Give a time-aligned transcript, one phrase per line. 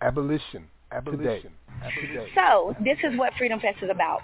[0.00, 0.66] Abolition.
[0.92, 1.52] Abolition.
[2.00, 2.28] Today.
[2.34, 4.22] So this is what Freedom Fest is about.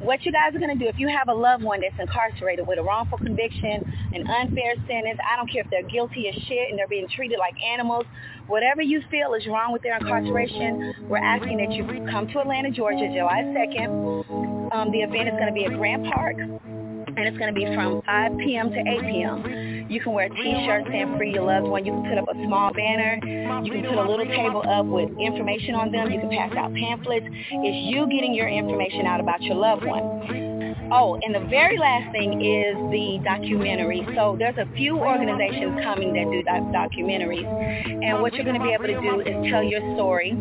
[0.00, 2.66] What you guys are going to do, if you have a loved one that's incarcerated
[2.66, 6.70] with a wrongful conviction, an unfair sentence, I don't care if they're guilty as shit
[6.70, 8.06] and they're being treated like animals,
[8.46, 12.70] whatever you feel is wrong with their incarceration, we're asking that you come to Atlanta,
[12.70, 14.72] Georgia, July 2nd.
[14.72, 16.36] Um, the event is going to be at Grant Park
[17.16, 18.70] and it's going to be from 5 p.m.
[18.70, 19.69] to 8 p.m.
[19.90, 21.84] You can wear t-shirts saying free your loved one.
[21.84, 23.18] You can put up a small banner.
[23.64, 26.12] You can put a little table up with information on them.
[26.12, 27.26] You can pass out pamphlets.
[27.26, 30.86] It's you getting your information out about your loved one.
[30.92, 34.06] Oh, and the very last thing is the documentary.
[34.14, 37.46] So there's a few organizations coming that do doc- documentaries.
[38.04, 40.32] And what you're going to be able to do is tell your story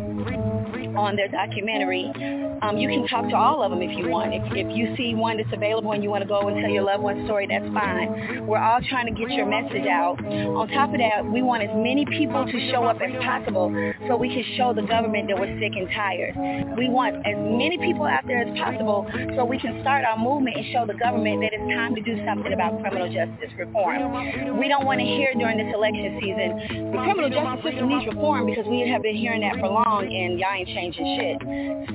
[0.95, 2.13] on their documentary.
[2.61, 4.33] Um, you can talk to all of them if you want.
[4.33, 6.83] If, if you see one that's available and you want to go and tell your
[6.83, 8.45] loved one's story, that's fine.
[8.45, 10.19] We're all trying to get your message out.
[10.25, 13.71] On top of that, we want as many people to show up as possible
[14.07, 16.35] so we can show the government that we're sick and tired.
[16.77, 20.57] We want as many people out there as possible so we can start our movement
[20.57, 24.59] and show the government that it's time to do something about criminal justice reform.
[24.59, 28.45] We don't want to hear during this election season, the criminal justice system needs reform
[28.45, 31.37] because we have been hearing that for long and y'all ain't changing shit.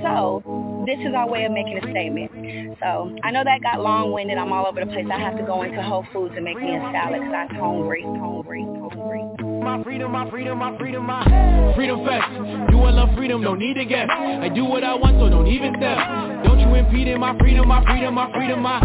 [0.01, 0.41] So
[0.85, 2.31] this is our way of making a statement.
[2.79, 4.37] So I know that got long-winded.
[4.37, 5.07] I'm all over the place.
[5.11, 8.03] I have to go into Whole Foods and make me a salad because I'm hungry,
[8.03, 9.23] hungry, hungry.
[9.63, 12.29] My freedom, my freedom, my freedom, my freedom fest.
[12.69, 13.41] Do I love freedom?
[13.41, 14.09] No need to get.
[14.09, 15.97] I do what I want, so don't even step.
[16.43, 18.79] Don't you impede in my freedom, my freedom, my freedom, my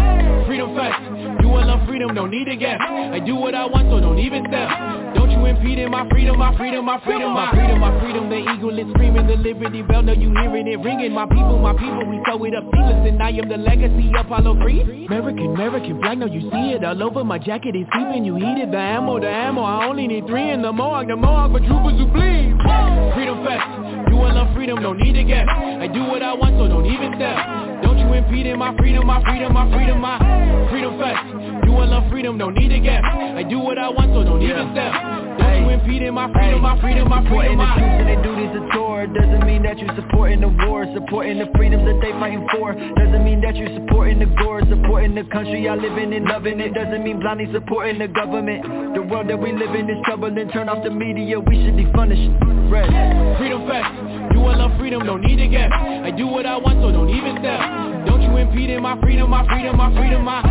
[0.46, 1.30] freedom fest.
[1.42, 2.14] Do I love freedom?
[2.14, 2.80] No need to get.
[2.80, 4.69] I do what I want, so don't even step.
[5.14, 8.28] Don't you impede in my freedom, my freedom, my freedom, my freedom, my freedom.
[8.28, 10.02] The eagle is screaming, the liberty bell.
[10.02, 11.12] now you hearing it ringing.
[11.12, 14.27] My people, my people, we sew it up seamless, and I am the legacy of
[14.27, 15.06] Apollo free.
[15.06, 17.75] American, American black, now you see it all over my jacket.
[17.75, 18.70] It's keeping you heated.
[18.70, 19.62] The ammo, the ammo.
[19.62, 22.54] I only need three in the morgue, the morgue for troopers who bleed.
[23.14, 23.66] Freedom fest.
[24.10, 24.82] you I love freedom?
[24.82, 25.48] No need to get.
[25.48, 27.36] I do what I want, so don't even step.
[27.82, 30.19] Don't you impede in my freedom, my freedom, my freedom, my
[30.70, 31.29] freedom fest.
[31.30, 32.36] Do I love freedom?
[32.36, 33.04] No need to get.
[33.04, 35.29] I do what I want, so don't even step.
[35.41, 38.33] Don't you impede my freedom, my freedom, my freedom, my the troops and they do
[38.37, 39.06] this a tour.
[39.06, 40.84] Doesn't mean that you're supporting the war.
[40.93, 42.75] Supporting the freedoms that they fighting for.
[42.75, 44.61] Doesn't mean that you're supporting the gore.
[44.69, 46.75] Supporting the country y'all living in, loving it.
[46.75, 48.95] Doesn't mean blindly supporting the government.
[48.95, 50.37] The world that we live in is troubling.
[50.51, 52.28] Turn off the media, we should be punished.
[52.69, 52.91] Red.
[53.39, 54.34] Freedom fest.
[54.34, 55.07] Do I love freedom?
[55.07, 57.61] No need to get I do what I want, so don't even step.
[58.07, 60.43] Don't you impede in my freedom, my freedom, my freedom, my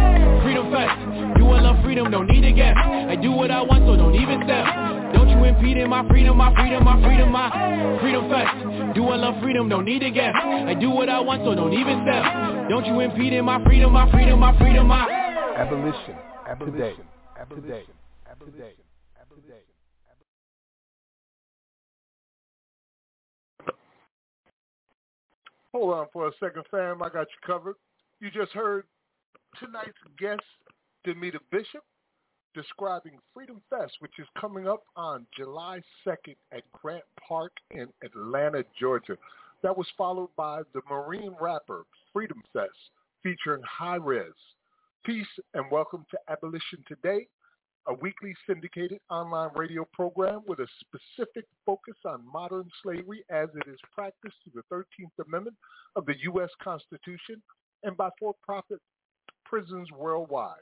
[0.44, 2.10] freedom fest Do I love freedom?
[2.12, 4.66] No need to get I do what I want, so don't even step
[5.14, 7.50] don't you impede in my freedom, my freedom, my freedom, my
[8.00, 8.96] freedom fest.
[8.96, 9.68] Do I love freedom?
[9.70, 10.36] Don't need a gap.
[10.36, 12.70] I do what I want, so don't even step.
[12.70, 15.10] Don't you impede in my freedom, my freedom, my freedom, my
[15.58, 16.16] abolition,
[16.48, 16.96] abolition, today,
[17.40, 17.84] abolition, today,
[18.30, 18.74] abolition,
[19.20, 19.64] abolition.
[25.74, 27.02] Hold on for a second, fam.
[27.02, 27.76] I got you covered.
[28.20, 28.86] You just heard
[29.60, 30.42] tonight's guest,
[31.06, 31.84] Damita Bishop
[32.54, 38.66] describing Freedom Fest, which is coming up on July 2nd at Grant Park in Atlanta,
[38.80, 39.16] Georgia.
[39.64, 42.72] That was followed by the Marine Rapper Freedom Fest
[43.24, 44.34] featuring High Res.
[45.06, 47.28] Peace and welcome to Abolition Today,
[47.88, 53.70] a weekly syndicated online radio program with a specific focus on modern slavery as it
[53.70, 55.56] is practiced through the 13th Amendment
[55.96, 56.50] of the U.S.
[56.62, 57.42] Constitution
[57.84, 58.80] and by for-profit
[59.46, 60.58] prisons worldwide.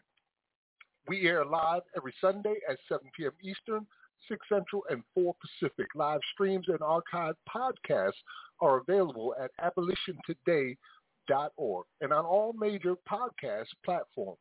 [1.07, 3.31] We air live every Sunday at 7 p.m.
[3.41, 3.88] Eastern,
[4.28, 5.88] 6 Central, and 4 Pacific.
[5.95, 8.12] Live streams and archived podcasts
[8.59, 14.38] are available at abolitiontoday.org and on all major podcast platforms.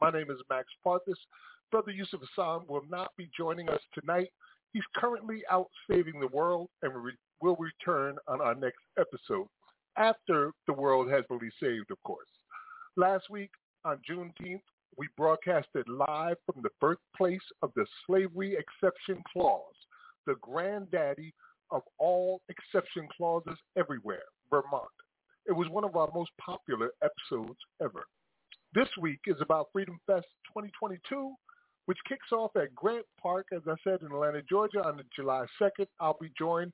[0.00, 1.18] My name is Max Parthas.
[1.70, 4.30] Brother Yusuf Hassan will not be joining us tonight.
[4.72, 9.48] He's currently out saving the world and we will return on our next episode
[9.96, 12.28] after the world has been saved, of course.
[12.96, 13.50] Last week
[13.84, 14.62] on Juneteenth,
[14.98, 19.62] we broadcasted live from the birthplace of the Slavery Exception Clause,
[20.26, 21.32] the granddaddy
[21.70, 24.88] of all exception clauses everywhere, Vermont.
[25.46, 28.06] It was one of our most popular episodes ever.
[28.74, 31.32] This week is about Freedom Fest 2022,
[31.86, 35.86] which kicks off at Grant Park, as I said, in Atlanta, Georgia on July 2nd.
[36.00, 36.72] I'll be joined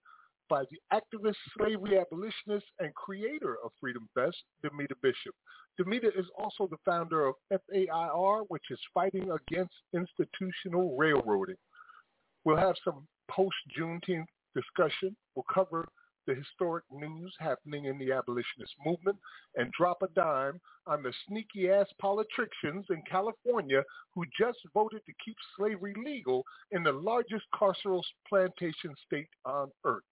[0.49, 5.35] by the activist, slavery abolitionist, and creator of Freedom Fest, Damita Bishop.
[5.81, 11.56] Damita is also the founder of FAIR, which is Fighting Against Institutional Railroading.
[12.44, 15.17] We'll have some post-Juneteenth discussion.
[15.35, 15.88] We'll cover
[16.26, 19.19] the historic news happening in the abolitionist movement
[19.56, 23.82] and drop a dime on the sneaky-ass politicians in California
[24.14, 30.02] who just voted to keep slavery legal in the largest carceral plantation state on earth.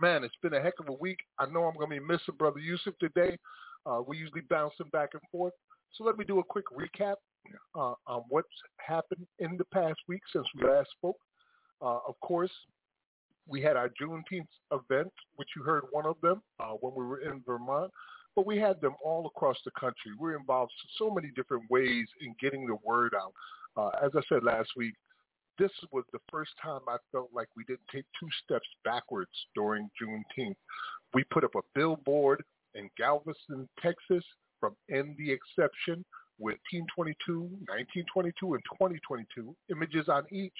[0.00, 1.18] Man, it's been a heck of a week.
[1.38, 3.38] I know I'm going to be missing Brother Yusuf today.
[3.86, 5.52] Uh, we usually bouncing back and forth.
[5.94, 7.16] So let me do a quick recap
[7.74, 8.48] uh, on what's
[8.78, 11.18] happened in the past week since we last spoke.
[11.80, 12.50] Uh, of course,
[13.46, 17.20] we had our Juneteenth event, which you heard one of them uh, when we were
[17.20, 17.90] in Vermont,
[18.36, 20.12] but we had them all across the country.
[20.18, 23.32] We're involved so many different ways in getting the word out.
[23.76, 24.94] Uh, as I said last week,
[25.58, 29.90] this was the first time I felt like we didn't take two steps backwards during
[30.00, 30.56] Juneteenth.
[31.14, 32.42] We put up a billboard
[32.74, 34.24] in Galveston, Texas
[34.60, 36.04] from End the Exception
[36.38, 40.52] with 1822, 1922, and 2022 images on each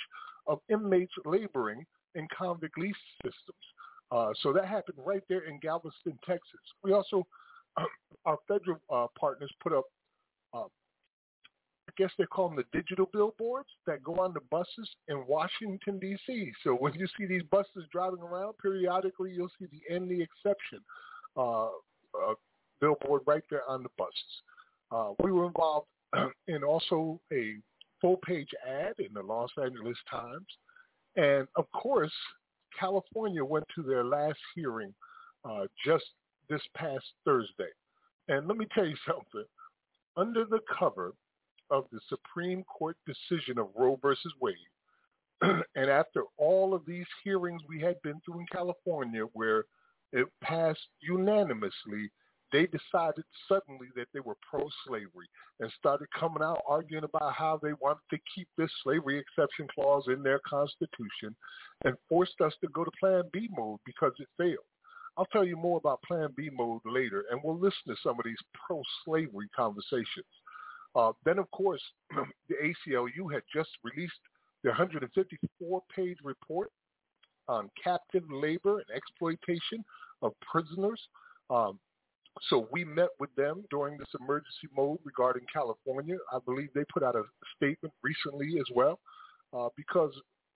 [0.47, 1.85] of inmates laboring
[2.15, 3.65] in convict lease systems.
[4.11, 6.61] Uh, so that happened right there in Galveston, Texas.
[6.85, 7.27] We also,
[8.27, 9.85] our federal uh, partners put up
[10.53, 10.65] uh,
[11.97, 16.53] guess they call them the digital billboards that go on the buses in Washington, D.C.
[16.65, 20.81] So when you see these buses driving around, periodically you'll see the end the exception
[21.37, 22.35] uh, uh,
[22.81, 24.13] billboard right there on the buses.
[24.91, 25.87] Uh, we were involved
[26.49, 27.57] in also a
[28.01, 30.47] full-page ad in the Los Angeles Times.
[31.17, 32.13] And of course,
[32.79, 34.93] California went to their last hearing
[35.45, 36.05] uh, just
[36.49, 37.71] this past Thursday.
[38.29, 39.47] And let me tell you something.
[40.17, 41.15] Under the cover
[41.73, 44.57] of the Supreme Court decision of Roe versus Wade,
[45.43, 49.65] and after all of these hearings we had been through in California where
[50.13, 52.11] it passed unanimously,
[52.53, 55.27] they decided suddenly that they were pro-slavery
[55.61, 60.05] and started coming out arguing about how they wanted to keep this slavery exception clause
[60.09, 61.35] in their constitution
[61.85, 64.67] and forced us to go to Plan B mode because it failed.
[65.17, 68.25] I'll tell you more about Plan B mode later, and we'll listen to some of
[68.25, 68.37] these
[68.67, 70.27] pro-slavery conversations.
[70.95, 71.83] Uh, then, of course,
[72.49, 74.13] the ACLU had just released
[74.63, 76.71] their 154-page report
[77.49, 79.85] on captive labor and exploitation
[80.23, 81.01] of prisoners.
[81.51, 81.79] Um,
[82.49, 86.17] so we met with them during this emergency mode regarding California.
[86.33, 87.25] I believe they put out a
[87.57, 89.01] statement recently as well
[89.53, 90.13] uh, because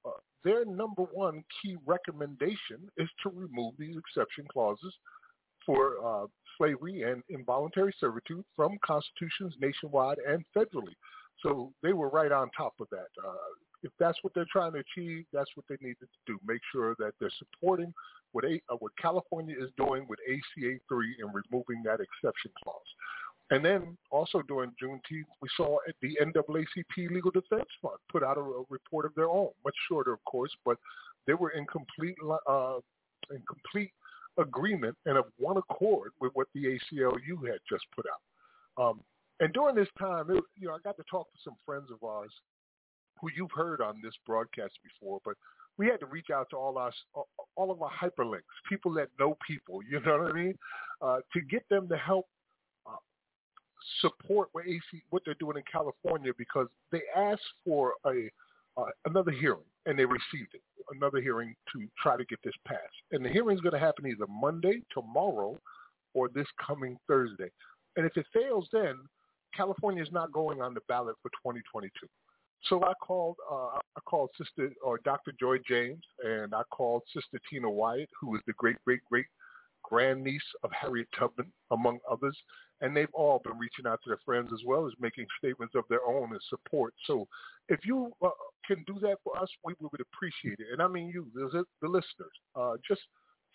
[0.06, 0.10] uh,
[0.44, 4.94] their number one key recommendation is to remove these exception clauses
[5.66, 6.26] for uh,
[6.56, 10.94] slavery and involuntary servitude from constitutions nationwide and federally.
[11.42, 13.08] So they were right on top of that.
[13.22, 13.34] Uh,
[13.82, 16.38] if that's what they're trying to achieve, that's what they needed to do.
[16.46, 17.92] Make sure that they're supporting
[18.32, 22.80] what, a, uh, what California is doing with ACA 3 and removing that exception clause.
[23.50, 28.40] And then also during Juneteenth, we saw the NAACP Legal Defense Fund put out a,
[28.40, 30.78] a report of their own, much shorter, of course, but
[31.26, 32.16] they were in complete
[32.48, 32.78] uh,
[33.30, 33.90] in complete
[34.38, 38.82] agreement and of one accord with what the ACLU had just put out.
[38.82, 39.00] Um,
[39.40, 42.06] and during this time, it, you know, I got to talk to some friends of
[42.06, 42.30] ours
[43.20, 45.34] who you've heard on this broadcast before, but
[45.78, 46.92] we had to reach out to all our
[47.56, 50.58] all of our hyperlinks, people that know people, you know what I mean,
[51.02, 52.26] uh, to get them to help
[52.86, 52.96] uh,
[54.00, 54.80] support what AC
[55.10, 58.30] what they're doing in California because they asked for a
[58.78, 60.62] uh, another hearing and they received it,
[60.94, 62.80] another hearing to try to get this passed.
[63.12, 65.58] And the hearing is going to happen either Monday, tomorrow,
[66.14, 67.50] or this coming Thursday.
[67.96, 68.96] And if it fails, then
[69.54, 71.90] California is not going on the ballot for 2022.
[72.64, 75.32] So I called, uh, I called Sister or Dr.
[75.38, 79.26] Joy James, and I called Sister Tina Wyatt, who is the great, great, great
[79.84, 82.36] grandniece of Harriet Tubman, among others.
[82.80, 85.84] And they've all been reaching out to their friends as well as making statements of
[85.88, 86.92] their own in support.
[87.06, 87.26] So
[87.68, 88.28] if you uh,
[88.66, 90.66] can do that for us, we would appreciate it.
[90.72, 92.32] And I mean you, the, the listeners.
[92.54, 93.00] Uh, just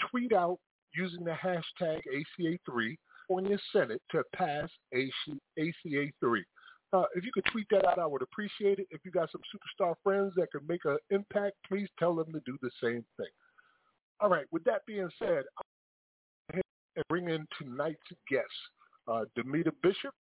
[0.09, 0.57] tweet out
[0.95, 2.01] using the hashtag
[2.39, 2.97] ACA3
[3.29, 6.41] on your Senate to pass ACA3.
[6.93, 8.87] Uh, if you could tweet that out, I would appreciate it.
[8.91, 12.41] If you got some superstar friends that could make an impact, please tell them to
[12.45, 13.31] do the same thing.
[14.19, 14.45] All right.
[14.51, 16.61] With that being said, I'll
[16.95, 17.99] and bring in tonight's
[18.29, 18.45] guest,
[19.11, 20.13] uh, Damita Bishop.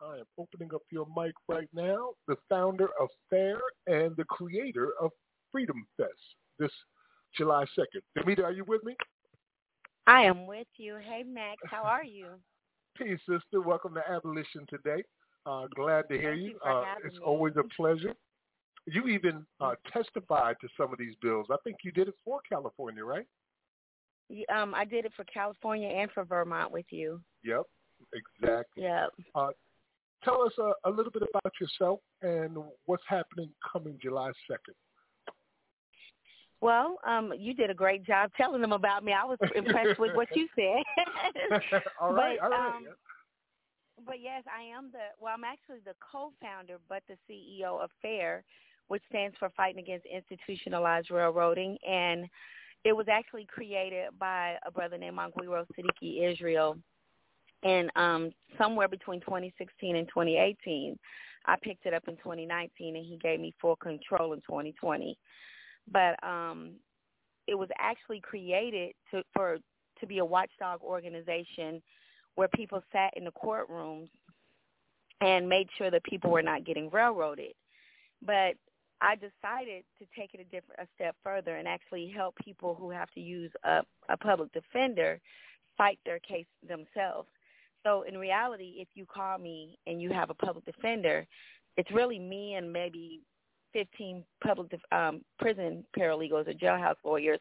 [0.00, 4.92] I am opening up your mic right now, the founder of FAIR and the creator
[5.00, 5.10] of
[5.50, 6.12] Freedom Fest
[6.58, 6.70] this
[7.36, 8.00] July 2nd.
[8.16, 8.96] Damita, are you with me?
[10.06, 10.96] I am with you.
[10.96, 12.26] Hey, Max, how are you?
[12.96, 13.60] Peace, sister.
[13.60, 15.02] Welcome to Abolition today.
[15.46, 16.58] Uh, glad to hear Thank you.
[16.64, 17.20] you uh, it's me.
[17.24, 18.14] always a pleasure.
[18.86, 21.46] You even uh, testified to some of these bills.
[21.50, 23.26] I think you did it for California, right?
[24.54, 27.20] Um, I did it for California and for Vermont with you.
[27.44, 27.62] Yep,
[28.12, 28.84] exactly.
[28.84, 29.10] Yep.
[30.24, 34.74] Tell us uh, a little bit about yourself and what's happening coming July 2nd.
[36.60, 39.12] Well, um, you did a great job telling them about me.
[39.12, 40.82] I was impressed with what you said.
[42.00, 42.76] all right, But, all right.
[42.76, 42.86] um,
[44.04, 48.42] but yes, I am the well, I'm actually the co-founder, but the CEO of FAIR,
[48.88, 52.26] which stands for Fighting Against Institutionalized Railroading, and
[52.84, 56.76] it was actually created by a brother named Manguiro Siddiqui Israel,
[57.62, 60.98] and um, somewhere between 2016 and 2018,
[61.46, 65.16] I picked it up in 2019, and he gave me full control in 2020.
[65.90, 66.72] But um,
[67.46, 69.58] it was actually created to for
[70.00, 71.82] to be a watchdog organization
[72.36, 74.08] where people sat in the courtrooms
[75.20, 77.52] and made sure that people were not getting railroaded.
[78.22, 78.54] But
[79.00, 82.90] I decided to take it a different a step further and actually help people who
[82.90, 85.20] have to use a, a public defender
[85.76, 87.28] fight their case themselves.
[87.88, 91.26] So in reality, if you call me and you have a public defender,
[91.78, 93.22] it's really me and maybe
[93.72, 97.40] 15 public def- um, prison paralegals or jailhouse lawyers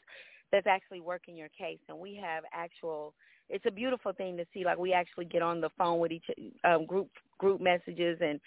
[0.51, 3.13] that's actually working your case, and we have actual.
[3.49, 4.63] It's a beautiful thing to see.
[4.63, 6.25] Like we actually get on the phone with each
[6.63, 8.39] um, group group messages and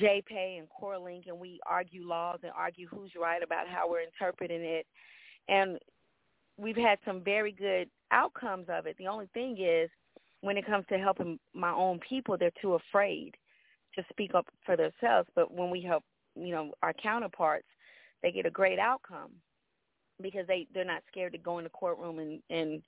[0.00, 4.62] JPay and CoreLink, and we argue laws and argue who's right about how we're interpreting
[4.62, 4.86] it.
[5.48, 5.78] And
[6.56, 8.96] we've had some very good outcomes of it.
[8.98, 9.88] The only thing is,
[10.46, 13.34] when it comes to helping my own people, they're too afraid
[13.96, 15.28] to speak up for themselves.
[15.34, 16.04] But when we help,
[16.36, 17.66] you know, our counterparts,
[18.22, 19.32] they get a great outcome
[20.22, 22.80] because they they're not scared to go in the courtroom and and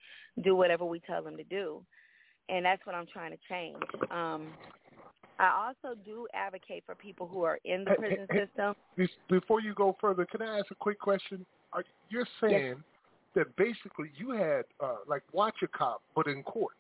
[0.45, 1.83] do whatever we tell them to do.
[2.49, 3.83] And that's what I'm trying to change.
[4.11, 4.47] Um,
[5.41, 8.75] I also do advocate for people who are in the prison hey, system.
[8.97, 11.45] Hey, before you go further, can I ask a quick question?
[11.73, 12.77] Are, you're saying yes.
[13.35, 16.73] that basically you had uh, like watch a cop, but in court.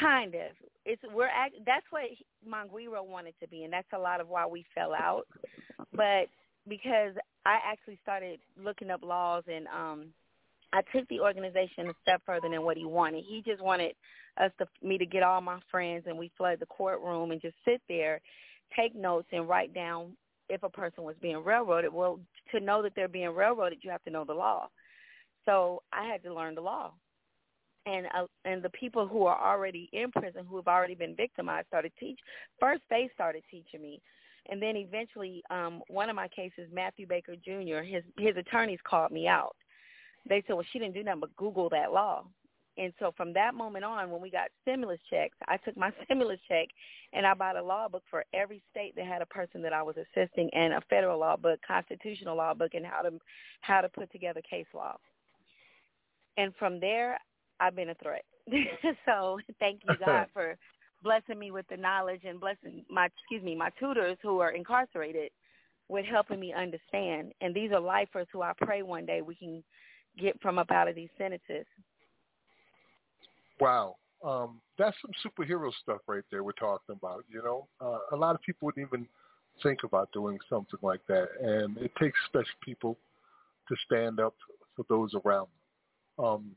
[0.00, 0.52] Kind of.
[0.84, 2.04] It's we're act, that's what
[2.48, 5.26] Manguiro wanted to be, and that's a lot of why we fell out.
[5.92, 6.28] But
[6.68, 7.14] because
[7.44, 10.06] I actually started looking up laws and um
[10.72, 13.24] I took the organization a step further than what he wanted.
[13.26, 13.92] He just wanted
[14.38, 17.56] us to me to get all my friends and we flood the courtroom and just
[17.64, 18.20] sit there,
[18.76, 20.12] take notes and write down
[20.50, 21.92] if a person was being railroaded.
[21.92, 22.20] Well,
[22.52, 24.68] to know that they're being railroaded, you have to know the law.
[25.46, 26.92] So I had to learn the law.
[27.88, 31.68] And uh, and the people who are already in prison, who have already been victimized,
[31.68, 32.18] started teach.
[32.60, 34.02] First, they started teaching me,
[34.50, 37.82] and then eventually, um, one of my cases, Matthew Baker Jr.
[37.82, 39.56] His his attorneys called me out
[40.28, 42.24] they said, well, she didn't do nothing but Google that law.
[42.76, 46.38] And so from that moment on, when we got stimulus checks, I took my stimulus
[46.48, 46.68] check
[47.12, 49.82] and I bought a law book for every state that had a person that I
[49.82, 53.18] was assisting and a federal law book, constitutional law book, and how to
[53.62, 54.96] how to put together case law.
[56.36, 57.18] And from there,
[57.60, 58.24] I've been a threat.
[59.06, 60.56] so thank you God for
[61.02, 65.30] blessing me with the knowledge and blessing my excuse me my tutors who are incarcerated
[65.88, 67.32] with helping me understand.
[67.40, 69.62] And these are lifers who I pray one day we can
[70.18, 71.66] get from up out of these sentences.
[73.60, 73.96] Wow.
[74.22, 77.68] Um, that's some superhero stuff right there we're talking about, you know.
[77.80, 79.06] Uh, a lot of people wouldn't even
[79.62, 81.28] think about doing something like that.
[81.40, 82.96] And it takes special people
[83.68, 84.34] to stand up
[84.76, 85.46] for those around
[86.18, 86.24] them.
[86.24, 86.50] Um,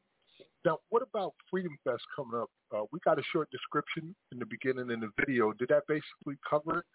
[0.65, 2.50] now, what about Freedom Fest coming up?
[2.75, 5.53] Uh, we got a short description in the beginning in the video.
[5.53, 6.86] Did that basically cover it?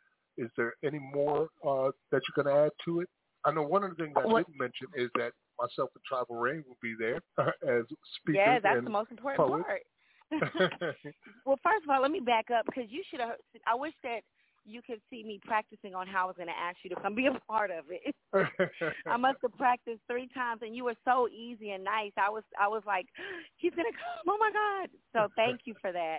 [0.42, 3.08] Is there any more uh, that you're going to add to it?
[3.44, 4.46] I know one of the things I what?
[4.46, 7.84] didn't mention is that myself and Tribal Rain will be there as
[8.20, 8.42] speakers.
[8.46, 9.64] Yeah, that's the most important poets.
[9.66, 9.82] part.
[11.46, 13.36] well, first of all, let me back up because you should have.
[13.66, 14.20] I wish that
[14.66, 17.14] you could see me practicing on how I was going to ask you to come
[17.14, 18.14] be a part of it.
[19.06, 22.12] I must have practiced three times, and you were so easy and nice.
[22.16, 23.06] I was, I was like,
[23.56, 24.34] he's going to come.
[24.34, 24.90] Oh my God!
[25.12, 26.18] So thank you for that.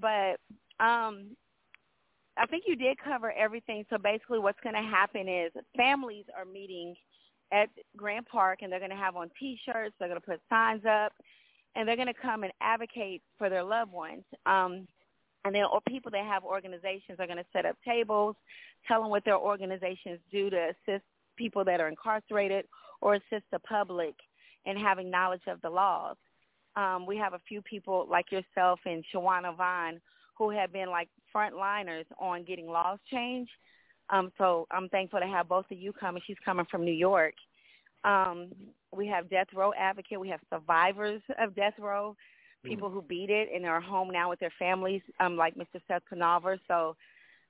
[0.00, 0.38] But
[0.84, 1.36] um,
[2.36, 3.84] I think you did cover everything.
[3.90, 6.94] So basically, what's going to happen is families are meeting
[7.52, 9.94] at Grant Park, and they're going to have on T-shirts.
[9.98, 11.12] They're going to put signs up,
[11.74, 14.24] and they're going to come and advocate for their loved ones.
[14.46, 14.86] Um,
[15.44, 18.36] and then, or people that have organizations are going to set up tables,
[18.86, 21.04] tell them what their organizations do to assist
[21.36, 22.66] people that are incarcerated
[23.00, 24.14] or assist the public
[24.66, 26.16] in having knowledge of the laws.
[26.76, 30.00] Um, we have a few people like yourself and Shawana Vaughn
[30.36, 33.50] who have been like frontliners on getting laws changed.
[34.10, 36.22] Um, so I'm thankful to have both of you coming.
[36.26, 37.34] She's coming from New York.
[38.04, 38.48] Um,
[38.94, 40.18] we have Death Row Advocate.
[40.18, 42.16] We have survivors of Death Row,
[42.64, 42.94] people mm.
[42.94, 45.80] who beat it and are home now with their families, um, like Mr.
[45.88, 46.58] Seth Conover.
[46.68, 46.96] So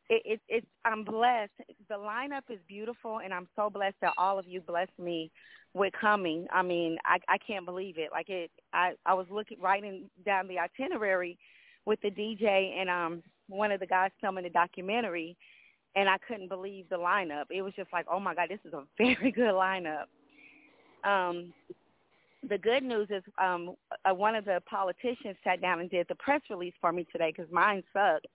[0.09, 1.53] it, it, it, I'm blessed.
[1.89, 5.31] The lineup is beautiful, and I'm so blessed that all of you blessed me
[5.75, 6.47] with coming.
[6.53, 8.11] I mean, I, I can't believe it.
[8.13, 11.39] Like it, I, I was looking writing down the itinerary
[11.87, 15.37] with the DJ and um one of the guys filming the documentary
[15.97, 17.45] and I couldn't believe the lineup.
[17.51, 20.05] It was just like, oh my God, this is a very good lineup.
[21.05, 21.53] Um,
[22.49, 23.75] the good news is um,
[24.09, 27.33] uh, one of the politicians sat down and did the press release for me today
[27.37, 28.27] because mine sucked.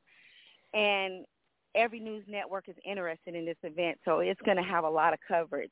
[0.74, 1.26] And
[1.74, 5.14] every news network is interested in this event, so it's going to have a lot
[5.14, 5.72] of coverage.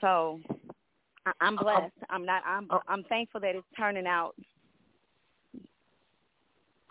[0.00, 0.40] So
[1.26, 1.92] I, I'm blessed.
[2.08, 2.42] I'm, I'm not.
[2.46, 2.68] I'm.
[2.86, 4.34] I'm thankful that it's turning out.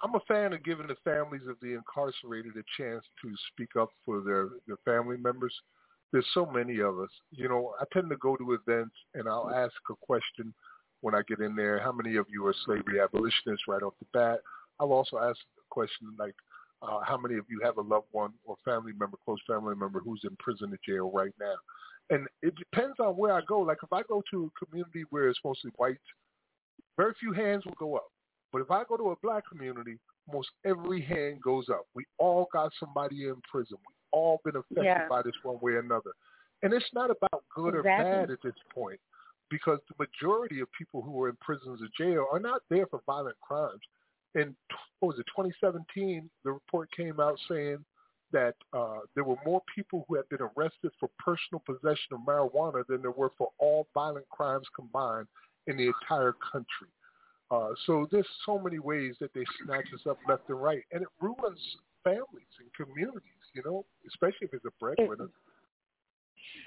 [0.04, 3.90] I'm a fan of giving the families of the incarcerated a chance to speak up
[4.06, 5.54] for their their family members.
[6.12, 7.10] There's so many of us.
[7.32, 10.54] You know, I tend to go to events and I'll ask a question
[11.02, 11.80] when I get in there.
[11.80, 14.40] How many of you are slavery abolitionists right off the bat?
[14.80, 16.36] I'll also ask a question like,
[16.82, 20.00] uh, how many of you have a loved one or family member, close family member
[20.00, 21.56] who's in prison or jail right now?
[22.10, 23.60] And it depends on where I go.
[23.60, 25.98] Like if I go to a community where it's mostly white,
[26.96, 28.08] very few hands will go up.
[28.54, 29.98] But if I go to a black community,
[30.32, 31.86] most every hand goes up.
[31.94, 33.78] We all got somebody in prison.
[33.88, 35.08] We all been affected Yeah.
[35.08, 36.12] by this one way or another.
[36.64, 39.00] And it's not about good or bad at this point
[39.50, 43.02] because the majority of people who are in prisons or jail are not there for
[43.06, 43.82] violent crimes.
[44.36, 44.56] In
[45.00, 47.84] what was it, 2017, the report came out saying
[48.32, 52.86] that uh, there were more people who had been arrested for personal possession of marijuana
[52.88, 55.28] than there were for all violent crimes combined
[55.68, 56.90] in the entire country.
[57.50, 61.02] Uh, so there's so many ways that they snatch us up left and right, and
[61.02, 61.60] it ruins
[62.04, 63.22] families and communities.
[63.58, 65.30] You know, especially if it's a breadwinner.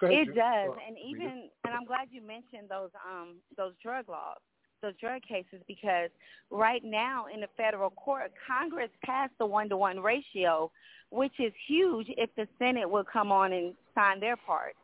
[0.02, 0.34] Ahead, It Jim.
[0.34, 4.38] does, and even and I'm glad you mentioned those um those drug laws,
[4.82, 6.10] those drug cases, because
[6.50, 10.72] right now in the federal court, Congress passed the one to one ratio,
[11.10, 14.74] which is huge if the Senate will come on and sign their part.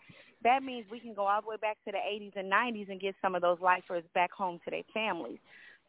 [0.45, 3.01] That means we can go all the way back to the 80s and 90s and
[3.01, 5.39] get some of those lifers back home to their families.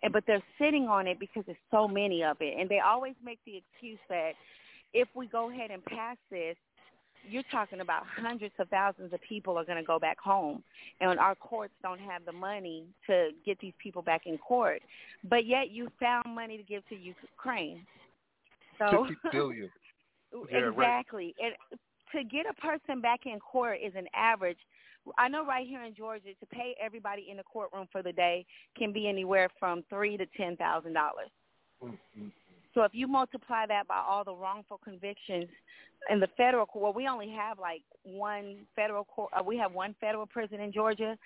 [0.01, 3.13] And but they're sitting on it because there's so many of it, and they always
[3.23, 4.31] make the excuse that
[4.93, 6.55] if we go ahead and pass this,
[7.29, 10.63] you're talking about hundreds of thousands of people are going to go back home,
[11.01, 14.81] and our courts don't have the money to get these people back in court.
[15.29, 17.85] But yet, you found money to give to Ukraine.
[18.79, 19.69] So 50 billion.
[20.51, 20.71] Yeah, right.
[20.71, 21.53] exactly, and
[22.13, 24.57] to get a person back in court is an average.
[25.17, 28.45] I know right here in Georgia, to pay everybody in the courtroom for the day
[28.77, 31.29] can be anywhere from three to ten thousand dollars.
[31.81, 32.31] Mhm.
[32.77, 35.47] So if you multiply that by all the wrongful convictions
[36.11, 39.31] in the federal court, well, we only have like one federal court.
[39.35, 41.17] Uh, we have one federal prison in Georgia.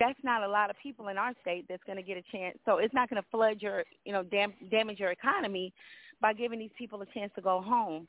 [0.00, 2.58] That's not a lot of people in our state that's going to get a chance.
[2.64, 5.72] So it's not going to flood your, you know, dam- damage your economy
[6.20, 8.08] by giving these people a chance to go home.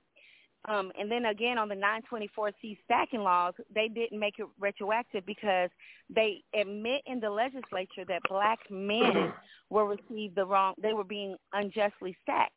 [0.68, 5.70] Um, and then again, on the 924C stacking laws, they didn't make it retroactive because
[6.10, 9.34] they admit in the legislature that black men
[9.70, 10.74] were received the wrong.
[10.82, 12.54] They were being unjustly stacked.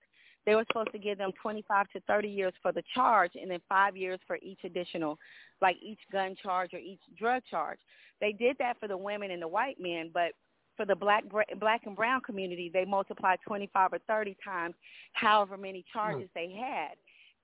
[0.51, 3.61] They were supposed to give them 25 to 30 years for the charge and then
[3.69, 5.17] five years for each additional,
[5.63, 7.79] like each gun charge or each drug charge.
[8.21, 10.33] They did that for the women and the white men, but
[10.77, 11.23] for the black
[11.61, 14.75] black and brown community, they multiplied 25 or 30 times
[15.13, 16.41] however many charges hmm.
[16.41, 16.97] they had.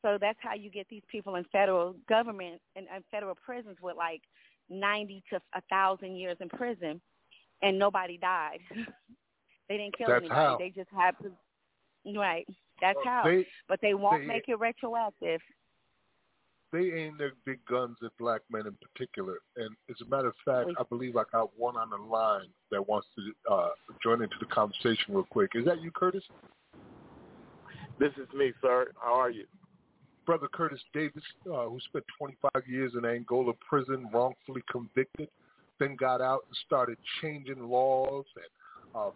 [0.02, 3.96] So that's how you get these people in federal government and, and federal prisons with
[3.96, 4.22] like
[4.68, 7.00] 90 to a thousand years in prison,
[7.62, 8.58] and nobody died.
[9.68, 10.40] they didn't kill That's anybody.
[10.40, 10.56] how.
[10.58, 11.30] They just had to.
[12.18, 12.46] Right.
[12.80, 13.22] That's how.
[13.24, 15.40] They but they won't they- make it retroactive.
[16.72, 19.38] they aim their big guns at black men in particular.
[19.56, 22.86] And as a matter of fact, I believe I got one on the line that
[22.86, 23.68] wants to uh,
[24.02, 25.52] join into the conversation real quick.
[25.54, 26.24] Is that you, Curtis?
[27.98, 28.92] This is me, sir.
[29.02, 29.46] How are you?
[30.26, 35.28] Brother Curtis Davis, uh, who spent 25 years in Angola prison, wrongfully convicted,
[35.78, 39.10] then got out and started changing laws and uh,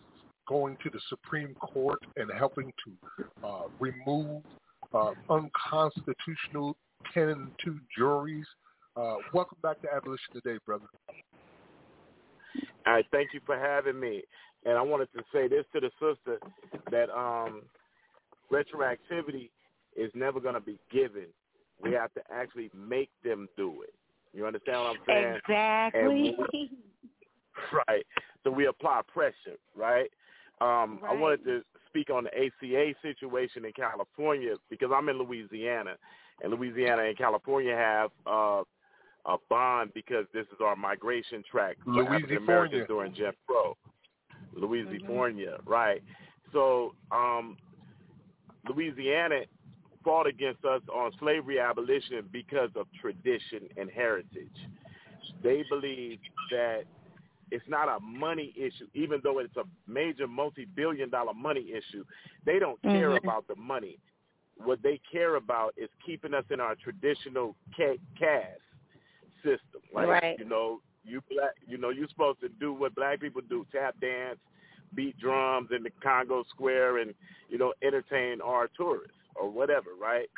[0.51, 4.43] going to the Supreme Court and helping to uh, remove
[4.93, 6.77] uh, unconstitutional
[7.15, 8.45] 10 and 2 juries.
[8.97, 10.87] Uh, welcome back to Abolition Today, brother.
[12.85, 14.23] All right, thank you for having me.
[14.67, 16.41] And I wanted to say this to the sister
[16.91, 17.63] that um,
[18.53, 19.51] retroactivity
[19.97, 21.27] is never going to be given.
[21.81, 23.95] We have to actually make them do it.
[24.37, 25.37] You understand what I'm saying?
[25.37, 26.37] Exactly.
[27.89, 28.05] right.
[28.43, 30.11] So we apply pressure, right?
[30.61, 35.95] Um, I wanted to speak on the ACA situation in California because I'm in Louisiana,
[36.43, 38.63] and Louisiana and California have uh,
[39.27, 42.87] a bond because this is our migration track for African Americans Louisiana.
[42.89, 43.77] during Jim Crow.
[44.55, 46.03] Louisiana, right?
[46.53, 47.57] So um,
[48.69, 49.43] Louisiana
[50.05, 54.49] fought against us on slavery abolition because of tradition and heritage.
[55.43, 56.19] They believe
[56.51, 56.83] that
[57.51, 62.05] it's not a money issue, even though it's a major multi-billion dollar money issue.
[62.45, 63.19] They don't care Mhm.
[63.19, 63.99] about the money.
[64.57, 68.61] What they care about is keeping us in our traditional ca- caste
[69.43, 69.81] system.
[69.93, 70.39] Like, Right.
[70.39, 73.99] you know, you black, you know, you're supposed to do what black people do: tap
[74.01, 74.39] dance,
[74.95, 77.15] beat drums in the Congo Square, and
[77.49, 80.31] you know, entertain our tourists or whatever, right?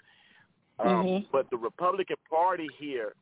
[0.78, 1.26] Um, Mhm.
[1.30, 3.14] But the Republican Party here,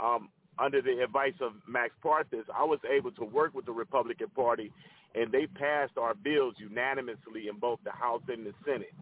[0.00, 4.28] um, under the advice of Max Parthas, I was able to work with the Republican
[4.28, 4.70] Party,
[5.14, 8.92] and they passed our bills unanimously in both the House and the Senate.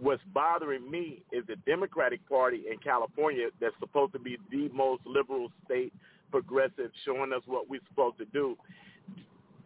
[0.00, 5.02] What's bothering me is the Democratic Party in California that's supposed to be the most
[5.06, 5.92] liberal state,
[6.30, 8.56] progressive, showing us what we're supposed to do,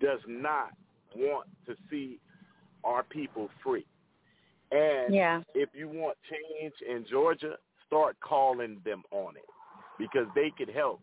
[0.01, 0.73] does not
[1.15, 2.19] want to see
[2.85, 3.87] our people free.
[4.73, 5.43] And yeah.
[5.55, 7.55] if you want change in Georgia,
[7.87, 9.45] start calling them on it
[9.99, 11.01] because they could help.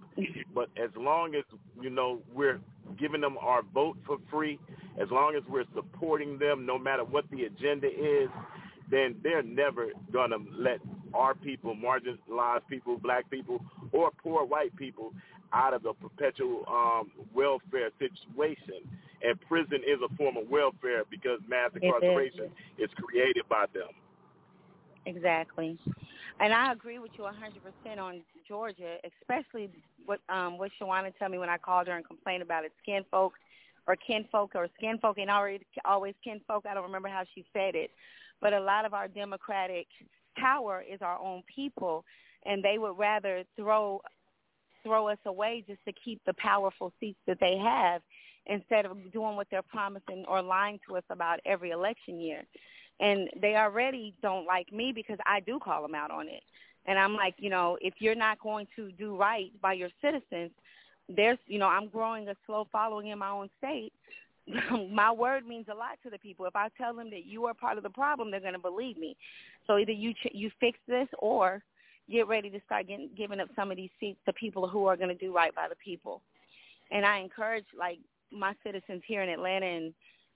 [0.53, 1.43] But as long as
[1.81, 2.59] you know we're
[2.99, 4.59] giving them our vote for free,
[5.01, 8.29] as long as we're supporting them, no matter what the agenda is,
[8.91, 10.79] then they're never gonna let
[11.13, 15.13] our people, marginalized people, black people, or poor white people
[15.53, 18.81] out of the perpetual um, welfare situation.
[19.21, 22.89] And prison is a form of welfare because mass incarceration is.
[22.89, 23.89] is created by them.
[25.05, 25.77] Exactly.
[26.39, 29.69] And I agree with you 100% on Georgia, especially
[30.05, 32.71] what um, what Shawana told me when I called her and complained about it.
[32.81, 33.33] Skin folk
[33.87, 36.65] or kinfolk or skin folk ain't already always kinfolk.
[36.69, 37.91] I don't remember how she said it.
[38.41, 39.87] But a lot of our democratic
[40.37, 42.03] power is our own people,
[42.45, 44.01] and they would rather throw
[44.83, 48.01] throw us away just to keep the powerful seats that they have
[48.47, 52.43] instead of doing what they're promising or lying to us about every election year
[52.99, 56.43] and they already don't like me because I do call them out on it.
[56.85, 60.51] And I'm like, you know, if you're not going to do right by your citizens,
[61.09, 63.93] there's, you know, I'm growing a slow following in my own state.
[64.91, 66.45] my word means a lot to the people.
[66.45, 68.97] If I tell them that you are part of the problem, they're going to believe
[68.97, 69.15] me.
[69.67, 71.63] So either you ch- you fix this or
[72.11, 74.97] get ready to start getting, giving up some of these seats to people who are
[74.97, 76.21] going to do right by the people.
[76.91, 77.99] And I encourage like
[78.31, 79.93] my citizens here in Atlanta and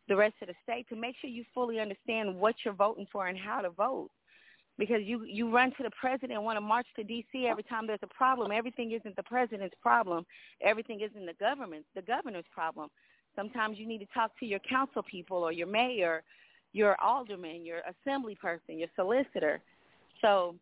[0.08, 3.28] the rest of the state to make sure you fully understand what you're voting for
[3.28, 4.10] and how to vote.
[4.78, 7.48] Because you you run to the president and want to march to D.C.
[7.48, 8.52] every time there's a problem.
[8.52, 10.24] Everything isn't the president's problem.
[10.62, 12.90] Everything isn't the government's the governor's problem.
[13.36, 16.24] Sometimes you need to talk to your council people or your mayor,
[16.74, 19.62] your alderman, your assembly person, your solicitor.
[20.22, 20.56] So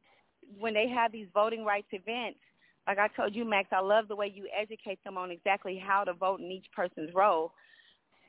[0.60, 2.40] when they have these voting rights events,
[2.88, 6.04] like I told you, Max, I love the way you educate them on exactly how
[6.04, 7.52] to vote in each person's role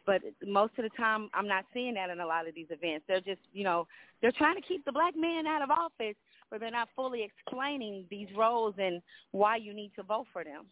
[0.07, 3.05] but most of the time, I'm not seeing that in a lot of these events.
[3.09, 3.87] They're just, you know,
[4.23, 6.14] they're trying to keep the black man out of office,
[6.51, 10.66] but they're not fully explaining these roles and why you need to vote for them.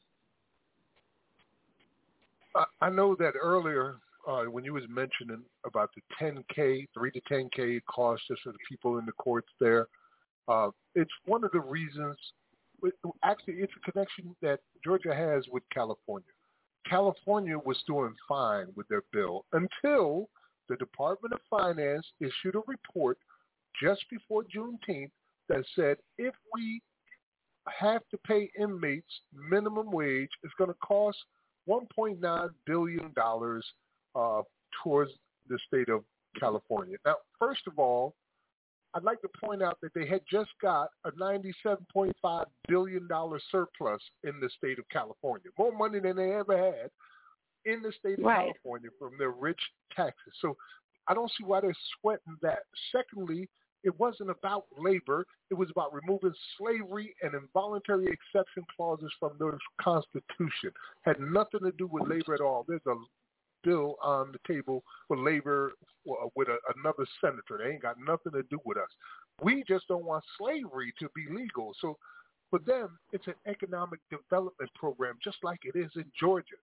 [2.81, 3.97] I know that earlier
[4.29, 8.59] uh, when you was mentioning about the 10K, 3 to 10K cost just for the
[8.68, 9.88] people in the courts there,
[10.47, 12.16] uh, it's one of the reasons,
[13.25, 16.29] actually it's a connection that Georgia has with California.
[16.88, 20.29] California was doing fine with their bill until
[20.68, 23.18] the Department of Finance issued a report
[23.83, 25.11] just before Juneteenth
[25.49, 26.81] that said if we
[27.68, 31.18] have to pay inmates minimum wage, it's going to cost
[31.68, 33.12] $1.9 billion
[34.14, 34.42] uh,
[34.83, 35.11] towards
[35.49, 36.05] the state of
[36.38, 36.97] California.
[37.05, 38.14] Now, first of all,
[38.95, 43.09] I'd like to point out that they had just got a $97.5 billion
[43.51, 46.91] surplus in the state of California, more money than they ever had
[47.65, 48.53] in the state of right.
[48.55, 49.61] California from their rich
[49.95, 50.33] taxes.
[50.41, 50.57] So
[51.09, 52.61] I don't see why they're sweating that.
[52.93, 53.49] Secondly,
[53.83, 55.27] it wasn't about labor.
[55.51, 60.71] It was about removing slavery and involuntary exception clauses from the Constitution.
[61.03, 62.65] Had nothing to do with labor at all.
[62.67, 62.95] There's a
[63.64, 65.72] bill on the table for labor
[66.09, 67.59] uh, with a, another senator.
[67.59, 68.88] They ain't got nothing to do with us.
[69.42, 71.72] We just don't want slavery to be legal.
[71.81, 71.96] So
[72.50, 76.57] for them, it's an economic development program, just like it is in Georgia,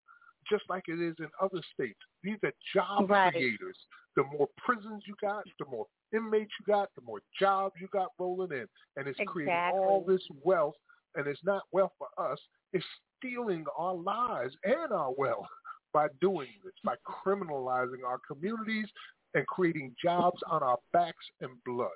[0.49, 1.99] just like it is in other states.
[2.23, 3.33] These are job right.
[3.33, 3.77] creators.
[4.15, 8.09] The more prisons you got, the more inmates you got, the more jobs you got
[8.19, 8.67] rolling in.
[8.95, 9.45] And it's exactly.
[9.45, 10.75] creating all this wealth.
[11.15, 12.39] And it's not wealth for us.
[12.71, 12.85] It's
[13.17, 15.47] stealing our lives and our wealth
[15.93, 18.87] by doing this, by criminalizing our communities
[19.33, 21.89] and creating jobs on our backs and blood.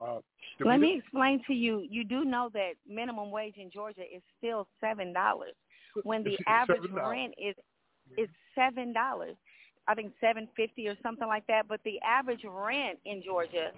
[0.00, 0.20] Uh,
[0.64, 1.86] Let me explain to you.
[1.88, 5.54] You do know that minimum wage in Georgia is still seven dollars,
[6.04, 7.10] when the average $7.
[7.10, 7.54] rent is
[8.16, 9.36] is seven dollars.
[9.88, 11.68] I think seven fifty or something like that.
[11.68, 13.72] But the average rent in Georgia,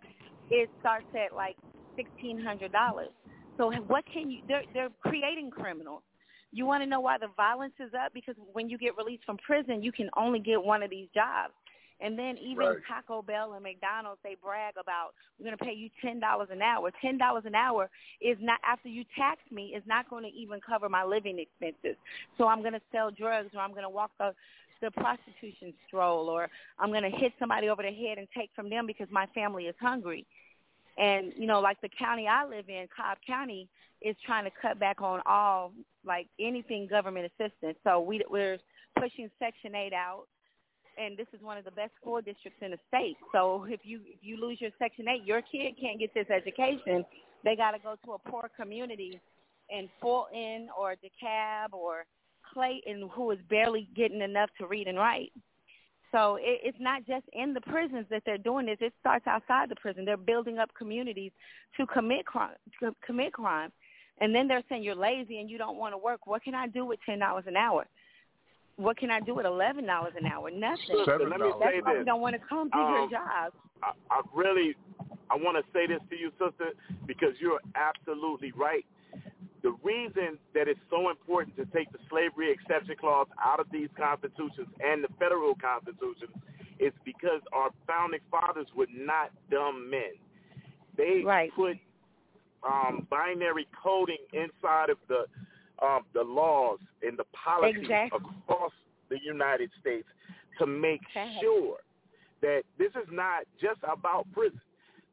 [0.50, 1.56] it starts at like
[1.96, 3.10] sixteen hundred dollars.
[3.56, 4.42] So what can you?
[4.46, 6.02] They're they're creating criminals.
[6.52, 8.12] You want to know why the violence is up?
[8.12, 11.54] Because when you get released from prison, you can only get one of these jobs.
[12.00, 12.76] And then even right.
[12.88, 16.60] Taco Bell and McDonald's, they brag about we're going to pay you ten dollars an
[16.60, 16.90] hour.
[17.00, 17.88] Ten dollars an hour
[18.20, 21.96] is not after you tax me is not going to even cover my living expenses.
[22.36, 24.34] So I'm going to sell drugs, or I'm going to walk the
[24.80, 26.48] the prostitution stroll, or
[26.80, 29.66] I'm going to hit somebody over the head and take from them because my family
[29.66, 30.26] is hungry.
[30.98, 33.68] And you know, like the county I live in, Cobb County,
[34.04, 35.72] is trying to cut back on all
[36.04, 37.76] like anything government assistance.
[37.84, 38.58] So we we're
[38.98, 40.24] pushing Section 8 out,
[40.98, 43.16] and this is one of the best school districts in the state.
[43.32, 47.04] So if you if you lose your Section 8, your kid can't get this education.
[47.44, 49.20] They got to go to a poor community
[49.70, 52.04] in Fulton or DeKalb or
[52.52, 55.32] Clayton, who is barely getting enough to read and write.
[56.12, 58.76] So it, it's not just in the prisons that they're doing this.
[58.80, 60.04] It starts outside the prison.
[60.04, 61.32] They're building up communities
[61.78, 62.54] to commit crime.
[62.80, 63.72] To commit crime,
[64.20, 66.26] and then they're saying you're lazy and you don't want to work.
[66.26, 67.86] What can I do with ten dollars an hour?
[68.76, 70.50] What can I do with eleven dollars an hour?
[70.50, 70.96] Nothing.
[70.96, 72.00] Sister, let me That's say why this.
[72.00, 73.52] we don't want to come to Um, your job.
[73.82, 74.74] I, I really,
[75.30, 76.70] I want to say this to you, sister,
[77.06, 78.86] because you're absolutely right.
[79.62, 83.88] The reason that it's so important to take the slavery exception clause out of these
[83.96, 86.28] constitutions and the federal constitution
[86.80, 90.14] is because our founding fathers were not dumb men.
[90.96, 91.52] They Right.
[91.54, 91.76] put
[92.66, 95.24] um, binary coding inside of the
[95.84, 98.20] um, the laws and the policies Exactly.
[98.46, 98.72] across
[99.08, 100.06] the United States
[100.58, 101.40] to make Exactly.
[101.40, 101.78] sure
[102.40, 104.60] that this is not just about prison.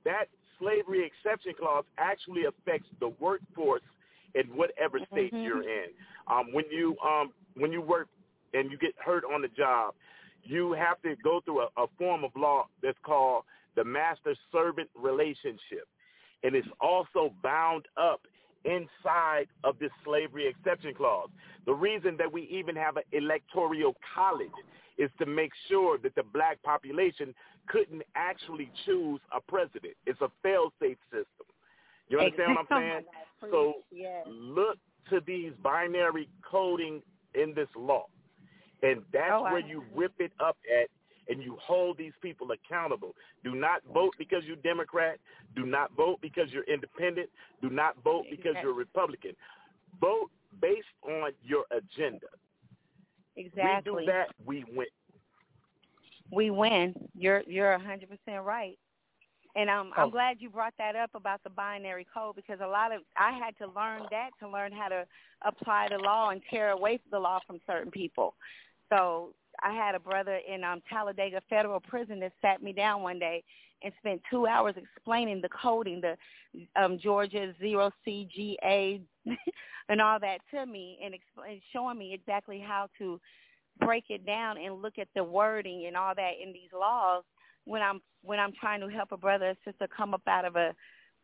[0.05, 0.25] That
[0.59, 3.81] slavery exception clause actually affects the workforce
[4.35, 5.43] in whatever state Mhm.
[5.43, 5.89] you're in.
[6.27, 8.07] Um, when you um, when you work
[8.53, 9.95] and you get hurt on the job,
[10.43, 13.43] you have to go through a, a form of law that's called
[13.75, 15.87] the master servant relationship,
[16.43, 18.21] and it's also bound up
[18.65, 21.29] inside of this slavery exception clause.
[21.65, 24.49] The reason that we even have an electoral college
[24.97, 27.33] is to make sure that the black population
[27.67, 29.93] couldn't actually choose a president.
[30.05, 31.47] It's a fail-safe system.
[32.09, 33.05] You understand what I'm saying?
[33.51, 34.25] So yes.
[34.27, 34.77] look
[35.09, 37.01] to these binary coding
[37.35, 38.07] in this law.
[38.83, 40.89] And that's Oh, I- where you rip it up at
[41.29, 43.15] and you hold these people accountable.
[43.43, 45.19] Do not vote because you're Democrat.
[45.55, 47.29] Do not vote because you're independent.
[47.61, 49.31] Do not vote because you're Republican.
[50.01, 50.29] Vote
[50.61, 52.27] based on your agenda.
[53.37, 53.91] Exactly.
[53.93, 54.87] We do that, we win.
[56.31, 56.93] we win.
[57.15, 58.77] You're you're a hundred percent right.
[59.55, 60.11] And um, I'm Oh.
[60.11, 63.57] glad you brought that up about the binary code because a lot of I had
[63.57, 65.05] to learn that to learn how to
[65.43, 68.35] apply the law and tear away the law from certain people.
[68.89, 73.19] So I had a brother in um, Talladega Federal Prison that sat me down one
[73.19, 73.43] day
[73.83, 76.17] and spent two hours explaining the coding, the
[76.75, 79.01] um, Georgia zero CGA,
[79.89, 83.19] and all that to me, and, expl- and showing me exactly how to
[83.79, 87.23] break it down and look at the wording and all that in these laws
[87.65, 90.55] when I'm when I'm trying to help a brother or sister come up out of
[90.57, 90.75] a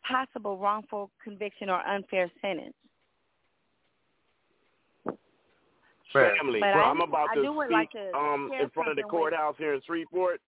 [0.08, 2.74] possible wrongful conviction or unfair sentence.
[5.06, 5.16] Man.
[6.16, 6.60] Family.
[6.60, 9.04] But So I- I'm about I to speak like to um, in front of the
[9.04, 10.42] courthouse here in Shreveport.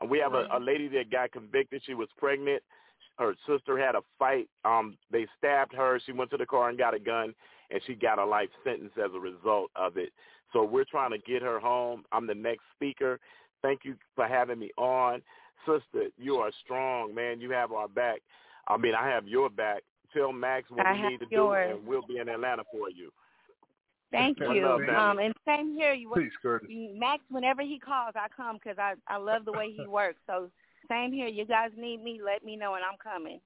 [0.00, 1.82] Uh, we have a, a lady that got convicted.
[1.84, 2.62] She was pregnant.
[3.18, 4.48] Her sister had a fight.
[4.64, 6.00] Um, they stabbed her.
[6.04, 7.34] She went to the car and got a gun,
[7.70, 10.12] and she got a life sentence as a result of it.
[10.52, 12.04] So we're trying to get her home.
[12.12, 13.20] I'm the next speaker.
[13.60, 15.22] Thank you for having me on.
[15.66, 17.40] Sister, you are strong, man.
[17.40, 18.20] You have our back.
[18.66, 19.82] I mean, I have your back.
[20.12, 21.68] Tell Max what I we have need to yours.
[21.70, 23.10] do, and we'll be in Atlanta for you.
[24.12, 24.66] Thank you.
[24.96, 25.92] Um, and same here.
[25.94, 26.68] You Please, Curtis.
[26.94, 30.18] Max, whenever he calls, I come because I I love the way he works.
[30.26, 30.50] So
[30.88, 31.26] same here.
[31.26, 33.40] You guys need me, let me know, and I'm coming.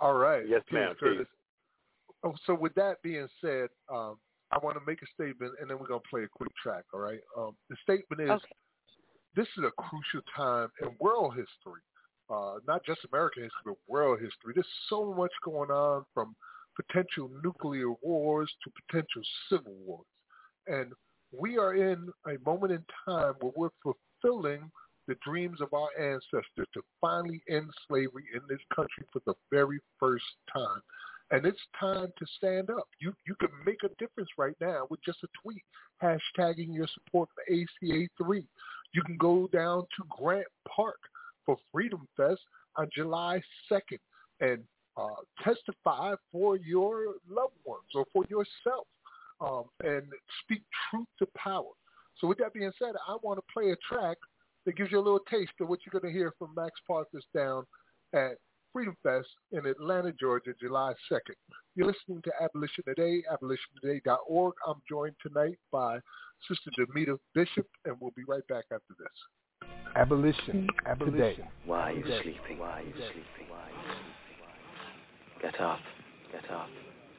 [0.00, 0.44] All right.
[0.46, 0.94] Yes, Please, ma'am.
[0.98, 1.26] Curtis.
[2.24, 4.16] Oh, so with that being said, um,
[4.50, 6.84] I want to make a statement, and then we're gonna play a quick track.
[6.92, 7.20] All right.
[7.38, 8.54] Um, the statement is: Okay.
[9.36, 11.82] this is a crucial time in world history,
[12.28, 14.52] uh, not just American history, but world history.
[14.54, 16.34] There's so much going on from
[16.76, 20.06] potential nuclear wars to potential civil wars,
[20.66, 20.92] and
[21.32, 24.70] we are in a moment in time where we're fulfilling
[25.08, 29.78] the dreams of our ancestors to finally end slavery in this country for the very
[30.00, 30.80] first time.
[31.30, 32.88] And it's time to stand up.
[33.00, 35.62] You you can make a difference right now with just a tweet,
[36.02, 38.44] hashtagging your support for ACA three.
[38.94, 40.98] You can go down to Grant Park
[41.44, 42.40] for Freedom Fest
[42.76, 43.98] on July second
[44.40, 44.62] and
[44.96, 45.08] uh,
[45.42, 48.86] testify for your loved ones or for yourself
[49.40, 50.04] um, and
[50.42, 51.72] speak truth to power.
[52.20, 54.16] So with that being said, I want to play a track
[54.64, 57.22] that gives you a little taste of what you're going to hear from Max Parthas
[57.34, 57.64] down
[58.14, 58.38] at
[58.72, 61.34] Freedom Fest in Atlanta, Georgia, July 2nd.
[61.76, 64.54] You're listening to Abolition Today, abolitiontoday.org.
[64.66, 65.98] I'm joined tonight by
[66.48, 69.68] Sister Damita Bishop, and we'll be right back after this.
[69.94, 70.68] Abolition.
[70.84, 71.16] Abolition.
[71.16, 71.48] Today.
[71.64, 72.20] Why are you Today.
[72.22, 72.58] sleeping?
[72.58, 73.48] Why are you sleeping?
[73.48, 73.85] Why are you sleeping?
[75.42, 75.78] Get up.
[76.32, 76.68] Get up.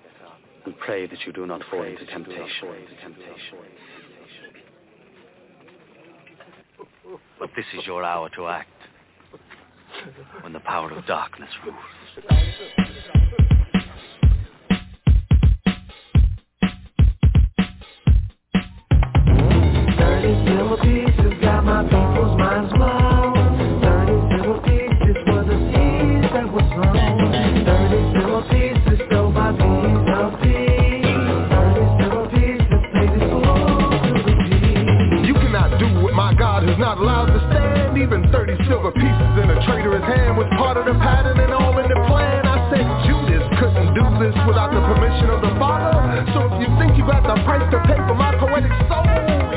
[0.04, 0.40] Get up.
[0.66, 2.48] And pray that you do not fall into temptation.
[3.02, 3.58] temptation.
[7.40, 8.70] But this is your hour to act.
[10.42, 11.78] when the power of darkness rules.
[19.98, 23.82] Thirty silver pieces got my people's minds blown.
[23.82, 26.87] Thirty silver pieces were the seeds that were
[38.68, 42.00] silver pieces in a traitor's hand was part of the pattern and all in the
[42.12, 42.44] plan.
[42.44, 45.96] I said Judas couldn't do this without the permission of the Father.
[46.36, 49.08] So if you think you got the price to pay for my poetic soul,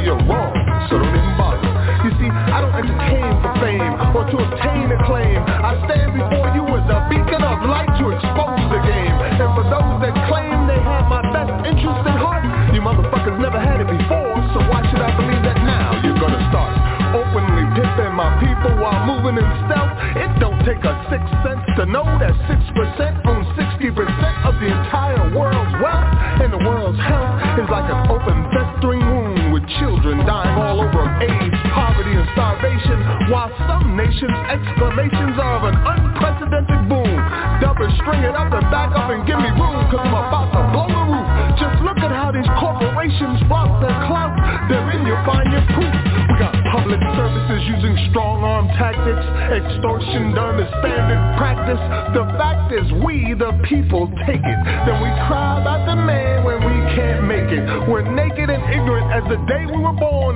[0.07, 0.55] you're wrong.
[0.87, 1.67] So don't even bother.
[2.07, 5.43] You see, I don't entertain for fame or to obtain a claim.
[5.43, 9.15] I stand before you as a beacon of light to expose the game.
[9.43, 13.59] And for those that claim they have my best interest at heart, you motherfuckers never
[13.59, 13.80] had
[18.41, 19.93] people while moving in stealth.
[20.17, 24.57] It don't take a six cents to know that six percent owns sixty percent of
[24.59, 26.09] the entire world's wealth.
[26.41, 31.05] And the world's health is like an open festering wound with children dying all over
[31.21, 33.31] AIDS, poverty, and starvation.
[33.31, 37.15] While some nations' exclamations are of an unprecedented boom.
[37.61, 40.50] Double string it up and back up and give me room, cause I'm about
[49.01, 51.81] tactics, extortion done as standard practice.
[52.15, 54.61] The fact is we, the people, take it.
[54.87, 57.65] Then we cry about the man when we can't make it.
[57.89, 60.30] We're naked and ignorant as the day we were born,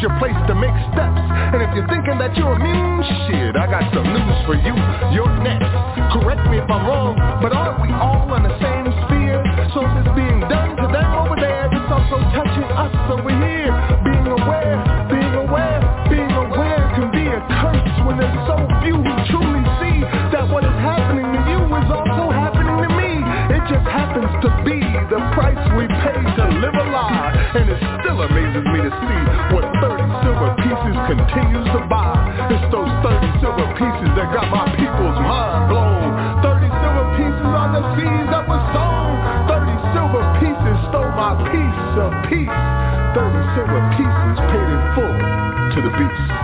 [0.00, 1.20] before your place to make steps.
[1.52, 4.74] And if you're thinking that you're a immune, shit, I got some news for you.
[5.12, 5.68] You're next.
[6.12, 9.40] Correct me if I'm wrong, but aren't we all in the same sphere?
[9.74, 13.72] So if it's being done to them over there, it's also touching us over here.
[14.02, 14.78] Being aware,
[15.12, 19.98] being aware, being aware can be a curse when there's so few who truly see
[20.32, 23.10] that what is happening to you is also happening to me.
[23.54, 24.80] It just happens to be
[25.12, 27.30] the price we pay to live a lie.
[27.54, 29.20] And it still amazes me to see
[29.54, 32.10] what 30 silver pieces continues to buy.
[32.50, 36.10] It's those 30 silver pieces that got my people's mind blown.
[36.42, 39.14] 30 silver pieces are the seeds that were sown.
[39.46, 42.58] 30 silver pieces stole my piece of peace.
[43.14, 45.16] 30 silver pieces paid in full
[45.70, 46.39] to the beast.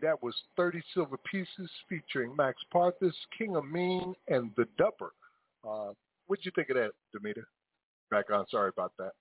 [0.00, 5.10] That was 30 Silver Pieces featuring Max Parthas, King Amin, and The Dupper.
[5.66, 5.92] Uh,
[6.26, 7.42] what'd you think of that, Damita?
[8.10, 8.46] Back on.
[8.48, 9.12] Sorry about that.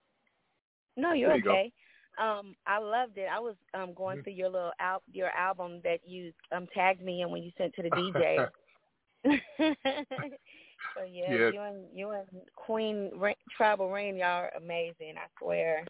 [0.97, 1.51] No, you're you go.
[1.51, 1.71] okay.
[2.17, 3.27] Um, I loved it.
[3.29, 4.23] I was um going Mhm.
[4.23, 7.73] through your little al- your album that you um tagged me in when you sent
[7.75, 8.49] to the DJ.
[10.95, 11.49] so yeah, Yeah.
[11.49, 15.15] you and you and Queen Ra- Tribal Rain, y'all are amazing.
[15.17, 15.85] I swear.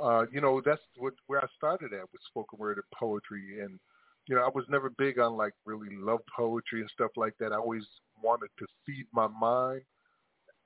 [0.00, 3.60] Uh, you know, that's what where I started at with spoken word and poetry.
[3.62, 3.78] And
[4.26, 7.52] you know, I was never big on like really love poetry and stuff like that.
[7.52, 7.86] I always
[8.22, 9.82] wanted to feed my mind,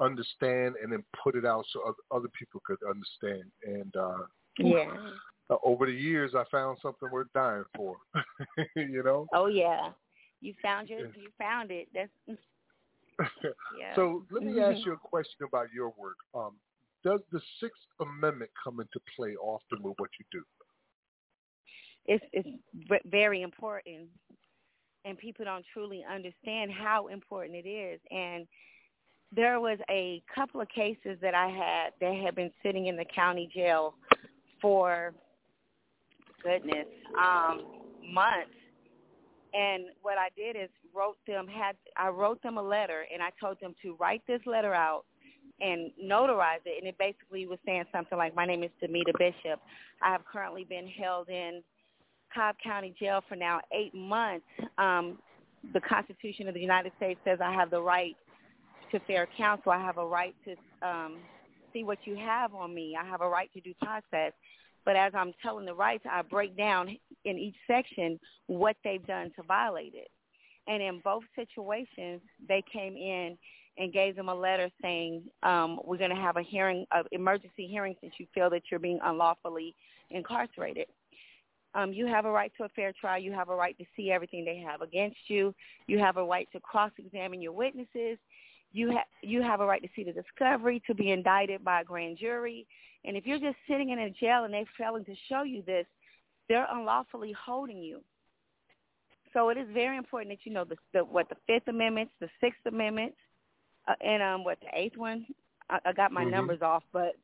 [0.01, 3.51] understand, and then put it out so other people could understand.
[3.65, 4.27] And uh,
[4.59, 5.13] Yeah.
[5.51, 7.97] uh, over the years, I found something worth dying for.
[8.77, 9.27] you know.
[9.33, 9.91] Oh yeah.
[10.41, 11.89] You found your you found it.
[11.95, 12.11] That's
[13.79, 13.95] yeah.
[13.95, 16.17] So let me ask you a question about your work.
[16.35, 16.57] Um,
[17.05, 20.43] does the Sixth Amendment come into play often with what you do?
[22.07, 22.49] it's it's
[23.07, 24.09] very important.
[25.05, 28.01] and people don't truly understand how important it is.
[28.11, 28.47] And
[29.35, 33.05] there was a couple of cases that I had that had been sitting in the
[33.05, 33.95] county jail
[34.63, 35.13] for
[36.43, 36.87] goodness
[37.19, 37.63] um,
[38.13, 38.51] months.
[39.53, 43.31] And what I did is wrote them had I wrote them a letter and I
[43.41, 45.05] told them to write this letter out
[45.61, 49.61] and notarize it and it basically was saying something like my name is Damita Bishop.
[50.03, 51.63] I have currently been held in
[52.35, 54.47] Cobb County Jail for now eight months.
[54.79, 55.19] Um,
[55.73, 58.17] the Constitution of the United States says I have the right
[58.93, 59.73] to fair counsel.
[59.73, 61.19] I have a right to um,
[61.73, 62.97] see what you have on me.
[63.01, 64.33] I have a right to due process.
[64.85, 69.31] But as I'm telling the rights, I break down in each section what they've done
[69.37, 70.09] to violate it.
[70.67, 73.37] And in both situations, they came in
[73.77, 77.67] and gave them a letter saying, um, we're going to have a hearing, an emergency
[77.67, 79.75] hearing since you feel that you're being unlawfully
[80.11, 80.87] incarcerated.
[81.75, 83.21] Um, you have a right to a fair trial.
[83.21, 85.53] You have a right to see everything they have against you.
[85.89, 88.19] You have a right to cross-examine your witnesses.
[88.73, 92.19] You, you have a right to see the discovery, to be indicted by a grand
[92.19, 92.67] jury.
[93.05, 95.87] And if you're just sitting in a jail and they're failing to show you this,
[96.49, 98.03] they're unlawfully holding you.
[99.33, 102.29] So it is very important that you know the, the what the Fifth Amendment, the
[102.41, 103.15] Sixth Amendment,
[103.89, 105.27] uh, and um what the eighth one.
[105.71, 106.31] I, I got my Mhm.
[106.31, 107.17] numbers off, but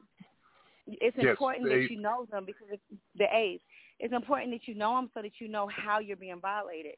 [0.87, 1.91] it's Yes, important that eighth.
[1.91, 2.83] you know them because it's
[3.17, 3.63] the eighth.
[3.99, 6.95] It's important that you know them so that you know how you're being violated.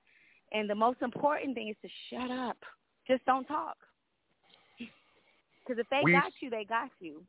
[0.52, 2.56] And the most important thing is to shut up.
[3.06, 3.76] Just don't talk.
[5.64, 7.24] Because if they We- got you, they got you.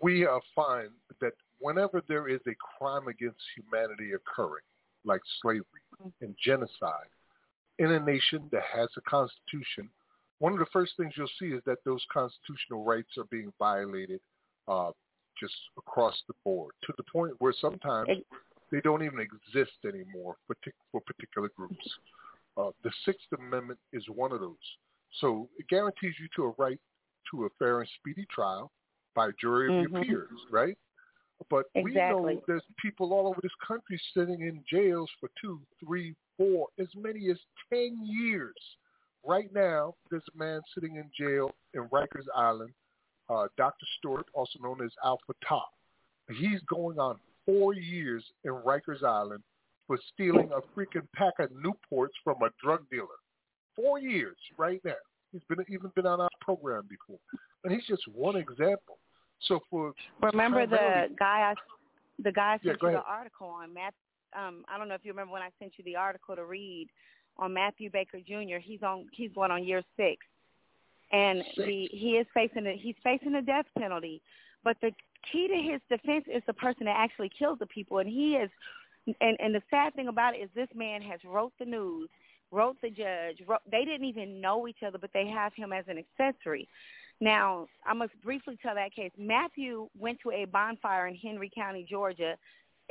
[0.00, 0.90] we uh, find
[1.20, 4.64] that whenever there is a crime against humanity occurring,
[5.04, 5.64] like slavery
[6.20, 7.08] and genocide,
[7.78, 9.88] in a nation that has a constitution,
[10.42, 14.18] one of the first things you'll see is that those constitutional rights are being violated
[14.66, 14.90] uh,
[15.38, 18.08] just across the board to the point where sometimes
[18.72, 20.56] they don't even exist anymore for,
[20.90, 21.88] for particular groups.
[22.56, 24.56] Uh, the Sixth Amendment is one of those.
[25.20, 26.80] So it guarantees you to a right
[27.30, 28.72] to a fair and speedy trial
[29.14, 30.08] by a jury of your Mhm.
[30.08, 30.76] peers, right?
[31.50, 36.16] But we know there's people all over this country sitting in jails for two, three,
[36.36, 37.38] four, as many as
[37.70, 38.56] 10 years.
[39.24, 42.70] Right now, there's a man sitting in jail in Rikers Island,
[43.30, 43.86] uh, Dr.
[43.98, 45.70] Stewart, also known as Alpha Top.
[46.28, 49.42] He's going on four years in Rikers Island
[49.86, 53.06] for stealing a freaking pack of Newports from a drug dealer.
[53.76, 54.92] Four years right now.
[55.32, 57.18] He's been even been on our program before,
[57.64, 58.98] and he's just one example.
[59.48, 61.54] So for Remember the guy I,
[62.22, 63.94] the guy I Yeah, sent go you the article on Matt.
[64.36, 66.88] Um, I don't know if you remember when I sent you the article to read
[67.38, 68.58] on Matthew Baker Jr.
[68.60, 70.24] He's on he's going on year six,
[71.10, 74.22] and he he is facing a, he's facing a death penalty.
[74.64, 74.92] But the
[75.30, 78.50] key to his defense is the person that actually killed the people, and he is.
[79.20, 82.08] And and the sad thing about it is this man has wrote the news,
[82.52, 83.42] wrote the judge.
[83.46, 86.68] Wrote, they didn't even know each other, but they have him as an accessory.
[87.20, 89.12] Now, I must briefly tell that case.
[89.16, 92.36] Matthew went to a bonfire in Henry County, Georgia,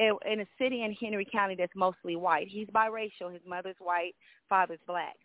[0.02, 2.48] in a city in Henry County that's mostly white.
[2.48, 3.32] He's biracial.
[3.32, 4.16] His mother's white,
[4.50, 5.16] father's black.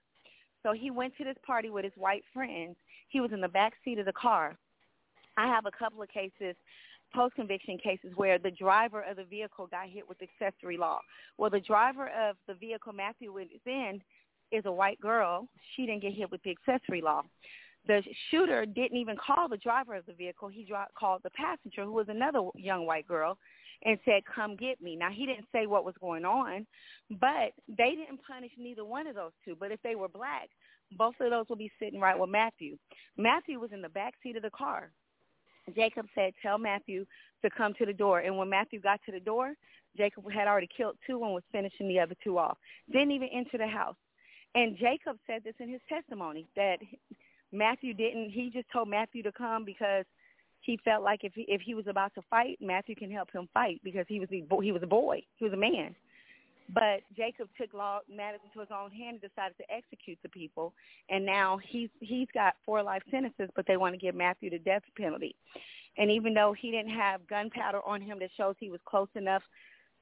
[0.62, 2.76] So he went to this party with his white friends.
[3.08, 4.56] He was in the back seat of the car.
[5.36, 6.56] I have a couple of cases,
[7.14, 11.00] post-conviction cases, where the driver of the vehicle got hit with accessory law.
[11.38, 14.00] Well, the driver of the vehicle Matthew was in
[14.50, 15.46] is a white girl.
[15.74, 17.22] She didn't get hit with the accessory law
[17.86, 20.48] the shooter didn't even call the driver of the vehicle.
[20.48, 23.38] He dro- called the passenger, who was another young white girl,
[23.84, 26.66] and said, "Come get me." Now he didn't say what was going on,
[27.10, 29.54] but they didn't punish neither one of those two.
[29.54, 30.48] But if they were black,
[30.92, 32.78] both of those would be sitting right with Matthew.
[33.16, 34.90] Matthew was in the back seat of the car.
[35.74, 37.06] Jacob said, "Tell Matthew
[37.42, 39.54] to come to the door." And when Matthew got to the door,
[39.96, 42.58] Jacob had already killed two and was finishing the other two off.
[42.90, 43.96] Didn't even enter the house.
[44.54, 46.78] And Jacob said this in his testimony that
[47.52, 48.30] Matthew didn't.
[48.30, 50.04] He just told Matthew to come because
[50.66, 53.48] he felt like if he, if he was about to fight, Matthew can help him
[53.54, 55.94] fight because he was he was a boy, he was a man.
[56.74, 60.74] But Jacob took law matters into his own hand and decided to execute the people,
[61.08, 64.58] and now he's he's got four life sentences, but they want to give Matthew the
[64.58, 65.36] death penalty.
[65.98, 69.42] And even though he didn't have gunpowder on him that shows he was close enough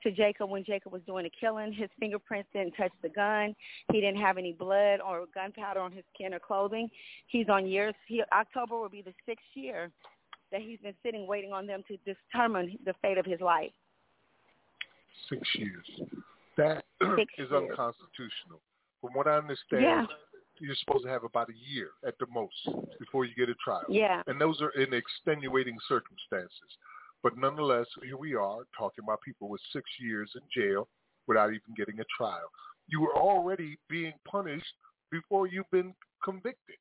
[0.03, 1.73] to Jacob when Jacob was doing the killing.
[1.73, 3.55] His fingerprints didn't touch the gun.
[3.91, 6.91] He didn't have any blood or gunpowder on his skin or clothing.
[7.29, 7.95] He's on years.
[8.07, 9.91] He, October will be the sixth year
[10.55, 13.73] that he's been sitting waiting on them to determine the fate of his life.
[15.29, 15.85] six years.
[16.57, 16.85] That
[17.17, 17.71] Six is years.
[17.71, 18.61] unconstitutional.
[19.01, 20.07] From what I understand, Yeah.
[20.61, 22.55] you're supposed to have about a year at the most
[23.01, 23.85] before you get a trial.
[23.89, 24.23] Yeah.
[24.29, 26.71] And those are in extenuating circumstances.
[27.23, 30.87] But nonetheless, here we are talking about people with six years in jail
[31.27, 32.49] without even getting a trial.
[32.87, 34.75] you were already being punished
[35.11, 36.77] before you've been convicted.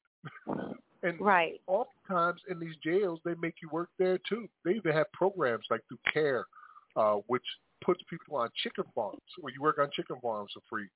[1.04, 1.62] and right.
[1.68, 4.48] oftentimes in these jails, they make you work there too.
[4.66, 6.46] They even have programs like through CARE,
[6.96, 7.44] uh, which
[7.84, 10.88] puts people on chicken farms where you work on chicken farms for free.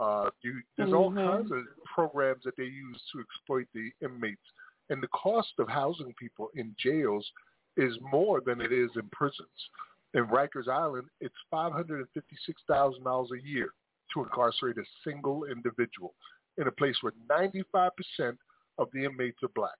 [0.00, 0.98] Uh, you, there's Mhm.
[0.98, 4.42] all kinds of programs that they use to exploit the inmates,
[4.88, 7.30] and the cost of housing people in jails
[7.76, 9.68] is more than it is in prisons.
[10.14, 13.72] In Rikers Island, it's five hundred and fifty-six thousand dollars a year
[14.12, 16.14] to incarcerate a single individual
[16.56, 18.38] in a place where ninety-five percent
[18.78, 19.76] of the inmates are black.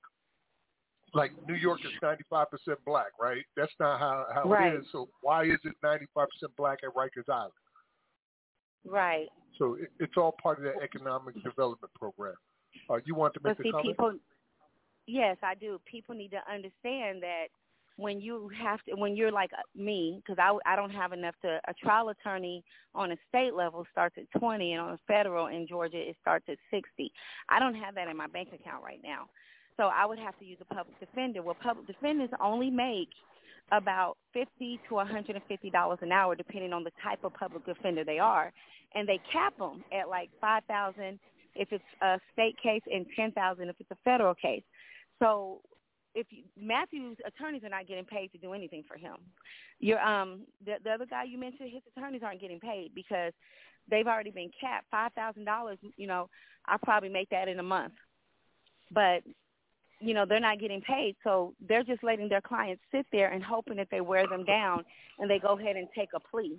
[1.14, 3.44] Like New York is ninety-five percent black, right?
[3.56, 4.72] That's not how how Right.
[4.72, 4.86] it is.
[4.92, 7.52] So why is it ninety-five percent black at Rikers Island?
[8.86, 9.28] Right.
[9.58, 12.34] So it, it's all part of that economic development program.
[12.88, 13.88] Uh, you want to make But a see, comment?
[13.88, 14.18] people.
[15.06, 15.80] Yes, I do.
[15.84, 17.46] People need to understand that
[17.96, 21.34] when you have to, when you're like uh, me, because I I don't have enough
[21.42, 21.60] to.
[21.68, 22.64] A trial attorney
[22.94, 26.46] on a state level starts at twenty, and on a federal in Georgia it starts
[26.48, 27.12] at sixty.
[27.48, 29.28] I don't have that in my bank account right now,
[29.76, 31.42] so I would have to use a public defender.
[31.42, 33.08] Well, public defenders only make
[33.70, 37.34] about fifty to one hundred and fifty dollars an hour, depending on the type of
[37.34, 38.52] public defender they are,
[38.94, 41.18] and they cap them at like five thousand
[41.54, 44.62] if it's a state case and ten thousand if it's a federal case.
[45.18, 45.60] So
[46.14, 49.16] if you, Matthew's attorneys are not getting paid to do anything for him,
[49.80, 53.32] your um the, the other guy you mentioned, his attorneys aren't getting paid because
[53.90, 55.78] they've already been capped five thousand dollars.
[55.96, 56.28] You know,
[56.66, 57.94] I probably make that in a month,
[58.90, 59.22] but
[60.00, 63.42] you know they're not getting paid, so they're just letting their clients sit there and
[63.42, 64.84] hoping that they wear them down
[65.18, 66.58] and they go ahead and take a plea.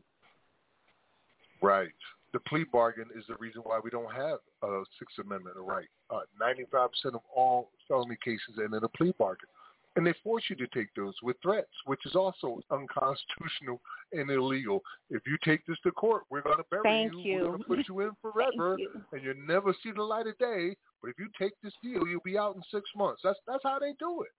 [1.62, 1.90] Right.
[2.34, 5.88] The plea bargain is the reason why we don't have a Sixth Amendment right.
[6.10, 9.48] Uh, 95% of all felony cases end in a plea bargain.
[9.96, 13.80] And they force you to take those with threats, which is also unconstitutional
[14.12, 14.82] and illegal.
[15.12, 17.20] If you take this to court, we're going to bury Thank you.
[17.20, 17.38] you.
[17.42, 18.90] We're going to put you in forever, you.
[19.12, 20.76] and you'll never see the light of day.
[21.02, 23.22] But if you take this deal, you'll be out in six months.
[23.24, 24.32] That's that's how they do it.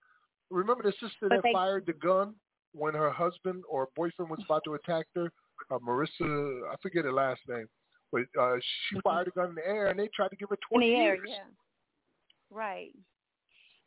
[0.51, 2.35] Remember the sister that they- fired the gun
[2.73, 5.31] when her husband or boyfriend was about to attack her?
[5.71, 7.69] Uh, Marissa, I forget her last name,
[8.15, 8.57] but uh,
[8.89, 10.93] she fired a gun in the air, and they tried to give her 20 in
[10.93, 11.35] the air, yeah.
[12.51, 12.93] Right.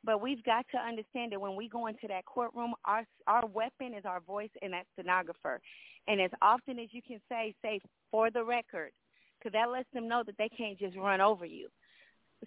[0.03, 3.93] But we've got to understand that when we go into that courtroom, our our weapon
[3.93, 5.59] is our voice and that stenographer.
[6.07, 7.79] And as often as you can say, say
[8.11, 8.91] for the record,
[9.37, 11.69] because that lets them know that they can't just run over you.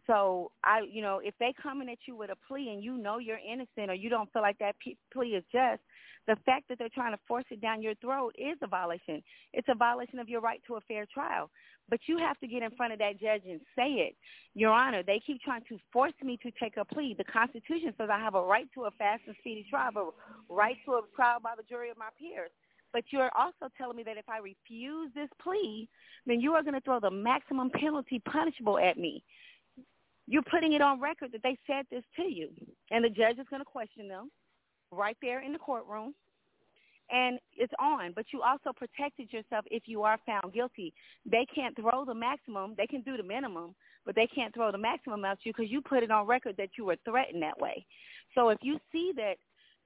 [0.06, 3.18] So I, you know, if they coming at you with a plea and you know
[3.18, 4.76] you're innocent or you don't feel like that
[5.12, 5.80] plea is just,
[6.28, 9.22] the fact that they're trying to force it down your throat is a violation.
[9.52, 11.50] It's a violation of your right to a fair trial.
[11.88, 14.16] But you have to get in front of that judge and say it.
[14.54, 17.16] Your Honor, they keep trying to force me to take a plea.
[17.18, 20.76] The Constitution says I have a right to a fast and speedy trial, a right
[20.84, 22.50] to a trial by the jury of my peers.
[22.92, 25.88] But you're also telling me that if I refuse this plea,
[26.26, 29.22] then you are going to throw the maximum penalty punishable at me.
[30.30, 32.50] You're putting it on record that they said this to you,
[32.92, 34.30] and the judge is going to question them
[34.92, 36.14] right there in the courtroom.
[37.10, 40.94] And it's on, but you also protected yourself if you are found guilty.
[41.28, 42.74] They can't throw the maximum.
[42.78, 43.74] They can do the minimum,
[44.06, 46.78] but they can't throw the maximum at you because you put it on record that
[46.78, 47.84] you were threatened that way.
[48.36, 49.34] So if you see that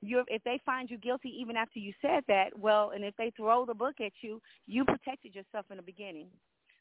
[0.02, 3.32] you're, if they find you guilty even after you said that, well, and if they
[3.34, 6.26] throw the book at you, you protected yourself in the beginning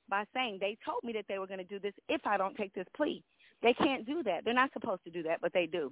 [0.09, 2.57] by saying they told me that they were going to do this if I don't
[2.57, 3.23] take this plea.
[3.63, 4.43] They can't do that.
[4.43, 5.91] They're not supposed to do that, but they do.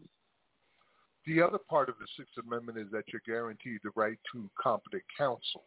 [1.26, 5.04] The other part of the Sixth Amendment is that you're guaranteed the right to competent
[5.18, 5.64] counsel.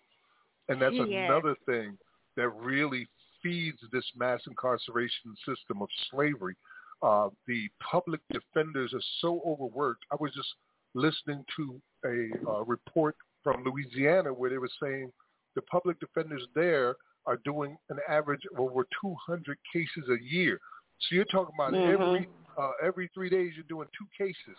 [0.68, 1.30] And that's Yes.
[1.30, 1.98] another thing
[2.36, 3.09] that really
[3.42, 6.57] feeds this mass incarceration system of slavery.
[7.02, 10.05] Uh, the public defenders are so overworked.
[10.11, 10.55] I was just
[10.94, 15.12] listening to a uh, report from Louisiana where they were saying
[15.55, 16.96] the public defenders there
[17.26, 20.61] are doing an average of over 200 cases a year.
[21.01, 21.84] So you're talking about Mhm.
[21.84, 24.57] every uh, every three days you're doing two cases,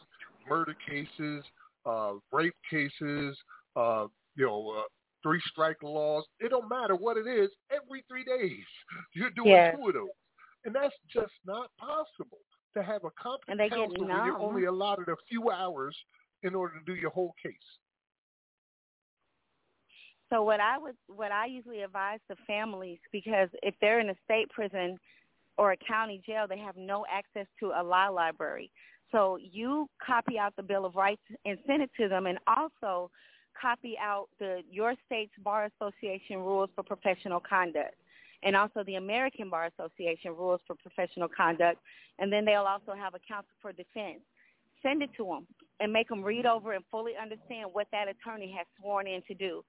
[0.47, 1.45] murder cases,
[1.85, 3.37] uh, rape cases,
[3.75, 4.83] uh, you know, uh,
[5.23, 6.25] three strike laws.
[6.39, 7.49] It don't matter what it is.
[7.71, 8.65] Every three days
[9.13, 9.75] you're doing Yes.
[9.75, 10.09] two of those,
[10.65, 12.39] and that's just not possible
[12.75, 15.95] to have a competent And they get counsel when you're only allotted a few hours
[16.43, 17.55] in order to do your whole case.
[20.29, 24.15] So what I would what I usually advise the families because if they're in a
[24.25, 24.97] state prison
[25.57, 28.71] or a county jail, they have no access to a law library.
[29.11, 33.09] So you copy out the Bill of Rights and send it to them and also
[33.59, 37.95] copy out the your state's bar association rules for professional conduct
[38.43, 41.79] and also the American Bar Association rules for professional conduct
[42.19, 44.19] and then they'll also have a counsel for defense.
[44.83, 45.47] Send it to them
[45.79, 49.33] and make them read over and fully understand what that attorney has sworn in to
[49.33, 49.63] do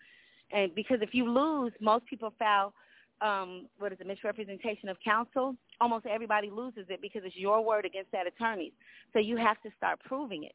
[0.50, 2.72] and because if you lose, most people file
[3.20, 7.84] um, what is it, misrepresentation of counsel, almost everybody loses it because it's your word
[7.84, 8.72] against that attorney's.
[9.12, 10.54] So you have to start proving it.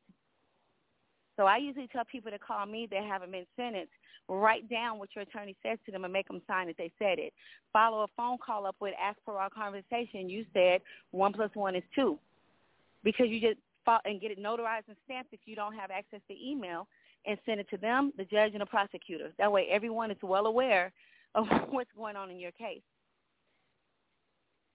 [1.37, 3.93] So I usually tell people to call me that haven't been sentenced,
[4.27, 7.19] write down what your attorney says to them and make them sign that they said
[7.19, 7.33] it.
[7.73, 10.29] Follow a phone call up with, ask for our conversation.
[10.29, 12.19] You said one plus one is two.
[13.03, 16.19] Because you just fought and get it notarized and stamped if you don't have access
[16.27, 16.87] to email
[17.25, 19.31] and send it to them, the judge and the prosecutor.
[19.37, 20.91] That way everyone is well aware
[21.33, 22.81] of what's going on in your case.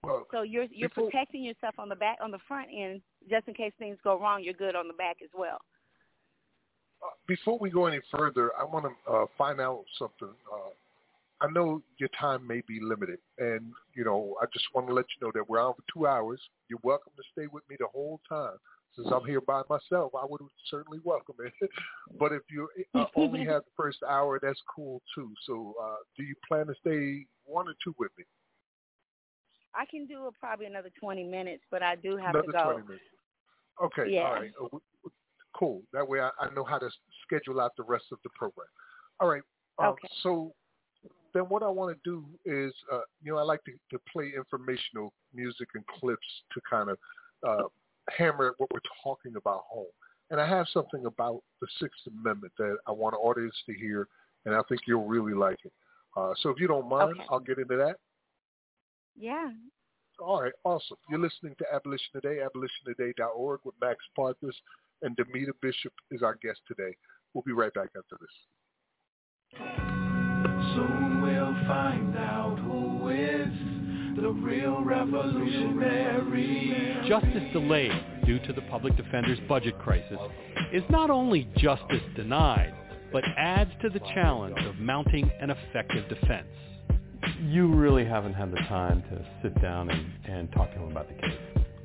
[0.07, 3.47] Well, So you're you're before- protecting yourself on the back on the front end just
[3.47, 5.59] in case things go wrong, you're good on the back as well.
[7.03, 10.33] uh, before we go any further, I want to uh, find out something.
[10.51, 10.71] Uh,
[11.41, 15.05] I know your time may be limited, and you know I just want to let
[15.13, 16.39] you know that we're on for two hours.
[16.69, 18.57] You're welcome to stay with me the whole time.
[18.95, 20.41] Since I'm here by myself, I would
[20.71, 21.53] certainly welcome it.
[22.19, 25.31] but if you uh, only have the first hour, that's cool too.
[25.45, 28.23] So, uh, do you plan to stay one or two with me?
[29.75, 32.71] I can do probably another 20 minutes, but I do have Another to go.
[32.73, 33.03] 20 minutes.
[33.83, 34.23] Okay, Yeah.
[34.23, 34.51] all right.
[34.61, 35.09] Uh,
[35.55, 35.81] cool.
[35.93, 36.89] That way I, I know how to
[37.23, 38.67] schedule out the rest of the program.
[39.19, 39.43] All right.
[39.79, 40.07] Um, Okay.
[40.23, 40.53] So
[41.33, 44.31] then what I want to do is, uh, you know, I like to, to play
[44.35, 46.97] informational music and clips to kind of
[47.47, 47.63] uh,
[48.09, 49.85] hammer what we're talking about home.
[50.31, 54.07] And I have something about the Sixth Amendment that I want audience to hear,
[54.45, 55.71] and I think you'll really like it.
[56.17, 57.25] Uh, so if you don't mind, Okay.
[57.29, 57.97] I'll get into that.
[59.17, 59.49] Yeah.
[60.19, 60.97] All right, awesome.
[61.09, 64.55] You're listening to Abolition Today, abolitiontoday.org with Max Parthas,
[65.01, 66.95] and Damita Bishop is our guest today.
[67.33, 68.29] We'll be right back after this.
[70.75, 73.47] Soon we'll find out who is
[74.19, 76.97] the real revolutionary.
[77.07, 77.91] Justice delayed
[78.25, 80.17] due to the public defender's budget crisis
[80.73, 82.73] is not only justice denied,
[83.11, 86.47] but adds to the challenge of mounting an effective defense.
[87.41, 91.07] You really haven't had the time to sit down and, and talk to him about
[91.07, 91.37] the case.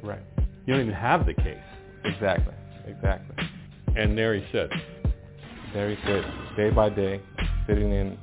[0.02, 0.22] Right.
[0.66, 1.58] You don't even have the case.
[2.04, 2.54] Exactly.
[2.86, 3.48] Exactly.
[3.96, 4.72] And there he sits.
[5.74, 6.26] There he sits,
[6.56, 7.20] day by day,
[7.66, 8.18] sitting in,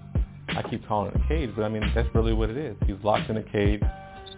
[0.50, 2.76] I keep calling it a cage, but I mean, that's really what it is.
[2.86, 3.82] He's locked in a cage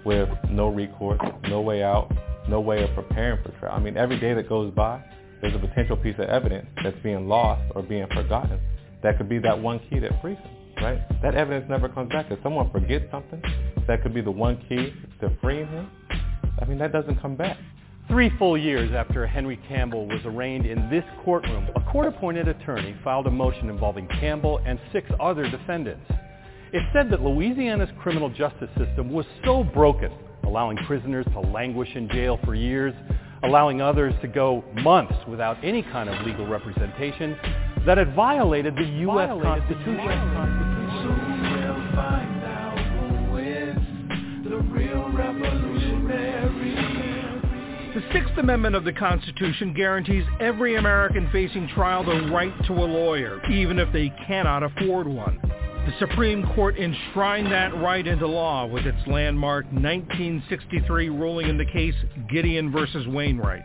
[0.06, 1.20] with no recourse,
[1.50, 2.10] no way out,
[2.48, 3.74] no way of preparing for trial.
[3.76, 5.04] I mean, every day that goes by,
[5.42, 8.60] there's a potential piece of evidence that's being lost or being forgotten.
[9.04, 10.52] That could be that one key that frees him,
[10.82, 11.00] right?
[11.22, 12.32] That evidence never comes back.
[12.32, 13.42] If someone forgets something,
[13.88, 15.90] that could be the one key to freeing him.
[16.62, 17.58] I mean, that doesn't come back.
[18.08, 23.28] Three full years after Henry Campbell was arraigned in this courtroom, a court-appointed attorney filed
[23.28, 26.06] a motion involving Campbell and six other defendants.
[26.74, 30.12] It said that Louisiana's criminal justice system was so broken,
[30.44, 32.94] allowing prisoners to languish in jail for years,
[33.44, 37.38] allowing others to go months without any kind of legal representation,
[37.86, 39.30] that it violated the U.S.
[39.42, 39.98] Constitution.
[39.98, 40.71] Soon we'll find out who is the real revolutionary.
[47.94, 52.88] The Sixth Amendment of the Constitution guarantees every American facing trial the right to a
[52.88, 55.40] lawyer, even if they cannot afford one.
[55.44, 61.66] The Supreme Court enshrined that right into law with its landmark 1963 ruling in the
[61.66, 61.96] case
[62.30, 63.64] Gideon versus Wainwright.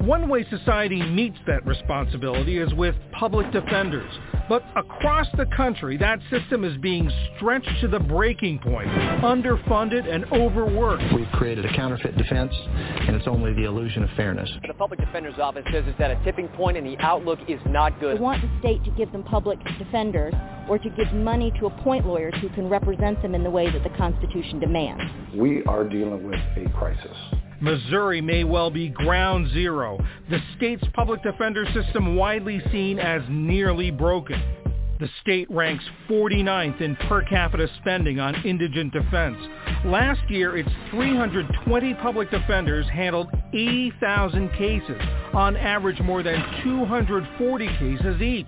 [0.00, 4.10] One way society meets that responsibility is with public defenders.
[4.48, 10.24] But across the country, that system is being stretched to the breaking point, underfunded and
[10.32, 11.02] overworked.
[11.14, 14.48] We've created a counterfeit defense, and it's only the illusion of fairness.
[14.66, 17.98] The public defender's office says it's at a tipping point and the outlook is not
[18.00, 18.16] good.
[18.16, 20.32] They want the state to give them public defenders
[20.68, 23.82] or to give money to appoint lawyers who can represent them in the way that
[23.82, 25.02] the Constitution demands.
[25.34, 27.16] We are dealing with a crisis.
[27.60, 29.98] Missouri may well be ground zero,
[30.30, 34.40] the state's public defender system widely seen as nearly broken.
[35.00, 39.36] The state ranks 49th in per capita spending on indigent defense.
[39.84, 45.00] Last year, its 320 public defenders handled 80,000 cases,
[45.34, 48.46] on average more than 240 cases each.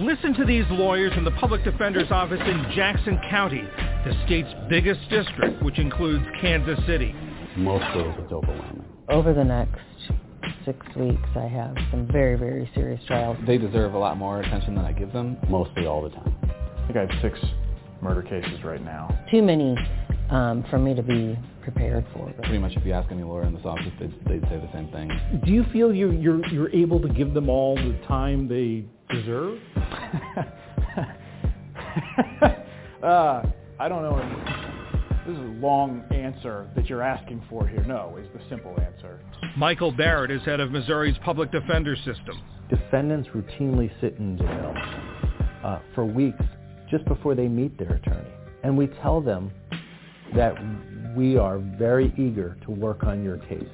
[0.00, 3.62] Listen to these lawyers in the public defender's office in Jackson County,
[4.04, 7.14] the state's biggest district, which includes Kansas City.
[7.56, 8.84] Most days it's overwhelming.
[9.08, 9.80] Over the next
[10.66, 13.38] six weeks, I have some very, very serious trials.
[13.46, 15.38] They deserve a lot more attention than I give them.
[15.48, 16.36] Mostly all the time.
[16.42, 17.38] I think I have six
[18.02, 19.08] murder cases right now.
[19.30, 19.74] Too many
[20.30, 22.30] um, for me to be prepared for.
[22.42, 24.88] Pretty much if you ask any lawyer in this office, they'd, they'd say the same
[24.92, 25.10] thing.
[25.44, 28.84] Do you feel you're, you're, you're able to give them all the time they
[29.14, 29.58] deserve?
[33.02, 33.42] uh,
[33.78, 34.65] I don't know.
[35.26, 37.84] If, this is a long answer that you're asking for here.
[37.84, 39.20] No, is the simple answer.
[39.56, 42.42] Michael Barrett is head of Missouri's public defender system.
[42.68, 44.74] Defendants routinely sit in jail
[45.64, 46.42] uh, for weeks
[46.90, 48.30] just before they meet their attorney.
[48.62, 49.50] And we tell them
[50.34, 50.54] that
[51.16, 53.64] we are very eager to work on your case,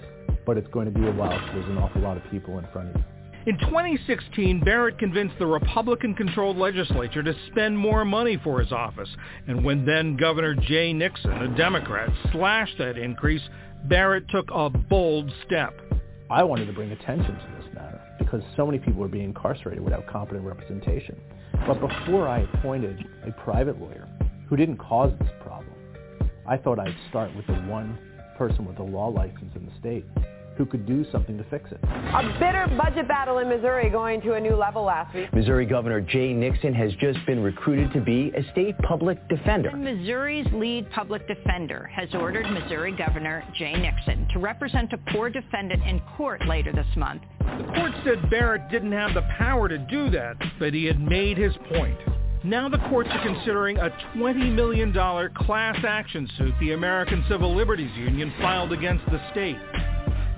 [0.47, 2.67] but it's going to be a while because there's an awful lot of people in
[2.73, 3.05] front of you.
[3.45, 9.09] In 2016, Barrett convinced the Republican-controlled legislature to spend more money for his office.
[9.49, 13.43] And when then Governor Jay Nixon, a Democrat, slashed that increase,
[13.89, 15.75] Barrett took a bold step.
[16.31, 19.83] I wanted to bring attention to this matter because so many people were being incarcerated
[19.83, 21.21] without competent representation.
[21.67, 24.09] But before I appointed a private lawyer
[24.49, 25.75] who didn't cause this problem,
[26.47, 27.99] I thought I'd start with the one
[28.39, 30.07] person with a law license in the state
[30.63, 31.81] who could do something to fix it.
[31.83, 35.33] A bitter budget battle in Missouri going to a new level last week.
[35.33, 39.73] Missouri Governor Jay Nixon has just been recruited to be a state public defender.
[39.73, 45.83] Missouri's lead public defender has ordered Missouri Governor Jay Nixon to represent a poor defendant
[45.83, 47.23] in court later this month.
[47.41, 51.39] The court said Barrett didn't have the power to do that, but he had made
[51.39, 51.99] his point.
[52.45, 57.97] Now the courts are considering a $20 million class action suit the American Civil Liberties
[57.97, 59.57] Union filed against the state.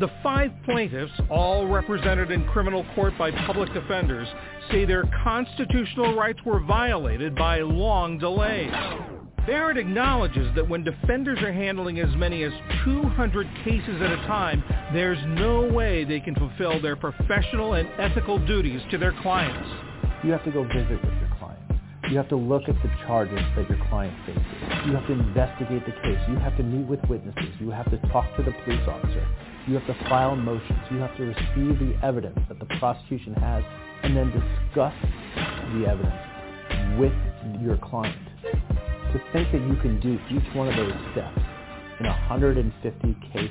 [0.00, 4.26] The five plaintiffs, all represented in criminal court by public defenders,
[4.70, 8.72] say their constitutional rights were violated by long delays.
[9.46, 12.52] Barrett acknowledges that when defenders are handling as many as
[12.84, 18.44] 200 cases at a time, there's no way they can fulfill their professional and ethical
[18.46, 19.68] duties to their clients.
[20.24, 21.60] You have to go visit with your client.
[22.10, 24.42] You have to look at the charges that your client faces.
[24.86, 26.18] You have to investigate the case.
[26.28, 27.54] You have to meet with witnesses.
[27.60, 29.26] You have to talk to the police officer.
[29.66, 30.78] You have to file motions.
[30.90, 33.64] You have to receive the evidence that the prosecution has
[34.02, 34.94] and then discuss
[35.72, 37.12] the evidence with
[37.62, 38.18] your client.
[38.42, 41.40] To think that you can do each one of those steps
[42.00, 43.50] in 150 cases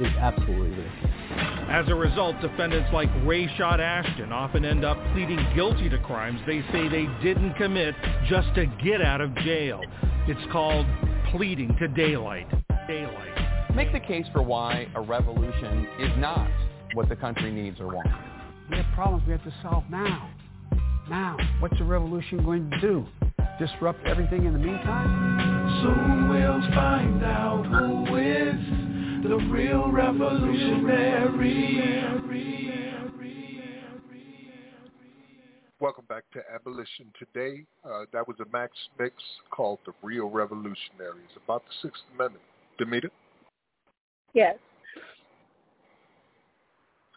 [0.00, 1.18] is absolutely ridiculous.
[1.70, 6.62] As a result, defendants like Rayshad Ashton often end up pleading guilty to crimes they
[6.72, 7.94] say they didn't commit
[8.28, 9.80] just to get out of jail.
[10.26, 10.86] It's called
[11.30, 12.48] pleading to daylight.
[12.86, 13.47] Daylight.
[13.74, 16.48] Make the case for why a revolution is not
[16.94, 18.10] what the country needs or wants.
[18.70, 20.30] We have problems we have to solve now.
[21.08, 23.06] Now, what's a revolution going to do?
[23.58, 25.80] Disrupt everything in the meantime?
[25.82, 28.56] Soon we'll find out who is
[29.28, 31.78] the real revolutionary.
[35.80, 37.64] Welcome back to Abolition Today.
[37.84, 39.14] Uh, that was a Max mix
[39.52, 42.42] called The Real Revolutionaries about the Sixth Amendment.
[42.80, 43.10] Damita?
[44.34, 44.56] Yes.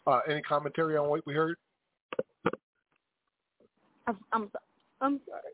[0.07, 1.57] Uh, any commentary on what we heard?
[4.07, 4.51] I'm, I'm,
[4.99, 5.53] I'm sorry.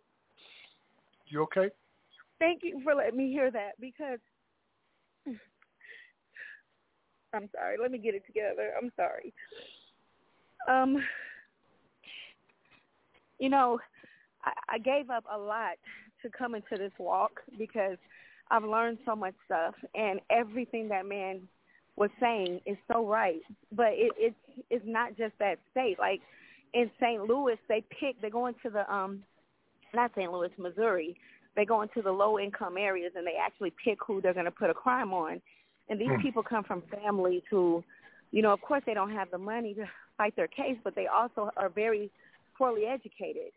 [1.28, 1.70] You okay?
[2.40, 4.20] Thank you for letting me hear that because
[7.34, 7.78] I'm sorry.
[7.82, 8.72] Let me get it together.
[8.82, 9.34] I'm sorry.
[10.68, 11.04] Um,
[13.40, 13.80] you know,
[14.44, 15.78] I, I gave up a lot
[16.22, 17.98] to come into this walk because
[18.50, 21.42] I've learned so much stuff, and everything that man
[21.96, 23.42] was saying is so right.
[23.72, 24.36] But it, it's
[24.70, 25.98] it's not just that state.
[26.00, 26.22] Like
[26.74, 27.24] in St.
[27.24, 28.22] Louis, they pick.
[28.22, 29.24] They go into the um,
[29.94, 30.32] not St.
[30.32, 31.16] Louis, Missouri.
[31.56, 34.52] They go into the low income areas and they actually pick who they're going to
[34.52, 35.42] put a crime on.
[35.90, 36.22] And these Hmm.
[36.22, 37.84] people come from families who,
[38.32, 39.86] you know, of course they don't have the money to
[40.18, 42.12] fight their case, but they also are very
[42.58, 43.52] poorly educated.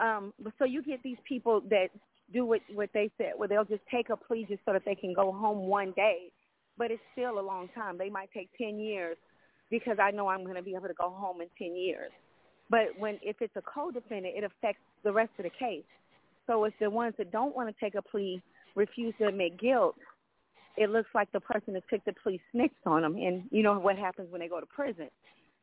[0.00, 1.88] Um, but so you get these people that
[2.32, 4.94] do what what they said, where they'll just take a plea just so that they
[4.94, 6.30] can go home one day,
[6.76, 7.98] but it's still a long time.
[7.98, 9.16] They might take ten years
[9.70, 12.10] because I know I'm going to be able to go home in ten years.
[12.70, 15.84] But when if it's a co-defendant, it affects the rest of the case.
[16.46, 18.42] So if the ones that don't want to take a plea
[18.74, 19.96] refuse to admit guilt,
[20.76, 23.78] it looks like the person that took the plea snitched on them, and you know
[23.78, 25.08] what happens when they go to prison.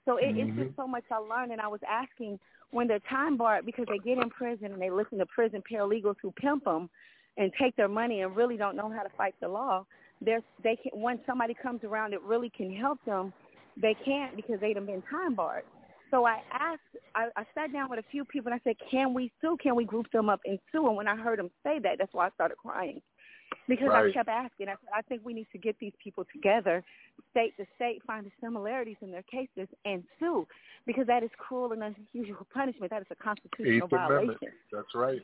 [0.06, 0.64] So it, it's mm-hmm.
[0.64, 2.40] just so much I learned, and I was asking
[2.72, 6.16] when they're time barred because they get in prison and they listen to prison paralegals
[6.22, 6.90] who pimp them
[7.38, 9.86] and take their money and really don't know how to fight the law.
[10.22, 13.34] There's they can when somebody comes around that really can help them,
[13.82, 15.64] they can't because they've been time barred.
[16.12, 16.82] So I asked,
[17.16, 19.58] I, I sat down with a few people and I said, can we sue?
[19.62, 20.88] Can we group them up and sue?
[20.88, 23.02] And when I heard them say that, that's why I started crying.
[23.68, 26.84] Because I kept asking, I said, I think we need to get these people together,
[27.32, 30.46] state to state, find the similarities in their cases, and sue.
[30.86, 32.92] Because that is cruel and unusual punishment.
[32.92, 34.40] That is a constitutional Eighth Amendment.
[34.40, 34.58] violation.
[34.72, 35.22] That's right.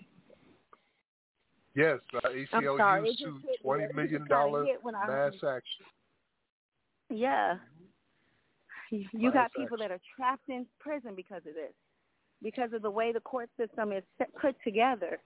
[1.75, 5.85] Yes, uh, ACLU sorry, sued twenty million kinda dollar hit when I mass heard action.
[7.09, 7.57] Yeah.
[8.89, 11.73] You you got people that are trapped in prison because of this,
[12.43, 15.19] because of the way the court system is set, put together.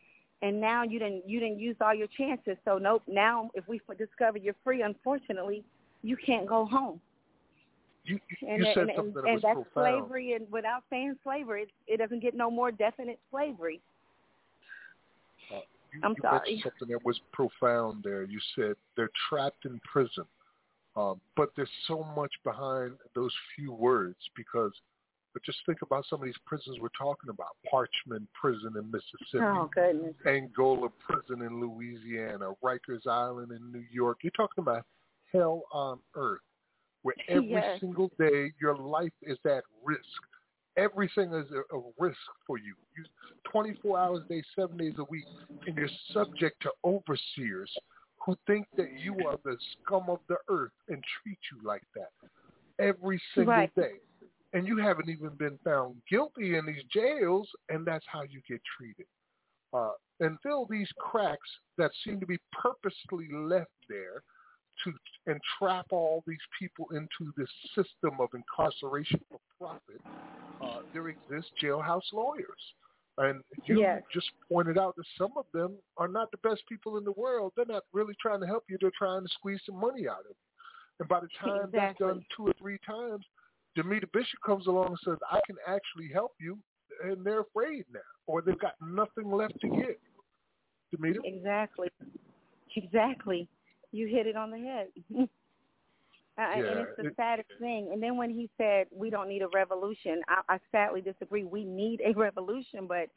[0.45, 2.55] And now you didn't you didn't use all your chances.
[2.65, 3.01] So nope.
[3.07, 5.63] Now if we discover you're free, unfortunately,
[6.03, 7.01] you can't go home.
[8.03, 10.03] You, And, you said and, something and, that and was that's profound.
[10.03, 10.33] slavery.
[10.33, 13.81] And without saying slavery, it, it doesn't get no more definite slavery.
[15.49, 16.61] you, I'm you sorry.
[16.63, 18.21] something that was profound there.
[18.23, 20.25] You said they're trapped in prison,
[20.95, 24.73] um, but there's so much behind those few words because.
[25.35, 29.43] But just think about some of these prisons we're talking about: Parchman Prison in Mississippi,
[29.43, 30.15] Oh goodness.
[30.25, 34.19] Angola Prison in Louisiana, Rikers Island in New York.
[34.23, 34.85] You're talking about
[35.33, 36.39] hell on earth,
[37.01, 37.81] where every Yes.
[37.81, 39.99] single day your life is at risk.
[40.77, 42.17] Everything is a, a risk
[42.47, 42.73] for you.
[42.97, 43.03] you.
[43.51, 45.25] 24 hours a day, seven days a week,
[45.67, 47.71] and you're subject to overseers
[48.25, 52.11] who think that you are the scum of the earth and treat you like that
[52.79, 53.75] every single Right.
[53.75, 53.99] day.
[54.55, 58.61] And you haven't even been found guilty in these jails, and that's how you get
[58.77, 59.05] treated
[59.75, 64.23] uh, and fill these cracks that seem to be purposely left there
[64.83, 64.93] to
[65.27, 70.01] entrap all these people into this system of incarceration for profit,
[70.61, 72.73] uh, there exist jailhouse lawyers.
[73.17, 74.03] And you Yes.
[74.13, 77.53] just pointed out that some of them are not the best people in the world.
[77.55, 78.77] They're not really trying to help you.
[78.79, 80.35] They're trying to squeeze some money out of you.
[80.99, 82.07] And by the time that's Exactly.
[82.07, 83.25] done two or three times,
[83.77, 86.57] Damita Bishop comes along and says, I can actually help you.
[87.03, 89.95] And they're afraid now, or they've got nothing left to give.
[90.95, 91.17] Damita?
[91.23, 91.89] Exactly.
[92.75, 93.47] Exactly.
[93.91, 94.87] You hit it on the head.
[96.37, 97.91] Uh, and it's the it- saddest thing.
[97.93, 101.45] And then when he said we don't need a revolution, I, I sadly disagree.
[101.45, 103.07] We need a revolution, but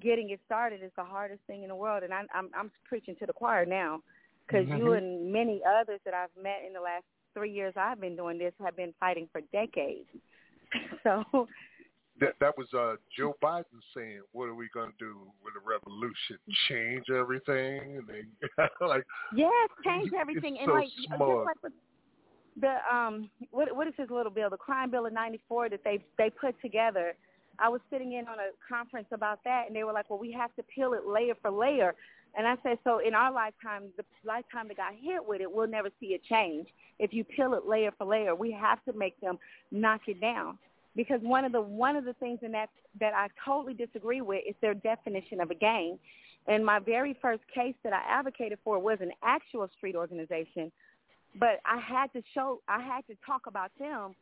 [0.00, 2.04] getting it started is the hardest thing in the world.
[2.04, 4.02] And I, I'm I'm preaching to the choir now,
[4.46, 4.98] because you Mhm.
[4.98, 7.02] and many others that I've met in the last
[7.34, 10.08] three years I've been doing this have been fighting for decades.
[11.02, 11.24] So
[12.20, 15.66] That, that was uh, Joe Biden saying, "What are we going to do with a
[15.66, 16.38] revolution?
[16.68, 19.04] Change everything?" And they like,
[19.34, 20.56] Yes, change everything.
[20.56, 21.72] It's and so like just like
[22.60, 25.82] the um what what is his little bill, the crime bill of ninety four that
[25.82, 27.14] they they put together.
[27.58, 30.32] I was sitting in on a conference about that and they were like, Well we
[30.32, 31.94] have to peel it layer for layer
[32.36, 35.68] and I said, So in our lifetime, the lifetime that got hit with it, we'll
[35.68, 36.68] never see a change.
[36.98, 39.38] If you peel it layer for layer, we have to make them
[39.70, 40.58] knock it down.
[40.96, 42.70] Because one of the one of the things in that
[43.00, 45.98] that I totally disagree with is their definition of a gang.
[46.46, 50.72] And my very first case that I advocated for was an actual street organization,
[51.38, 54.14] but I had to show, I had to talk about them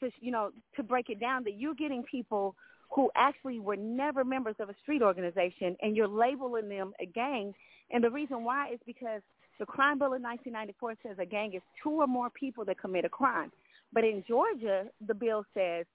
[0.00, 2.56] to, you know, to break it down that you're getting people
[2.90, 7.54] who actually were never members of a street organization and you're labeling them a gang.
[7.90, 9.22] And the reason why is because
[9.58, 13.04] the crime bill of 1994 says a gang is two or more people that commit
[13.04, 13.52] a crime.
[13.92, 15.86] But in Georgia, the bill says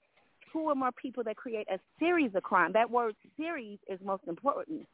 [0.52, 2.72] two or more people that create a series of crime.
[2.74, 4.88] That word series is most important.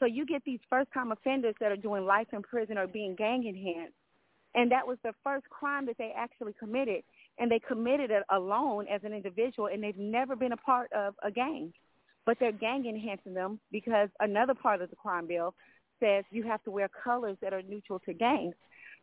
[0.00, 3.46] So you get these first-time offenders that are doing life in prison or being gang
[3.46, 3.94] enhanced,
[4.54, 7.02] and that was the first crime that they actually committed,
[7.38, 11.14] and they committed it alone as an individual, and they've never been a part of
[11.22, 11.72] a gang,
[12.26, 15.54] but they're gang enhancing them because another part of the crime bill
[16.00, 18.54] says you have to wear colors that are neutral to gangs.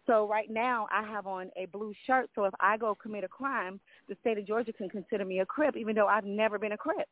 [0.07, 3.27] So right now I have on a blue shirt, so if I go commit a
[3.27, 3.79] crime,
[4.09, 6.77] the state of Georgia can consider me a Crip, even though I've never been a
[6.77, 7.07] Crip.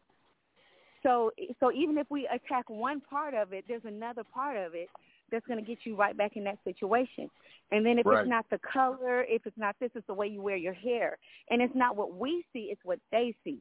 [1.03, 4.89] So so even if we attack one part of it, there's another part of it
[5.31, 7.29] that's going to get you right back in that situation.
[7.71, 8.21] And then if Right.
[8.21, 11.17] it's not the color, if it's not this, it's the way you wear your hair.
[11.49, 13.59] And it's not what we see, it's what they see.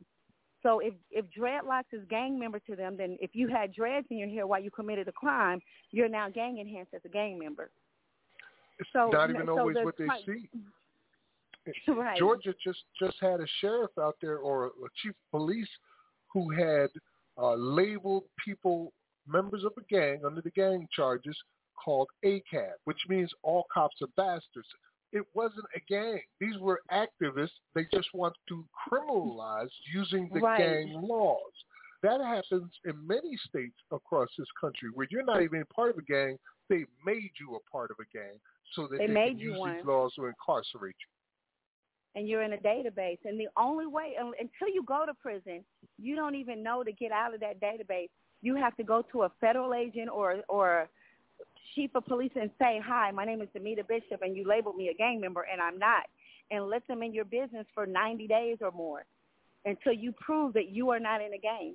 [0.62, 4.18] So if if dreadlocks is gang member to them, then if you had dreads in
[4.18, 5.60] your hair while you committed a crime,
[5.92, 7.70] you're now gang enhanced as a gang member.
[8.80, 10.48] It's So- not even so always what they see.
[11.86, 12.16] Right.
[12.18, 14.70] Georgia just just had a sheriff out there or a
[15.02, 15.68] chief of police
[16.32, 16.88] who had
[17.36, 18.92] uh, labeled people
[19.26, 21.36] members of a gang under the gang charges
[21.84, 24.68] called ACAB, which means all cops are bastards.
[25.12, 26.20] It wasn't a gang.
[26.40, 27.56] These were activists.
[27.74, 30.58] They just want to criminalize using the Right.
[30.58, 31.64] gang laws.
[32.02, 36.02] That happens in many states across this country where you're not even part of a
[36.02, 36.38] gang.
[36.68, 38.38] They made you a part of a gang
[38.74, 39.76] so that They they, made can you use one.
[39.76, 41.06] these laws to incarcerate you.
[42.14, 43.18] and you're in a database.
[43.24, 45.64] And the only way until you go to prison,
[45.98, 48.08] you don't even know to get out of that database.
[48.42, 50.88] You have to go to a federal agent or or
[51.74, 54.88] chief of police and say, "Hi, my name is Damita Bishop, and you labeled me
[54.88, 56.06] a gang member, and I'm not,"
[56.50, 59.04] and let them in your business for 90 days or more
[59.64, 61.74] until you prove that you are not in a gang.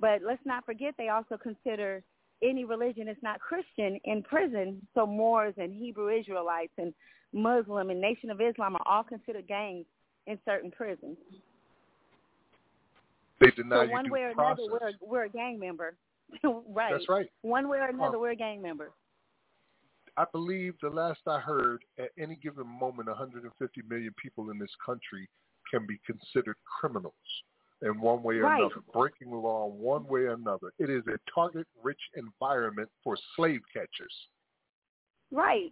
[0.00, 2.02] But let's not forget they also consider
[2.42, 4.86] any religion that's not Christian in prison.
[4.94, 6.92] So Moors and Hebrew Israelites and
[7.32, 9.86] Muslim and Nation of Islam are all considered gangs
[10.26, 11.16] in certain prisons.
[13.40, 15.94] They deny so one way or another, we're we're a gang member.
[16.68, 16.92] right.
[16.92, 17.26] That's right.
[17.42, 18.90] One way or another, Um, we're a gang member.
[20.16, 24.70] I believe the last I heard, at any given moment, 150 million people in this
[24.84, 25.28] country
[25.70, 27.14] can be considered criminals.
[27.82, 28.60] in one way or Right.
[28.60, 30.72] another, breaking the law in one way or another.
[30.78, 34.28] It is a target-rich environment for slave catchers.
[35.30, 35.70] Right.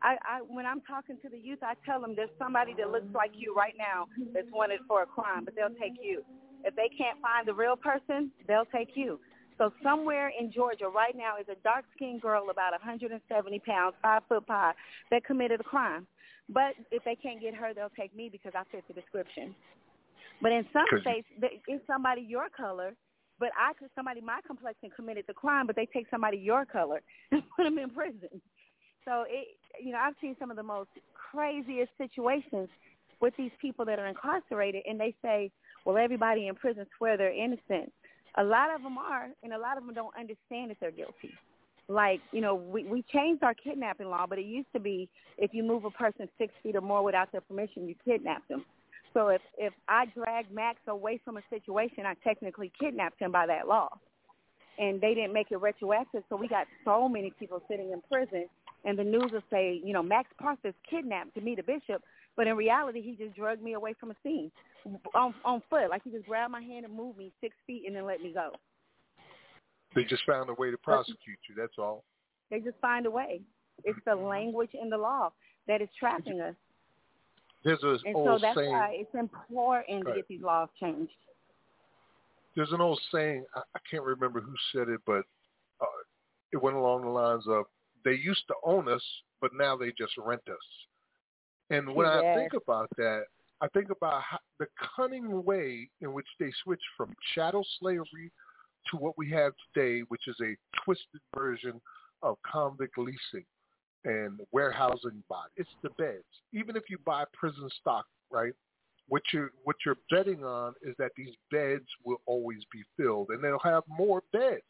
[0.00, 3.12] I, I when I'm talking to the youth, I tell them there's somebody that looks
[3.12, 6.24] like you right now that's wanted for a crime, but they'll take you.
[6.64, 9.20] If they can't find the real person, they'll take you.
[9.58, 14.44] So somewhere in Georgia right now is a dark-skinned girl about 170 pounds, five foot
[14.46, 14.74] five,
[15.10, 16.06] that committed a crime.
[16.48, 19.54] But if they can't get her, they'll take me because I fit the description.
[20.40, 21.26] But in some states,
[21.66, 22.94] it's somebody your color,
[23.40, 27.02] but I could somebody my complexion committed the crime, but they take somebody your color
[27.32, 28.40] and put them in prison.
[29.04, 29.48] So it,
[29.82, 32.68] you know, I've seen some of the most craziest situations
[33.20, 35.50] with these people that are incarcerated, and they say,
[35.84, 37.92] well, everybody in prison swear they're innocent.
[38.38, 41.32] A lot of them are, and a lot of them don't understand that they're guilty.
[41.88, 45.08] Like, you know, we we changed our kidnapping law, but it used to be
[45.38, 48.64] if you move a person six feet or more without their permission, you kidnap them.
[49.14, 53.46] So if if I drag Max away from a situation, I technically kidnapped him by
[53.46, 53.88] that law.
[54.78, 58.46] And they didn't make it retroactive, so we got so many people sitting in prison.
[58.84, 62.00] And the news will say, you know, Max Parsons kidnapped Damita Bishop,
[62.38, 64.52] but in reality, he just drugged me away from a scene
[65.14, 65.90] on on foot.
[65.90, 68.32] Like he just grabbed my hand and moved me six feet and then let me
[68.32, 68.52] go.
[69.94, 71.56] They just found a way to prosecute you.
[71.56, 72.04] That's all.
[72.50, 73.40] They just find a way.
[73.84, 75.32] It's the language in the law
[75.66, 76.54] that is trapping us.
[77.64, 78.70] There's an And so old that's saying.
[78.70, 81.12] why it's important to get these laws changed.
[82.54, 83.44] There's an old saying.
[83.56, 85.24] I, I can't remember who said it, but
[85.80, 86.00] uh,
[86.52, 87.64] it went along the lines of,
[88.04, 89.02] "They used to own us,
[89.40, 90.87] but now they just rent us."
[91.70, 93.24] And when I think about that,
[93.60, 94.66] I think about how, the
[94.96, 98.30] cunning way in which they switched from chattel slavery
[98.90, 101.80] to what we have today, which is a twisted version
[102.22, 103.44] of convict leasing
[104.04, 105.50] and warehousing body.
[105.56, 106.24] It's the beds.
[106.52, 108.52] Even if you buy prison stock, right?
[109.08, 113.42] What you're what you're betting on is that these beds will always be filled, and
[113.42, 114.62] they'll have more beds.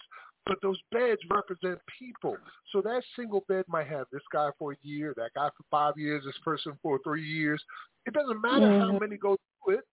[0.48, 2.36] But those beds represent people.
[2.72, 5.94] So that single bed might have this guy for a year, that guy for five
[5.96, 7.62] years, this person for three years.
[8.06, 9.00] It doesn't matter how Mhm.
[9.02, 9.84] many go through it.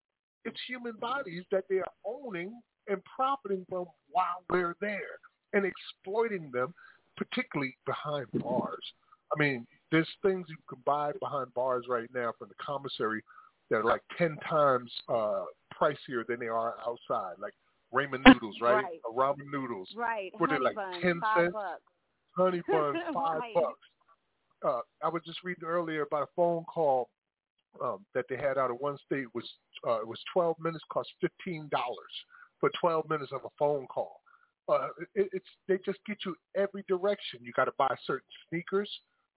[0.45, 5.19] It's human bodies that they are owning and profiting from while they're there
[5.53, 6.73] and exploiting them,
[7.17, 8.93] particularly behind bars.
[9.35, 13.23] I mean, there's things you can buy behind bars right now from the commissary
[13.69, 17.53] that are like ten times uh pricier than they are outside, like
[17.95, 18.83] ramen noodles, right?
[18.83, 19.01] Right.
[19.03, 19.89] Or ramen noodles.
[19.95, 20.31] Right.
[20.37, 21.53] What Honey they like buns, ten five cents?
[21.53, 21.81] bucks.
[22.37, 23.53] Honey buns, five Right.
[23.53, 23.79] bucks.
[24.65, 27.09] Uh, I was just reading earlier about a phone call
[27.83, 29.47] um, that they had out of one state was
[29.87, 32.13] uh, it was 12 minutes cost 15 dollars
[32.59, 34.21] for 12 minutes of a phone call.
[34.67, 37.39] Uh, it, it's they just get you every direction.
[37.43, 38.89] You got to buy certain sneakers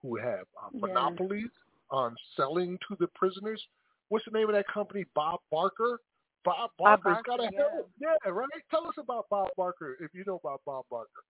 [0.02, 0.86] who have uh, Yeah.
[0.86, 1.50] monopolies
[1.90, 3.62] on selling to the prisoners.
[4.08, 5.04] What's the name of that company?
[5.14, 6.00] Bob Barker.
[6.48, 7.90] Bob Bob Barker's got a Barker, help.
[8.00, 8.48] Yeah, right.
[8.70, 11.22] Tell us about Bob Barker if you know about Bob Barker.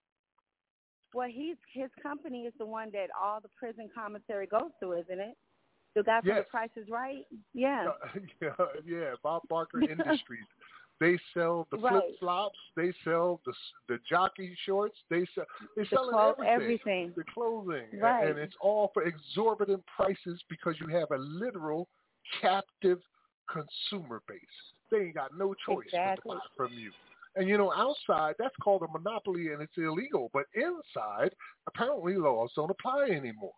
[1.14, 5.18] Well, he's his company is the one that all the prison commissary goes to, isn't
[5.20, 5.36] it?
[5.94, 6.44] The guy from Yes.
[6.46, 7.24] The Price is Right.
[7.54, 7.88] Yeah.
[7.88, 8.50] Uh, yeah,
[8.86, 10.44] yeah, Bob Barker Industries.
[11.00, 11.92] They sell the Right.
[11.92, 12.58] flip flops.
[12.74, 13.52] They sell the
[13.88, 14.96] the jockey shorts.
[15.08, 15.44] They sell
[15.76, 16.48] they The sell clo- everything.
[16.48, 17.12] everything.
[17.16, 18.26] The clothing, Right.
[18.26, 21.86] and it's all for exorbitant prices because you have a literal
[22.40, 23.00] captive
[23.48, 24.40] consumer base.
[24.90, 26.34] They ain't got no choice Exactly.
[26.36, 26.90] but to buy from you.
[27.36, 30.30] And you know, outside that's called a monopoly and it's illegal.
[30.32, 31.30] But inside,
[31.66, 33.52] apparently laws don't apply anymore.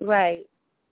[0.00, 0.46] Right.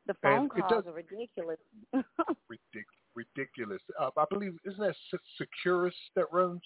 [0.06, 1.58] The phone And calls does- are ridiculous.
[1.94, 3.80] ridic- ridiculous.
[3.98, 6.60] Uh, I believe isn't that Se- Securus that runs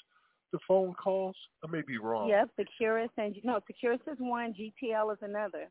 [0.53, 1.37] the phone calls?
[1.65, 2.29] I may be wrong.
[2.29, 5.69] Yes, Securus and no, Securus is one, GTL is another.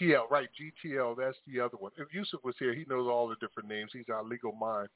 [0.00, 0.48] GTL, right?
[0.58, 1.92] GTL, that's the other one.
[1.98, 3.90] If Yusuf was here, he knows all the different names.
[3.92, 4.88] He's our legal mind.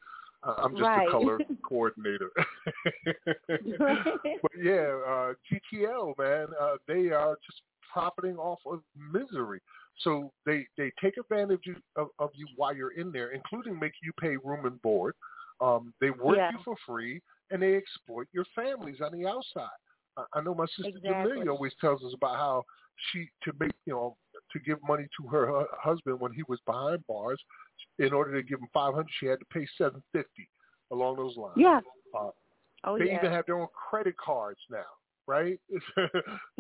[0.43, 1.07] I'm just Right.
[1.07, 2.31] the color coordinator.
[4.43, 7.63] but yeah, uh, GTL, man, uh, they are just
[7.93, 9.61] profiting off of misery.
[10.01, 11.65] So they they take advantage
[11.97, 15.15] of, of you while you're in there, including make you pay room and board.
[15.61, 16.51] Um, they work Yeah.
[16.53, 17.21] you for free,
[17.51, 19.69] and they exploit your families on the outside.
[20.17, 21.33] I, I know my sister Exactly.
[21.37, 22.65] Jamelia always tells us about how
[23.13, 24.17] she to make you know
[24.53, 27.41] to give money to her hu- husband when he was behind bars.
[28.01, 30.49] In order to give him five hundred, she had to pay seven fifty.
[30.93, 31.55] Along those lines.
[31.57, 31.81] Yeah.
[32.19, 32.31] Uh,
[32.83, 33.19] Oh they yeah.
[33.19, 34.83] even have their own credit cards now,
[35.27, 35.61] right?
[35.97, 36.11] their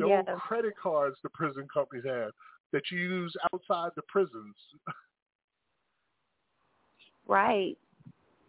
[0.07, 0.24] Yes.
[0.28, 2.30] own credit cards the prison companies have
[2.72, 4.55] that you use outside the prisons.
[7.26, 7.76] Right.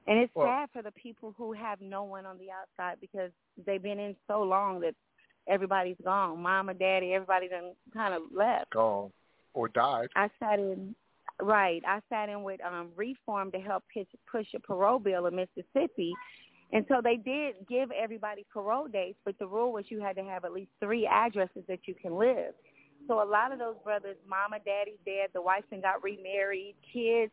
[0.07, 3.31] And it's Well- sad for the people who have no one on the outside because
[3.65, 4.95] they've been in so long that
[5.47, 6.41] everybody's gone.
[6.41, 8.71] Mama, daddy, everybody done kind of left.
[8.71, 9.11] Gone
[9.53, 10.09] or died.
[10.15, 10.95] I sat in
[11.41, 11.81] right.
[11.87, 16.13] I sat in with um reform to help pitch, push a parole bill in Mississippi
[16.73, 20.23] And so they did give everybody parole dates, but the rule was you had to
[20.23, 22.53] have at least three addresses that you can live.
[23.07, 27.31] So a lot of those brothers, mama, daddy, dead, the wife and got remarried, kids,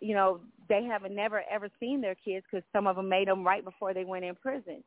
[0.00, 3.44] you know, they haven't never ever seen their kids because some of them made them
[3.44, 4.82] right before they went in prison.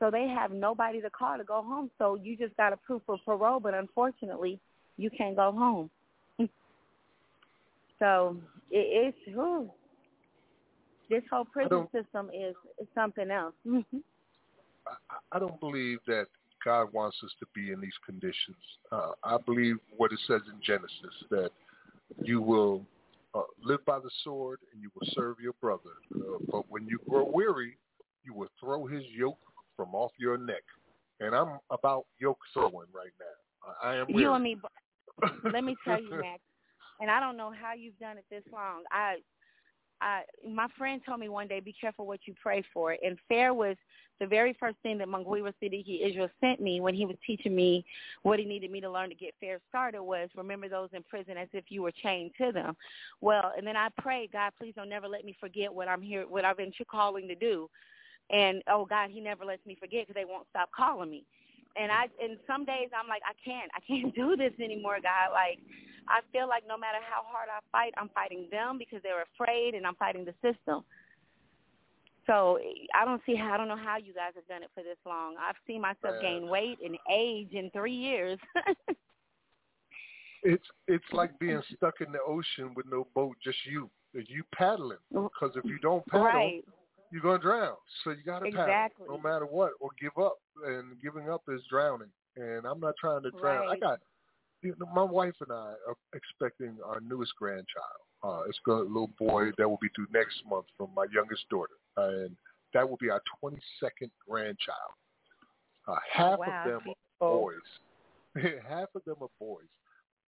[0.00, 1.90] So they have nobody to call to go home.
[1.98, 4.60] So you just got a proof of parole, but unfortunately,
[4.96, 5.90] you can't go home.
[7.98, 8.36] So
[8.70, 9.70] it, it's whew,
[11.10, 13.54] this whole prison system is, is something else.
[13.66, 16.26] I, I don't believe that
[16.64, 18.56] God wants us to be in these conditions.
[18.92, 21.50] Uh, I believe what it says in Genesis that
[22.22, 22.84] you will
[23.34, 25.96] uh, live by the sword and you will serve your brother.
[26.14, 27.76] Uh, but when you grow weary,
[28.24, 29.38] you will throw his yoke
[29.76, 30.62] from off your neck.
[31.20, 33.72] And I'm about yoke throwing right now.
[33.82, 34.06] I am.
[34.08, 34.22] Weary.
[34.22, 34.56] You and me.
[35.52, 36.40] Let me tell you, Max.
[37.00, 38.82] And I don't know how you've done it this long.
[38.90, 39.18] I
[40.00, 42.96] I, my friend told me one day, be careful what you pray for.
[43.02, 43.76] And FAIR was
[44.20, 47.84] the very first thing that Munguiwa Siddiqui Israel sent me when he was teaching me
[48.22, 51.36] what he needed me to learn to get FAIR started was remember those in prison
[51.36, 52.76] as if you were chained to them.
[53.20, 56.26] Well, and then I prayed, God, please don't never let me forget what I'm here,
[56.28, 57.68] what I've been calling to do.
[58.30, 61.24] And oh God, he never lets me forget because they won't stop calling me.
[61.76, 65.32] And I, and some days I'm like, I can't, I can't do this anymore, God.
[65.32, 65.58] Like,
[66.08, 69.74] I feel like no matter how hard I fight, I'm fighting them because they're afraid,
[69.74, 70.84] and I'm fighting the system.
[72.28, 72.58] So
[72.94, 74.98] I don't see how I don't know how you guys have done it for this
[75.06, 75.36] long.
[75.40, 78.38] I've seen myself gain weight and age in three years.
[80.42, 83.90] it's it's like being stuck in the ocean with no boat, just you.
[84.12, 85.26] You paddling mm-hmm.
[85.26, 86.64] because if you don't paddle, right.
[87.10, 87.76] you're gonna drown.
[88.04, 89.06] So you gotta Exactly.
[89.06, 90.38] paddle no matter what, or give up.
[90.66, 92.10] And giving up is drowning.
[92.36, 93.68] And I'm not trying to drown.
[93.68, 94.00] I got
[94.62, 97.66] you know, my wife and I are expecting our newest grandchild.
[98.22, 101.74] Uh, it's a little boy that will be due next month from my youngest daughter,
[101.96, 102.36] and
[102.74, 104.94] that will be our 22nd grandchild.
[105.86, 107.54] Uh, half wow, of them are boys.
[108.68, 109.68] half of them are boys.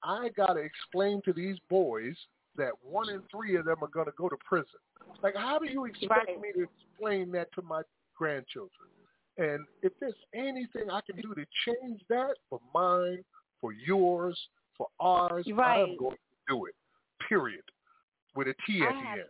[0.03, 2.15] I got to explain to these boys
[2.57, 4.67] that one in three of them are going to go to prison.
[5.23, 6.41] Like, how do you expect Right.
[6.41, 7.83] me to explain that to my
[8.17, 8.89] grandchildren?
[9.39, 13.25] And if there's anything I can do to change that for mine,
[13.61, 14.39] for yours,
[14.77, 15.83] for ours, Right.
[15.83, 16.75] I'm going to do it.
[17.29, 17.63] Period.
[18.35, 19.29] With a T at I the have, end.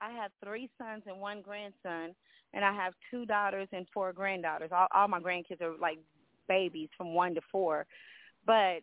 [0.00, 2.14] I have three sons and one grandson,
[2.54, 4.70] and I have two daughters and four granddaughters.
[4.72, 5.98] All, all my grandkids are like
[6.48, 7.86] babies from one to four.
[8.46, 8.80] But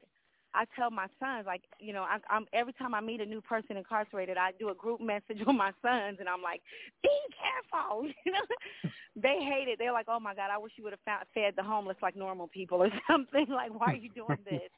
[0.57, 3.41] I tell my sons, like, you know, I, I'm every time I meet a new
[3.41, 6.61] person incarcerated, I do a group message with my sons, and I'm like,
[7.03, 8.07] be careful.
[8.25, 9.77] You know, they hate it.
[9.79, 12.15] They're like, oh my God, I wish you would have found, fed the homeless like
[12.15, 13.45] normal people or something.
[13.49, 14.69] Like, why are you doing this?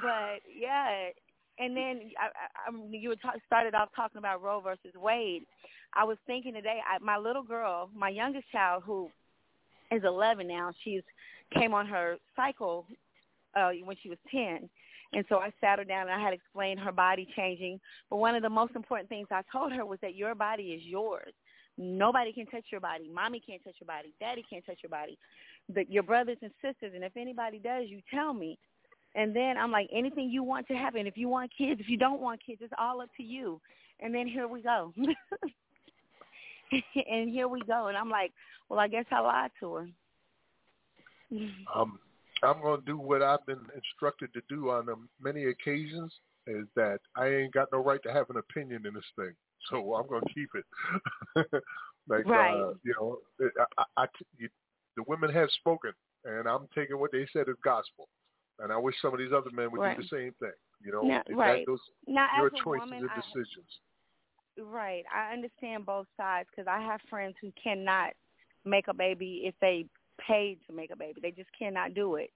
[0.00, 1.08] but yeah,
[1.58, 5.42] and then I, I, I, you were ta- started off talking about Roe versus Wade.
[5.94, 9.10] I was thinking today, I, my little girl, my youngest child, who
[9.90, 11.02] is 11 now, she's
[11.52, 12.86] came on her cycle
[13.56, 14.68] uh, when she was 10.
[15.12, 17.80] And so I sat her down and I had explained her body changing.
[18.08, 20.82] But one of the most important things I told her was that your body is
[20.84, 21.32] yours.
[21.76, 23.08] Nobody can touch your body.
[23.12, 24.12] Mommy can't touch your body.
[24.20, 25.18] Daddy can't touch your body.
[25.68, 26.92] But your brothers and sisters.
[26.94, 28.58] And if anybody does, you tell me.
[29.14, 31.06] And then I'm like, anything you want to happen.
[31.06, 33.60] If you want kids, if you don't want kids, it's all up to you.
[33.98, 34.92] And then here we go.
[37.10, 37.88] and here we go.
[37.88, 38.32] And I'm like,
[38.68, 39.86] well, I guess I lied to her.
[41.74, 41.98] um,
[42.42, 46.12] I'm going to do what I've been instructed to do on um, many occasions.
[46.46, 49.32] Is that I ain't got no right to have an opinion in this thing,
[49.70, 50.64] so I'm going to keep it.
[52.08, 52.54] like Right.
[52.54, 53.18] uh, you know,
[53.58, 54.06] I, I, I,
[54.38, 54.48] you,
[54.96, 55.92] the women have spoken,
[56.24, 58.08] and I'm taking what they said as gospel.
[58.58, 59.96] And I wish some of these other men would Right.
[59.96, 60.52] do the same thing.
[60.82, 61.64] You know, Now- right.
[61.66, 63.80] those Now, your choices woman, and I- decisions.
[64.58, 65.04] Right.
[65.14, 68.12] I understand both sides because I have friends who cannot
[68.64, 69.86] make a baby if they
[70.26, 71.20] paid to make a baby.
[71.20, 72.30] They just cannot do it.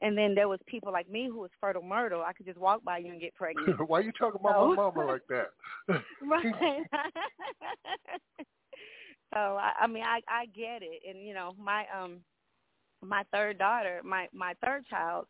[0.00, 2.22] And then there was people like me who was fertile myrtle.
[2.22, 3.78] I could just walk by you and get pregnant.
[3.88, 5.50] Why are you talking about So- my mama like that?
[6.22, 6.84] right.
[9.34, 12.18] so I, I mean, I I get it, and you know, my um,
[13.02, 15.26] my third daughter, my my third child,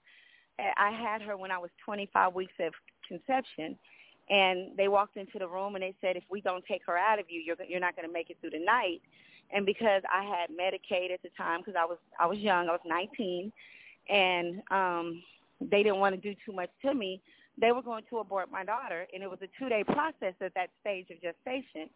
[0.59, 2.73] eh, I had her when I was 25 weeks of
[3.07, 3.77] conception,
[4.29, 7.19] and they walked into the room and they said, if we don't take her out
[7.19, 9.01] of you, you're you're not going to make it through the night.
[9.53, 12.73] And because I had Medicaid at the time, because I was I was young, I
[12.73, 13.53] was 19,
[14.09, 15.23] and um,
[15.61, 17.21] they didn't want to do too much to me.
[17.61, 20.71] They were going to abort my daughter, and it was a two-day process at that
[20.81, 21.91] stage of gestation.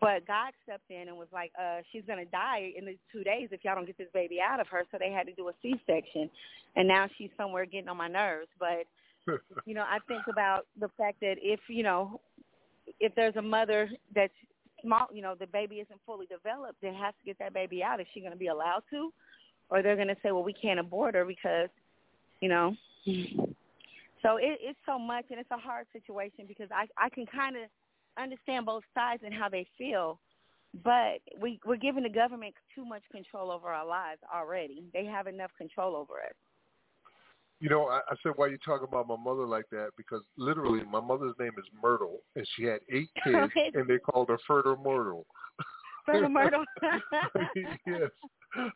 [0.00, 3.24] But God stepped in and was like, uh, she's going to die in the two
[3.24, 4.84] days if y'all don't get this baby out of her.
[4.92, 6.30] So they had to do a C-section.
[6.76, 8.46] And now she's somewhere getting on my nerves.
[8.60, 8.86] But,
[9.66, 12.20] you know, I think about the fact that if, you know,
[13.00, 14.32] if there's a mother that's
[14.82, 18.00] small, you know, the baby isn't fully developed, then has to get that baby out.
[18.00, 19.12] Is she going to be allowed to,
[19.70, 21.68] or they're going to say, well, we can't abort her because,
[22.40, 22.74] you know.
[24.22, 27.56] So it, it's so much, and it's a hard situation because I I can kind
[27.56, 27.62] of
[28.20, 30.18] understand both sides and how they feel,
[30.82, 34.84] but we we're giving the government too much control over our lives already.
[34.92, 36.34] They have enough control over us.
[37.60, 40.84] You know, I, I said why you talking about my mother like that because literally
[40.84, 44.76] my mother's name is Myrtle and she had eight kids and they called her Fertile
[44.76, 45.26] Myrtle.
[46.06, 46.64] Fertile Myrtle.
[47.86, 48.10] yes.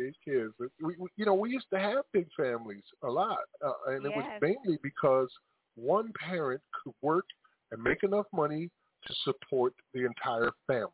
[0.00, 0.52] eight kids.
[0.80, 4.08] We, we, you know, we used to have big families a lot, uh, and it
[4.08, 5.28] was mainly because
[5.76, 7.24] one parent could work
[7.72, 8.70] and make enough money
[9.06, 10.90] to support the entire family.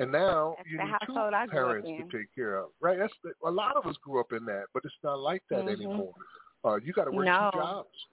[0.00, 1.52] And now That's you need two household I grew
[1.82, 2.98] parents to take care of, right?
[2.98, 5.66] That's the, a lot of us grew up in that, but it's not like that
[5.66, 5.72] Mhm.
[5.74, 6.14] anymore.
[6.64, 7.50] Uh, you got to work No.
[7.52, 8.06] two jobs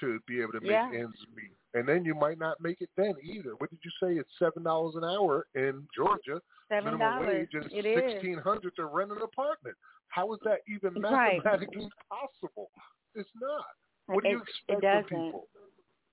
[0.00, 0.90] to be able to make Yeah.
[0.94, 3.54] ends meet, and then you might not make it then either.
[3.56, 4.16] What did you say?
[4.16, 6.40] It's seven dollars an hour in Georgia.
[6.68, 7.48] Seven Minimum dollars.
[7.52, 9.76] wage is sixteen hundred to rent an apartment.
[10.08, 11.36] How is that even Right.
[11.36, 12.70] mathematically possible?
[13.14, 13.66] It's not.
[14.06, 14.42] What do you it
[14.74, 15.48] expect from people?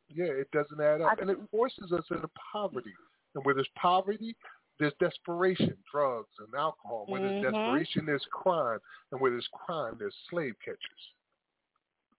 [0.10, 2.94] Yeah, it doesn't add up, I- and it forces us into poverty.
[3.36, 4.36] And where there's poverty,
[4.80, 7.06] there's desperation, drugs and alcohol.
[7.08, 7.54] Where there's Mhm.
[7.54, 8.80] desperation, there's crime,
[9.12, 11.14] and where there's crime, there's slave catchers.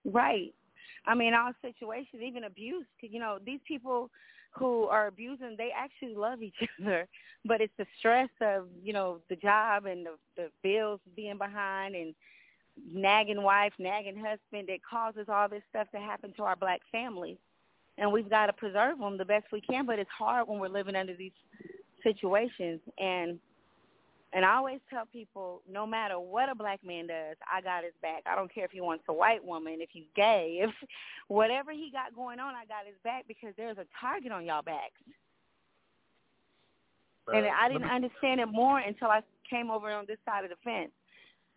[0.05, 0.55] Right.
[1.06, 2.86] I mean, all situations, even abuse.
[3.01, 4.10] You know, these people
[4.52, 7.09] who are abusing, they actually love each other,
[7.44, 11.94] but it's the stress of you know the job and the the bills being behind
[11.94, 12.14] and
[12.93, 17.39] nagging wife, nagging husband that causes all this stuff to happen to our black families.
[17.98, 20.68] And we've got to preserve them the best we can, but it's hard when we're
[20.68, 21.32] living under these
[22.05, 22.81] situations.
[22.98, 23.40] And
[24.32, 27.93] and I always tell people, no matter what a black man does, I got his
[28.02, 28.24] back.
[28.26, 30.70] I don't care if he wants a white woman, if he's gay, if
[31.28, 34.62] whatever he got going on, I got his back because there's a target on y'all
[34.62, 35.01] backs.
[37.32, 40.51] And Uh, I didn't understand it more until I came over on this side of
[40.51, 40.90] the fence.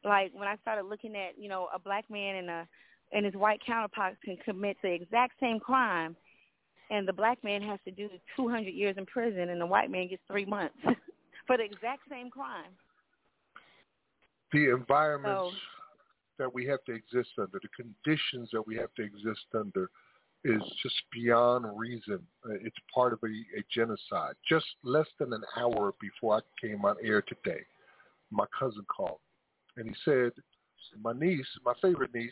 [0.04, 2.68] Like when I started looking at, you know, a black man and a
[3.12, 6.16] and his white counterpart can commit the exact same crime,
[6.90, 10.08] and the black man has to do 200 years in prison, and the white man
[10.08, 10.76] gets three months
[11.48, 12.72] for the exact same crime.
[14.54, 15.58] the environments So-
[16.40, 19.90] that we have to exist under, the conditions that we have to exist under,
[20.44, 22.20] is just beyond reason.
[22.46, 24.36] Uh, It's part of a, a genocide.
[24.48, 27.62] Just less than an hour before I came on air today,
[28.30, 29.20] my cousin called,
[29.78, 30.32] and he said,
[31.02, 32.32] "My niece, my favorite niece,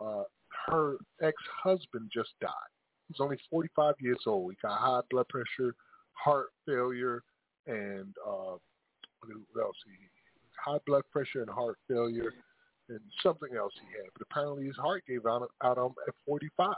[0.00, 0.24] uh,
[0.66, 2.73] her ex-husband just died.
[3.08, 4.52] He's only 45 years old.
[4.52, 5.74] He got high blood pressure,
[6.12, 7.22] heart failure,
[7.66, 8.56] and uh,
[9.20, 9.76] what else?
[9.86, 9.92] He
[10.64, 12.32] high blood pressure and heart failure,
[12.88, 14.10] and something else he had.
[14.16, 16.74] But apparently his heart gave out, out on him at 45.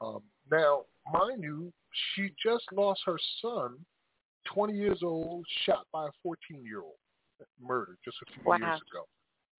[0.00, 0.82] Um, now,
[1.12, 1.72] mind you,
[2.14, 3.76] she just lost her son,
[4.52, 6.94] 20 years old, shot by a 14-year-old,
[7.60, 8.56] murdered just a few Wow.
[8.56, 9.06] years ago.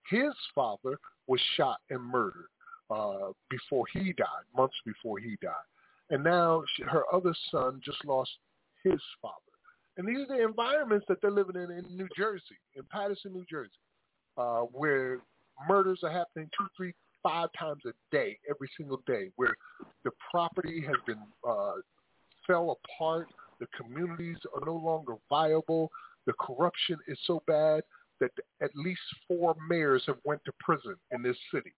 [0.09, 0.97] His father
[1.27, 2.49] was shot and murdered
[2.91, 5.53] uh, before he died, months before he died.
[6.09, 8.31] And now she, her other son just lost
[8.83, 9.35] his father.
[9.97, 13.45] And these are the environments that they're living in in New Jersey, in Paterson, New
[13.49, 13.71] Jersey,
[14.37, 15.19] uh, where
[15.67, 19.55] murders are happening two, three, five times a day, every single day, where
[20.03, 21.73] the property has been uh,
[22.45, 23.27] fell apart,
[23.59, 25.89] the communities are no longer viable,
[26.27, 27.81] the corruption is so bad
[28.19, 31.73] that at least four mayors have went to prison in this city.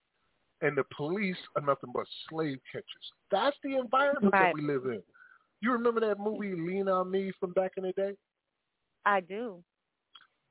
[0.62, 3.12] And the police are nothing but slave catchers.
[3.30, 4.48] That's the environment Right.
[4.48, 5.04] that we live in.
[5.62, 8.16] You remember that movie Lean on Me from back in the day?
[9.06, 9.64] I do.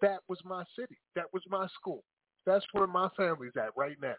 [0.01, 0.99] That was my city.
[1.15, 2.05] That was my school.
[2.45, 4.15] That's where my family's at right now.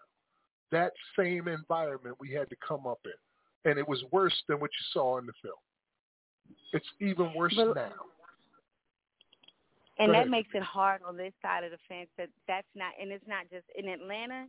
[0.71, 3.69] That same environment we had to come up in.
[3.69, 5.55] And it was worse than what you saw in the film.
[6.73, 7.93] It's even worse But- now.
[9.99, 13.11] And that makes it hard on this side of the fence that that's not, and
[13.11, 14.47] it's not just in Atlanta.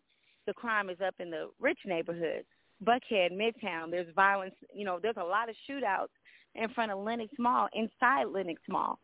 [0.48, 2.46] The crime is up in the rich neighborhoods,
[2.82, 3.90] Buckhead, Midtown.
[3.90, 4.54] There's violence.
[4.74, 6.08] You know, there's a lot of shootouts
[6.54, 8.98] in front of Lenox Mall, inside Lenox Mall.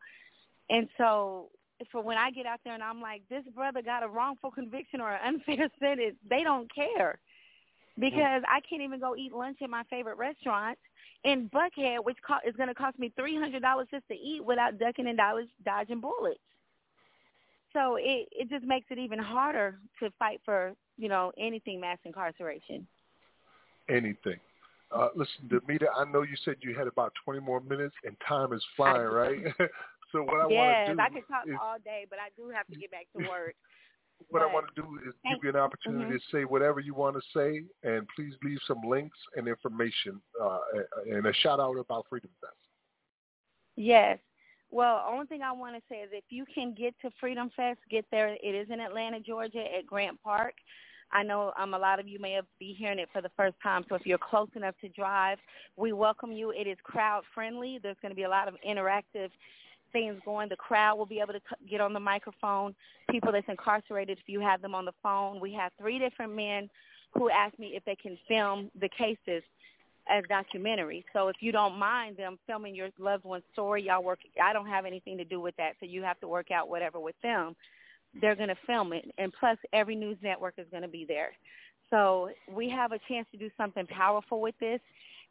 [0.70, 1.50] And so,
[1.92, 5.02] for when I get out there and I'm like, this brother got a wrongful conviction
[5.02, 7.18] or an unfair sentence, they don't care
[8.00, 10.78] because I can't even go eat lunch at my favorite restaurant
[11.24, 12.16] in Buckhead, which
[12.48, 15.20] is going to cost me three hundred dollars just to eat without ducking and
[15.62, 16.40] dodging bullets.
[17.74, 21.98] So it it just makes it even harder to fight for you know anything mass
[22.04, 22.86] incarceration.
[23.88, 24.38] Anything.
[24.90, 28.52] Uh, listen, Damita, I know you said you had about 20 more minutes, and time
[28.52, 29.38] is flying, right?
[30.12, 32.28] so what I yes, want to do I could talk is all day, but I
[32.36, 33.54] do have to get back to work.
[34.30, 36.18] what I want to do is give you an opportunity Mhm.
[36.18, 40.60] to say whatever you want to say, and please leave some links and information uh,
[41.10, 42.54] and a shout out about Freedom Fest.
[43.76, 44.18] Yes.
[44.74, 47.78] Well, only thing I want to say is if you can get to Freedom Fest,
[47.92, 48.36] get there.
[48.42, 50.54] It is in Atlanta, Georgia, at Grant Park.
[51.12, 53.54] I know um, a lot of you may have be hearing it for the first
[53.62, 55.38] time, so if you're close enough to drive,
[55.76, 56.50] we welcome you.
[56.50, 57.78] It is crowd friendly.
[57.80, 59.28] There's going to be a lot of interactive
[59.92, 60.48] things going.
[60.48, 61.40] The crowd will be able to
[61.70, 62.74] get on the microphone.
[63.08, 66.68] People that's incarcerated, if you have them on the phone, we have three different men
[67.12, 69.44] who asked me if they can film the cases
[70.08, 71.04] as documentaries.
[71.12, 74.20] So if you don't mind them filming your loved one's story, y'all work.
[74.42, 77.00] I don't have anything to do with that, so you have to work out whatever
[77.00, 77.56] with them.
[78.20, 81.32] They're going to film it, and plus every news network is going to be there.
[81.90, 84.80] So we have a chance to do something powerful with this.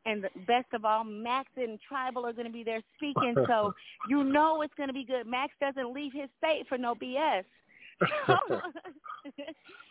[0.06, 3.74] And the best of all, Max and Tribal are going to be there speaking, so
[4.10, 5.26] you know it's going to be good.
[5.26, 7.44] Max doesn't leave his state for no BS.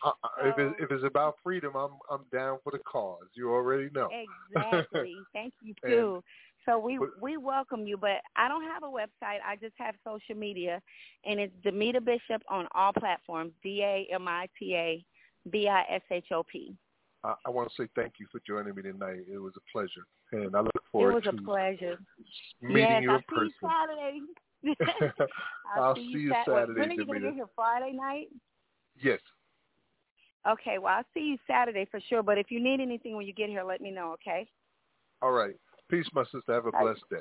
[0.03, 0.11] Uh,
[0.43, 3.27] if, it, if it's about freedom, I'm I'm down for the cause.
[3.33, 4.09] You already know.
[4.53, 5.15] Exactly.
[5.33, 6.23] Thank you too.
[6.65, 9.39] so we we welcome you, but I don't have a website.
[9.45, 10.81] I just have social media,
[11.25, 13.53] and it's Damita Bishop on all platforms.
[13.63, 15.03] D A M I T A
[15.49, 16.75] B I S H O P.
[17.23, 19.21] I, I want to say thank you for joining me tonight.
[19.31, 21.11] It was a pleasure, and I look forward.
[21.11, 21.99] It was to a pleasure.
[22.61, 23.53] meeting yes, you I'll in person.
[24.77, 25.13] Saturday.
[25.75, 27.47] I'll see you Sat- Saturday, When are you going to get here?
[27.55, 28.27] Friday night?
[29.01, 29.19] Yes.
[30.47, 32.21] Okay, well, I'll see you Saturday for sure.
[32.23, 34.47] But if you need anything when you get here, let me know, okay?
[35.21, 35.55] All right.
[35.89, 36.53] Peace, my sister.
[36.53, 36.81] Have a Bye.
[36.83, 37.17] blessed day.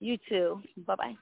[0.00, 0.60] You too.
[0.86, 1.16] Bye-bye.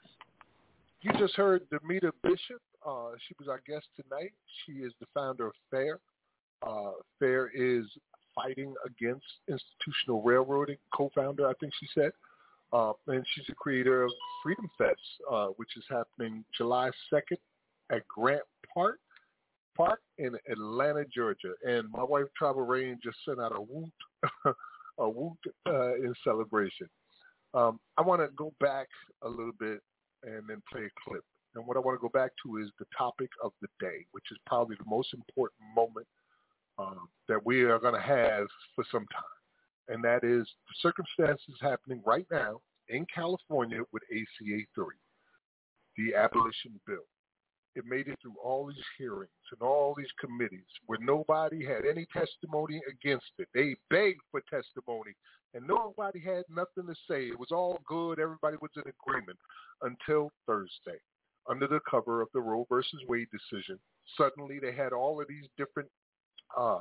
[1.03, 2.61] You just heard Damita Bishop.
[2.87, 4.33] Uh, she was our guest tonight.
[4.65, 5.99] She is the founder of FAIR.
[6.67, 7.85] Uh, FAIR is
[8.35, 12.13] fighting against institutional railroading, co-founder, I think she said.
[12.73, 14.11] Uh, and she's the creator of
[14.43, 17.39] Freedom Fest, uh, which is happening July 2nd
[17.91, 18.43] at Grant
[18.75, 18.99] Park
[19.77, 21.53] Park in Atlanta, Georgia.
[21.65, 23.93] And my wife, Tribal Rain, just sent out a woot,
[24.99, 25.39] a woot
[25.69, 26.89] uh, in celebration.
[27.55, 28.89] Um, I want to go back
[29.23, 29.81] a little bit
[30.25, 31.23] and then play a clip.
[31.55, 34.25] And what I want to go back to is the topic of the day, which
[34.31, 36.07] is probably the most important moment
[36.79, 39.36] um, that we are going to have for some time.
[39.89, 44.85] And that is the circumstances happening right now in California with ACA 3,
[45.97, 47.07] the abolition bill.
[47.75, 52.07] It made it through all these hearings and all these committees where nobody had any
[52.11, 53.49] testimony against it.
[53.53, 55.13] They begged for testimony
[55.53, 57.27] and nobody had nothing to say.
[57.27, 58.19] It was all good.
[58.19, 59.39] Everybody was in agreement
[59.83, 60.99] until Thursday
[61.49, 63.79] under the cover of the Roe versus Wade decision.
[64.17, 65.89] Suddenly they had all of these different
[66.57, 66.81] uh,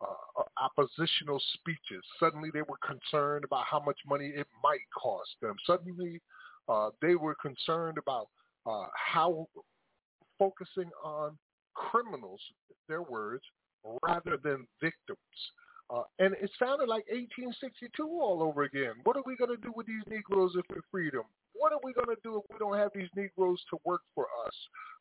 [0.00, 0.14] uh,
[0.60, 2.04] oppositional speeches.
[2.18, 5.54] Suddenly they were concerned about how much money it might cost them.
[5.66, 6.20] Suddenly
[6.68, 8.28] uh, they were concerned about
[8.66, 9.48] uh, how
[10.38, 11.36] focusing on
[11.74, 12.40] criminals,
[12.88, 13.42] their words,
[14.02, 15.18] rather than victims.
[15.90, 18.94] Uh, and it sounded like 1862 all over again.
[19.02, 21.22] What are we going to do with these Negroes if we're freedom?
[21.52, 24.26] What are we going to do if we don't have these Negroes to work for
[24.46, 24.54] us?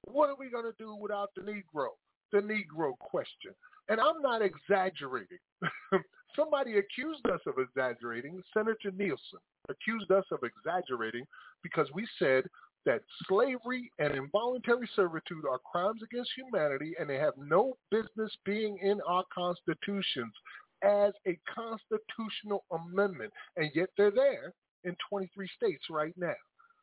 [0.05, 1.93] What are we going to do without the Negro?
[2.31, 3.51] The Negro question.
[3.89, 5.39] And I'm not exaggerating.
[6.35, 8.41] Somebody accused us of exaggerating.
[8.53, 11.25] Senator Nielsen accused us of exaggerating
[11.63, 12.45] because we said
[12.85, 18.77] that slavery and involuntary servitude are crimes against humanity and they have no business being
[18.81, 20.33] in our constitutions
[20.83, 23.31] as a constitutional amendment.
[23.57, 24.53] And yet they're there
[24.83, 26.33] in 23 states right now.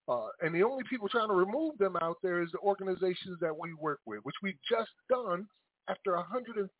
[0.08, 3.56] Uh, and the only people trying to remove them out there is the organizations that
[3.56, 5.46] we work with, which we've just done
[5.88, 6.70] after 150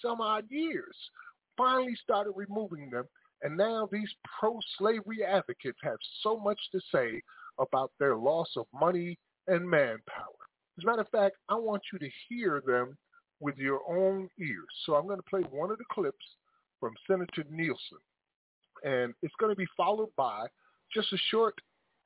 [0.00, 0.96] some odd years.
[1.56, 3.04] Finally started removing them.
[3.42, 7.20] And now these pro-slavery advocates have so much to say
[7.58, 9.18] about their loss of money
[9.48, 10.42] and manpower.
[10.78, 12.96] As a matter of fact, I want you to hear them
[13.40, 14.66] with your own ears.
[14.86, 16.24] So I'm going to play one of the clips
[16.80, 17.98] from Senator Nielsen.
[18.84, 20.46] And it's going to be followed by
[20.94, 21.54] just a short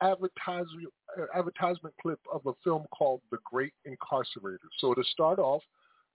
[0.03, 0.89] advertisement,
[1.35, 4.59] advertisement clip of a film called The Great Incarcerator.
[4.79, 5.63] So to start off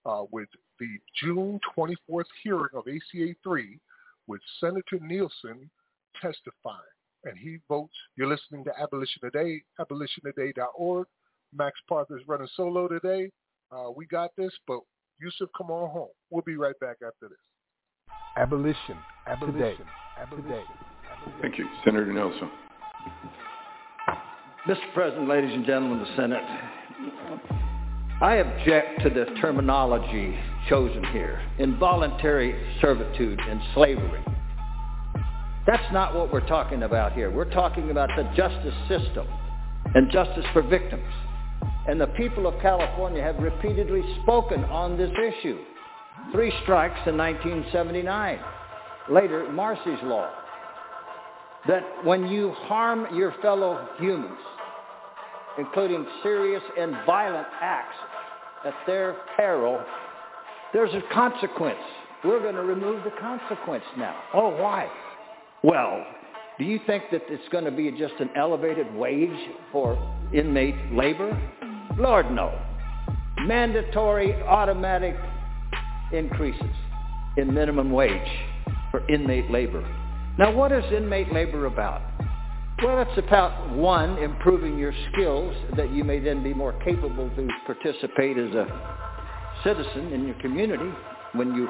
[0.06, 0.48] uh, with
[0.78, 3.78] the June 24th hearing of ACA 3
[4.26, 5.70] with Senator Nielsen
[6.20, 6.78] testifying.
[7.24, 11.06] And he votes, you're listening to Abolition Today, abolitiontoday.org.
[11.54, 13.30] Max Parker's running solo today.
[13.70, 14.80] Uh, we got this, but
[15.20, 16.08] Yusuf, come on home.
[16.30, 17.38] We'll be right back after this.
[18.36, 18.96] Abolition,
[19.26, 19.76] Abolition, today,
[20.20, 20.50] abolition.
[20.50, 20.64] today.
[21.40, 21.66] Thank you.
[21.84, 22.50] Senator Nielsen.
[24.68, 24.94] Mr.
[24.94, 26.44] President, ladies and gentlemen of the Senate,
[28.20, 34.24] I object to the terminology chosen here, involuntary servitude and slavery.
[35.66, 37.28] That's not what we're talking about here.
[37.28, 39.26] We're talking about the justice system
[39.96, 41.12] and justice for victims.
[41.88, 45.58] And the people of California have repeatedly spoken on this issue.
[46.30, 48.38] Three strikes in 1979.
[49.10, 50.30] Later, Marsy's Law.
[51.66, 54.38] that when you harm your fellow humans,
[55.58, 57.96] including serious and violent acts
[58.64, 59.82] at their peril,
[60.72, 61.78] there's a consequence.
[62.24, 64.16] We're going to remove the consequence now.
[64.32, 64.88] Oh, why?
[65.62, 66.04] Well,
[66.58, 69.30] do you think that it's going to be just an elevated wage
[69.72, 69.98] for
[70.32, 71.36] inmate labor?
[71.98, 72.58] Lord, no.
[73.40, 75.16] Mandatory automatic
[76.12, 76.62] increases
[77.36, 78.28] in minimum wage
[78.90, 79.82] for inmate labor.
[80.38, 82.02] Now, what is inmate labor about?
[82.82, 87.48] Well, it's about, one, improving your skills that you may then be more capable to
[87.64, 88.66] participate as a
[89.62, 90.90] citizen in your community
[91.32, 91.68] when you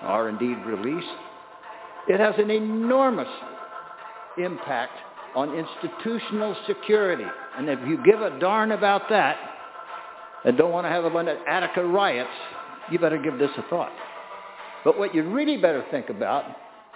[0.00, 1.06] are indeed released.
[2.08, 3.28] It has an enormous
[4.38, 4.92] impact
[5.36, 7.26] on institutional security.
[7.58, 9.36] And if you give a darn about that
[10.46, 12.30] and don't want to have a bunch of Attica riots,
[12.90, 13.92] you better give this a thought.
[14.82, 16.46] But what you really better think about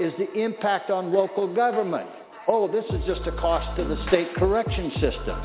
[0.00, 2.08] is the impact on local government.
[2.48, 5.38] Oh, this is just a cost to the state correction system.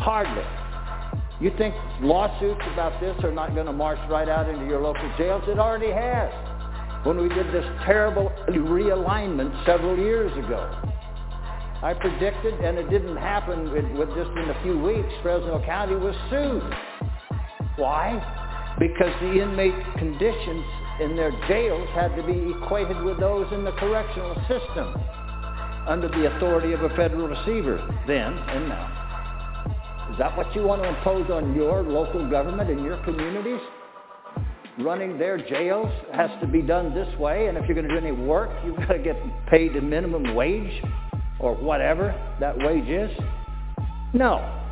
[0.00, 0.44] Hardly.
[1.38, 5.04] You think lawsuits about this are not going to march right out into your local
[5.18, 5.42] jails?
[5.46, 6.32] It already has.
[7.04, 10.64] When we did this terrible realignment several years ago.
[11.82, 15.96] I predicted, and it didn't happen with, with just in a few weeks, Fresno County
[15.96, 16.64] was sued.
[17.76, 18.16] Why?
[18.78, 20.64] Because the inmate conditions
[21.02, 24.94] in their jails had to be equated with those in the correctional system
[25.86, 30.08] under the authority of a federal receiver then and now.
[30.12, 33.60] Is that what you want to impose on your local government and your communities?
[34.78, 38.06] Running their jails has to be done this way, and if you're going to do
[38.06, 39.16] any work, you've got to get
[39.46, 40.82] paid the minimum wage
[41.38, 43.10] or whatever that wage is?
[44.12, 44.62] No.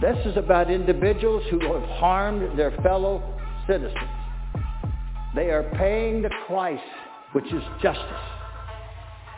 [0.00, 3.22] This is about individuals who have harmed their fellow
[3.66, 3.96] citizens.
[5.34, 6.78] They are paying the price,
[7.32, 8.04] which is justice,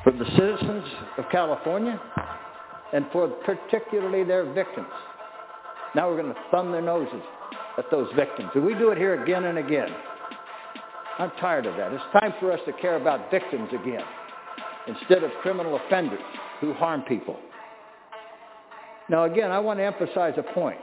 [0.07, 0.85] for the citizens
[1.19, 2.01] of California
[2.93, 4.87] and for particularly their victims.
[5.97, 7.23] Now we're going to thumb their noses
[7.77, 8.51] at those victims.
[8.55, 9.89] And we do it here again and again.
[11.19, 11.93] I'm tired of that.
[11.93, 14.05] It's time for us to care about victims again
[14.87, 16.21] instead of criminal offenders
[16.61, 17.37] who harm people.
[19.09, 20.79] Now again, I want to emphasize a point.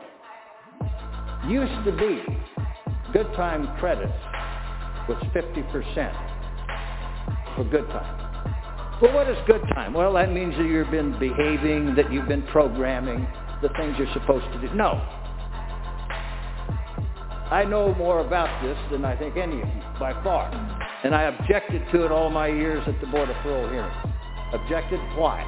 [1.47, 2.21] Used to be
[3.13, 4.11] good time credits
[5.07, 6.13] was 50%
[7.55, 8.22] for good time.
[9.01, 9.93] Well, what is good time?
[9.93, 13.27] Well, that means that you've been behaving, that you've been programming,
[13.61, 14.73] the things you're supposed to do.
[14.73, 15.01] No.
[17.51, 20.49] I know more about this than I think any of you, by far.
[21.03, 23.93] And I objected to it all my years at the Board of Parole hearings.
[24.53, 24.99] Objected?
[25.17, 25.43] Why?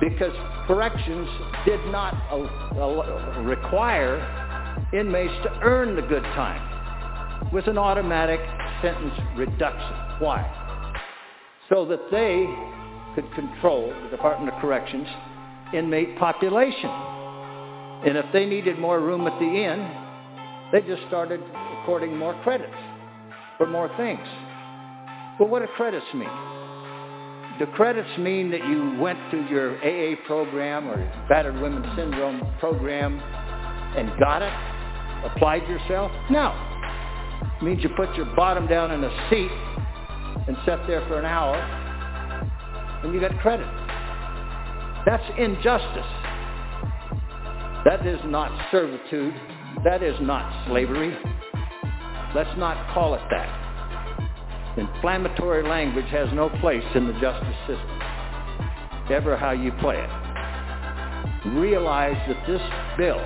[0.00, 0.32] Because
[0.66, 1.28] corrections
[1.66, 2.14] did not
[3.44, 4.20] require
[4.92, 7.46] inmates to earn the good time.
[7.46, 8.40] It was an automatic
[8.80, 9.96] sentence reduction.
[10.20, 10.46] Why?
[11.70, 12.46] So that they
[13.14, 15.06] could control, the Department of Corrections,
[15.72, 16.90] inmate population.
[16.90, 19.90] And if they needed more room at the inn,
[20.72, 21.40] they just started
[21.80, 22.74] according more credits
[23.56, 24.26] for more things.
[25.38, 26.28] Well, what do credits mean?
[27.58, 30.96] Do credits mean that you went to your AA program or
[31.28, 33.20] Battered Women Syndrome program
[33.96, 34.52] and got it?
[35.30, 36.10] Applied yourself?
[36.30, 36.54] No.
[37.60, 39.50] It means you put your bottom down in a seat
[40.50, 41.54] and sat there for an hour
[43.04, 43.68] and you got credit.
[45.06, 46.10] That's injustice.
[47.84, 49.32] That is not servitude.
[49.84, 51.16] That is not slavery.
[52.34, 54.76] Let's not call it that.
[54.76, 58.00] Inflammatory language has no place in the justice system,
[59.08, 61.48] ever how you play it.
[61.60, 62.60] Realize that this
[62.98, 63.20] bill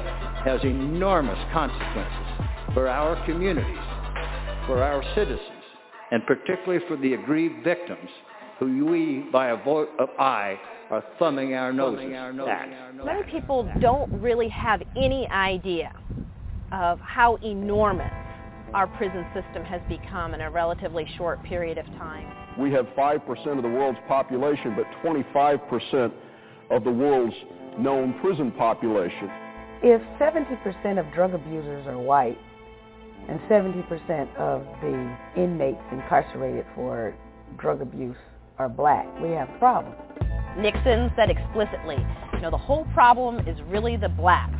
[0.45, 3.79] has enormous consequences for our communities,
[4.67, 5.44] for our citizens,
[6.15, 8.09] and particularly for the aggrieved victims
[8.61, 10.57] who we, by a vote of aye,
[10.89, 12.13] are thumbing our noses
[12.49, 13.05] at.
[13.05, 15.93] Many people don't really have any idea
[16.71, 18.13] of how enormous
[18.75, 22.33] our prison system has become in a relatively short period of time.
[22.61, 26.13] We have 5% of the world's population, but 25%
[26.71, 27.35] of the world's
[27.77, 29.29] known prison population.
[29.83, 32.39] If 70% of drug abusers are white
[33.29, 37.15] and 70% of the inmates incarcerated for
[37.59, 38.17] drug abuse
[38.59, 39.95] are black, we have a problem.
[40.59, 41.97] Nixon said explicitly,
[42.35, 44.55] you know, the whole problem is really the blacks.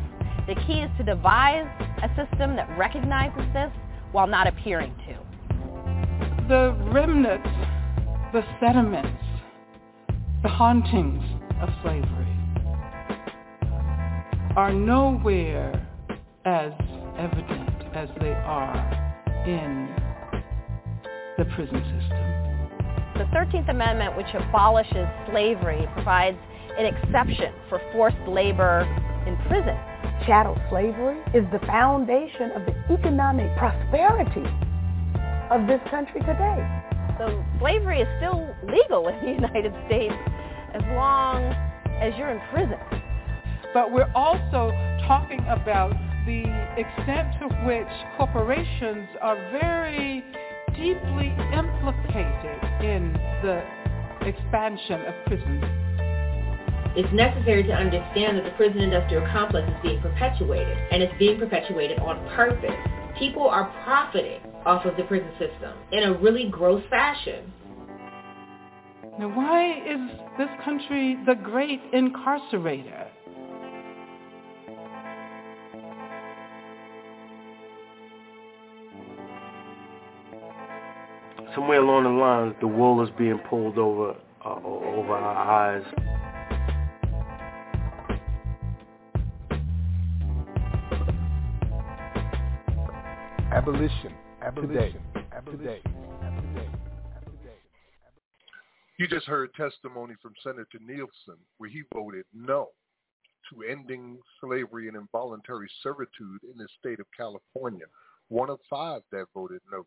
[0.47, 1.67] The key is to devise
[2.03, 3.71] a system that recognizes this
[4.11, 5.17] while not appearing to.
[6.47, 7.47] The remnants,
[8.33, 9.21] the sediments,
[10.43, 11.23] the hauntings
[11.61, 12.25] of slavery
[14.55, 15.87] are nowhere
[16.45, 16.71] as
[17.17, 18.75] evident as they are
[19.47, 19.87] in
[21.37, 22.25] the prison system.
[23.15, 26.37] The 13th Amendment, which abolishes slavery, provides
[26.77, 28.81] an exception for forced labor
[29.25, 29.77] in prison.
[30.27, 34.43] Chattel slavery is the foundation of the economic prosperity
[35.49, 36.59] of this country today.
[37.17, 40.15] So slavery is still legal in the United States
[40.73, 41.43] as long
[42.01, 42.79] as you're in prison.
[43.73, 44.71] But we're also
[45.07, 45.93] talking about
[46.25, 46.43] the
[46.77, 47.87] extent to which
[48.17, 50.23] corporations are very
[50.75, 53.63] deeply implicated in the
[54.27, 55.63] expansion of prisons.
[56.97, 61.37] It's necessary to understand that the prison industrial complex is being perpetuated, and it's being
[61.37, 62.71] perpetuated on purpose.
[63.19, 67.51] People are profiting off of the prison system in a really gross fashion.
[69.19, 69.99] Now, why is
[70.37, 73.07] this country the great incarcerator?
[81.55, 84.13] Somewhere along the line, the wool is being pulled over
[84.45, 85.83] uh, over our eyes.
[93.53, 94.13] Abolition.
[94.41, 94.99] Abolition.
[95.49, 95.81] Today.
[95.81, 95.81] Today.
[98.99, 102.67] You just heard testimony from Senator Nielsen where he voted no
[103.49, 107.85] to ending slavery and involuntary servitude in the state of California.
[108.27, 109.85] One of five that voted no.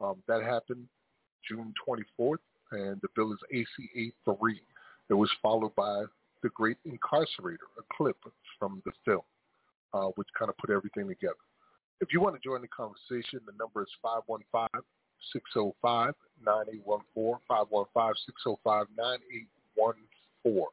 [0.00, 0.86] Um, that happened
[1.48, 2.38] June 24th,
[2.72, 4.60] and the bill is ACA 3.
[5.08, 6.04] It was followed by
[6.42, 8.16] The Great Incarcerator, a clip
[8.58, 9.22] from the film,
[9.94, 11.36] uh, which kind of put everything together.
[12.00, 13.88] If you want to join the conversation, the number is
[16.44, 17.38] 515-605-9814,
[20.44, 20.64] 515-605-9814.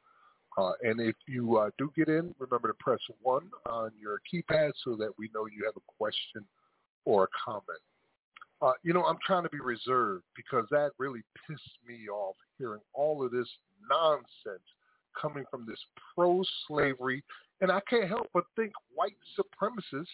[0.55, 4.71] Uh, and if you uh, do get in, remember to press 1 on your keypad
[4.83, 6.45] so that we know you have a question
[7.05, 7.81] or a comment.
[8.63, 12.79] Uh, you know, I'm trying to be reserved because that really pissed me off hearing
[12.93, 13.47] all of this
[13.89, 14.63] nonsense
[15.19, 15.79] coming from this
[16.15, 17.23] pro-slavery,
[17.61, 20.07] and I can't help but think white supremacists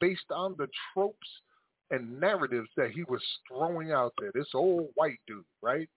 [0.00, 1.28] based on the tropes
[1.92, 4.32] and narratives that he was throwing out there.
[4.34, 5.88] This old white dude, right?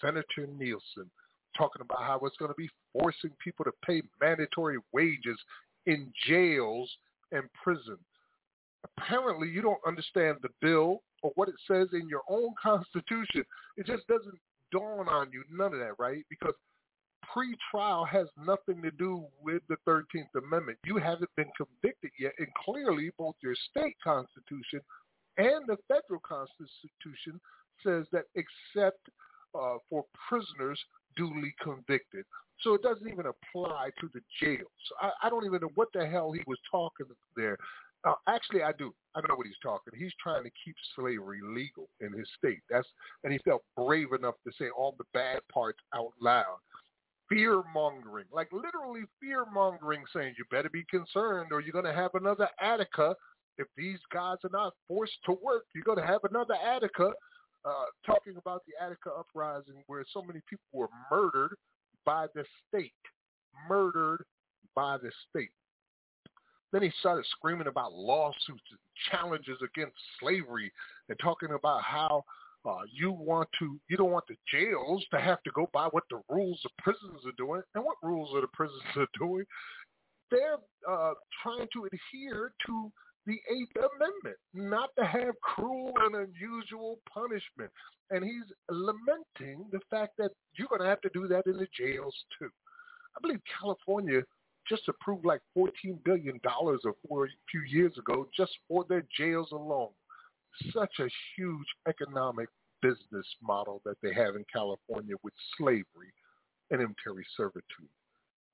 [0.00, 1.08] Senator Nielsen,
[1.56, 5.38] talking about how it's going to be forcing people to pay mandatory wages
[5.86, 6.90] in jails
[7.30, 7.98] and prisons.
[8.98, 13.44] Apparently, you don't understand the bill or what it says in your own constitution.
[13.76, 14.38] It just doesn't
[14.72, 16.24] dawn on you, none of that, right?
[16.28, 16.54] Because
[17.32, 20.78] pre-trial has nothing to do with the 13th Amendment.
[20.84, 24.80] You haven't been convicted yet, and clearly both your state constitution
[25.38, 27.40] and the federal constitution
[27.84, 29.00] says that except
[29.54, 30.78] uh, for prisoners
[31.16, 32.24] duly convicted.
[32.60, 34.66] So it doesn't even apply to the jails.
[35.00, 37.06] I, I don't even know what the hell he was talking
[37.36, 37.58] there.
[38.06, 38.94] Uh, actually, I do.
[39.16, 39.92] I know what he's talking.
[39.98, 42.60] He's trying to keep slavery legal in his state.
[42.70, 42.86] That's
[43.24, 46.58] and he felt brave enough to say all the bad parts out loud
[47.28, 51.92] fear mongering, like literally fear mongering, saying you better be concerned or you're going to
[51.92, 53.14] have another Attica.
[53.58, 57.12] If these guys are not forced to work, you're going to have another Attica.
[57.64, 61.56] Uh, talking about the Attica uprising where so many people were murdered
[62.04, 62.92] by the state,
[63.68, 64.24] murdered
[64.76, 65.50] by the state.
[66.72, 68.78] Then he started screaming about lawsuits and
[69.10, 70.72] challenges against slavery
[71.08, 72.24] and talking about how
[72.66, 76.02] uh, you want to, you don't want the jails to have to go by what
[76.10, 77.62] the rules of prisons are doing.
[77.74, 79.44] And what rules are the prisons are doing?
[80.30, 81.12] They're uh,
[81.42, 82.92] trying to adhere to
[83.26, 87.70] the Eighth Amendment, not to have cruel and unusual punishment.
[88.10, 91.66] And he's lamenting the fact that you're going to have to do that in the
[91.76, 92.50] jails too.
[93.16, 94.22] I believe California
[94.68, 95.70] just approved like $14
[96.04, 96.92] billion a
[97.50, 99.90] few years ago just for their jails alone
[100.72, 102.48] such a huge economic
[102.82, 106.12] business model that they have in California with slavery
[106.70, 107.90] and inventory servitude.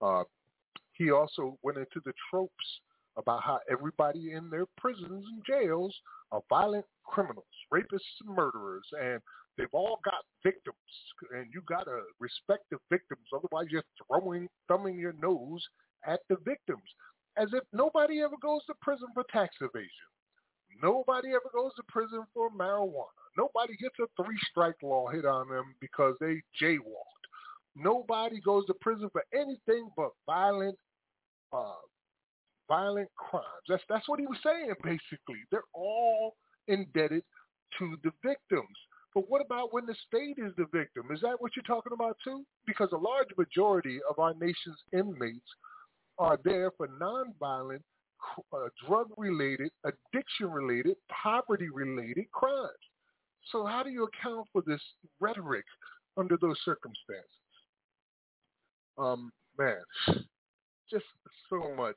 [0.00, 0.24] Uh,
[0.92, 2.80] he also went into the tropes
[3.16, 5.94] about how everybody in their prisons and jails
[6.30, 9.20] are violent criminals, rapists, and murderers, and
[9.58, 10.76] they've all got victims,
[11.34, 13.26] and you got to respect the victims.
[13.34, 15.62] Otherwise, you're throwing, thumbing your nose
[16.06, 16.82] at the victims,
[17.36, 19.88] as if nobody ever goes to prison for tax evasion.
[20.82, 23.06] Nobody ever goes to prison for marijuana.
[23.36, 27.24] Nobody gets a three-strike law hit on them because they jaywalked.
[27.74, 30.76] Nobody goes to prison for anything but violent,
[31.52, 31.80] uh,
[32.68, 33.46] violent crimes.
[33.68, 34.74] That's that's what he was saying.
[34.82, 36.34] Basically, they're all
[36.68, 37.24] indebted
[37.78, 38.76] to the victims.
[39.14, 41.08] But what about when the state is the victim?
[41.12, 42.44] Is that what you're talking about too?
[42.66, 45.48] Because a large majority of our nation's inmates
[46.18, 47.80] are there for nonviolent
[48.52, 52.70] uh, drug-related, addiction-related, poverty-related crimes.
[53.50, 54.80] So how do you account for this
[55.18, 55.64] rhetoric
[56.16, 57.26] under those circumstances.
[58.98, 59.82] Um, man,
[60.90, 61.04] just
[61.48, 61.96] so much.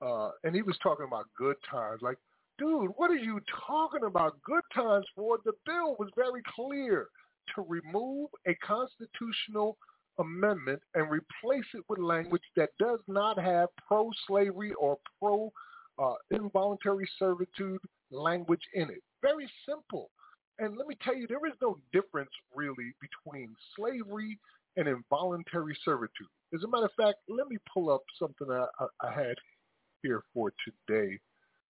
[0.00, 2.00] Uh, and he was talking about good times.
[2.02, 2.18] Like,
[2.58, 4.40] dude, what are you talking about?
[4.44, 5.38] Good times for?
[5.44, 7.08] The bill was very clear
[7.54, 9.76] to remove a constitutional
[10.18, 15.52] amendment and replace it with language that does not have pro-slavery or pro
[15.98, 17.80] uh, involuntary servitude
[18.10, 19.02] language in it.
[19.22, 20.10] Very simple.
[20.58, 24.38] And let me tell you, there is no difference really between slavery
[24.76, 26.28] and involuntary servitude.
[26.54, 29.34] As a matter of fact, let me pull up something I, I, I had
[30.02, 31.18] here for today.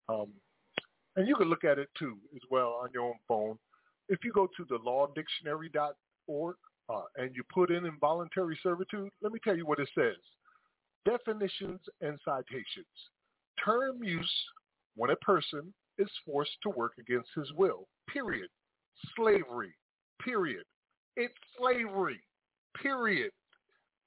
[0.10, 0.28] Um,
[1.16, 3.58] and you can look at it too as well on your own phone.
[4.10, 6.56] If you go to the lawdictionary.org
[6.90, 10.18] uh, and you put in involuntary servitude, let me tell you what it says.
[11.06, 12.86] Definitions and citations.
[13.64, 14.34] Term use
[14.96, 17.88] when a person is forced to work against his will.
[18.12, 18.50] Period.
[19.16, 19.74] Slavery.
[20.24, 20.64] Period.
[21.16, 22.20] It's slavery.
[22.82, 23.32] Period.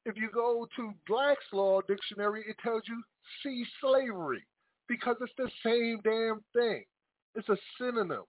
[0.04, 3.02] If you go to Black's Law Dictionary, it tells you
[3.42, 4.44] see slavery
[4.88, 6.84] because it's the same damn thing.
[7.34, 8.22] It's a synonym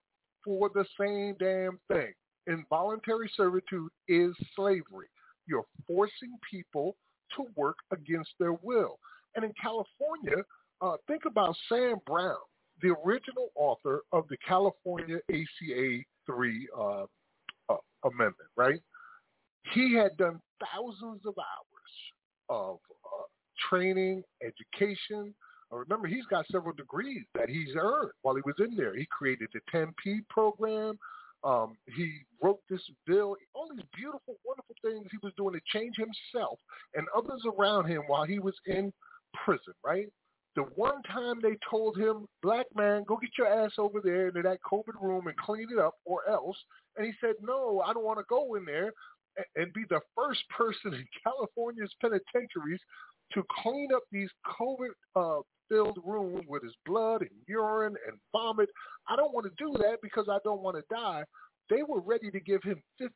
[0.43, 2.13] for the same damn thing.
[2.47, 5.07] Involuntary servitude is slavery.
[5.47, 6.95] You're forcing people
[7.35, 8.99] to work against their will.
[9.35, 10.43] And in California,
[10.81, 12.35] uh, think about Sam Brown,
[12.81, 17.03] the original author of the California ACA 3 uh,
[17.69, 18.79] uh, amendment, right?
[19.73, 20.39] He had done
[20.73, 21.93] thousands of hours
[22.49, 23.23] of uh,
[23.69, 25.33] training, education.
[25.71, 28.95] Uh, remember, he's got several degrees that he's earned while he was in there.
[28.95, 30.97] He created the 10P program.
[31.43, 32.11] Um, he
[32.41, 36.59] wrote this bill, all these beautiful, wonderful things he was doing to change himself
[36.95, 38.91] and others around him while he was in
[39.45, 40.07] prison, right?
[40.55, 44.41] The one time they told him, black man, go get your ass over there into
[44.41, 46.57] that COVID room and clean it up or else.
[46.95, 48.91] And he said, no, I don't want to go in there
[49.55, 52.81] and be the first person in California's penitentiaries
[53.33, 58.69] to clean up these COVID uh, filled room with his blood and urine and vomit.
[59.07, 61.23] I don't want to do that because I don't want to die.
[61.69, 63.11] They were ready to give him 15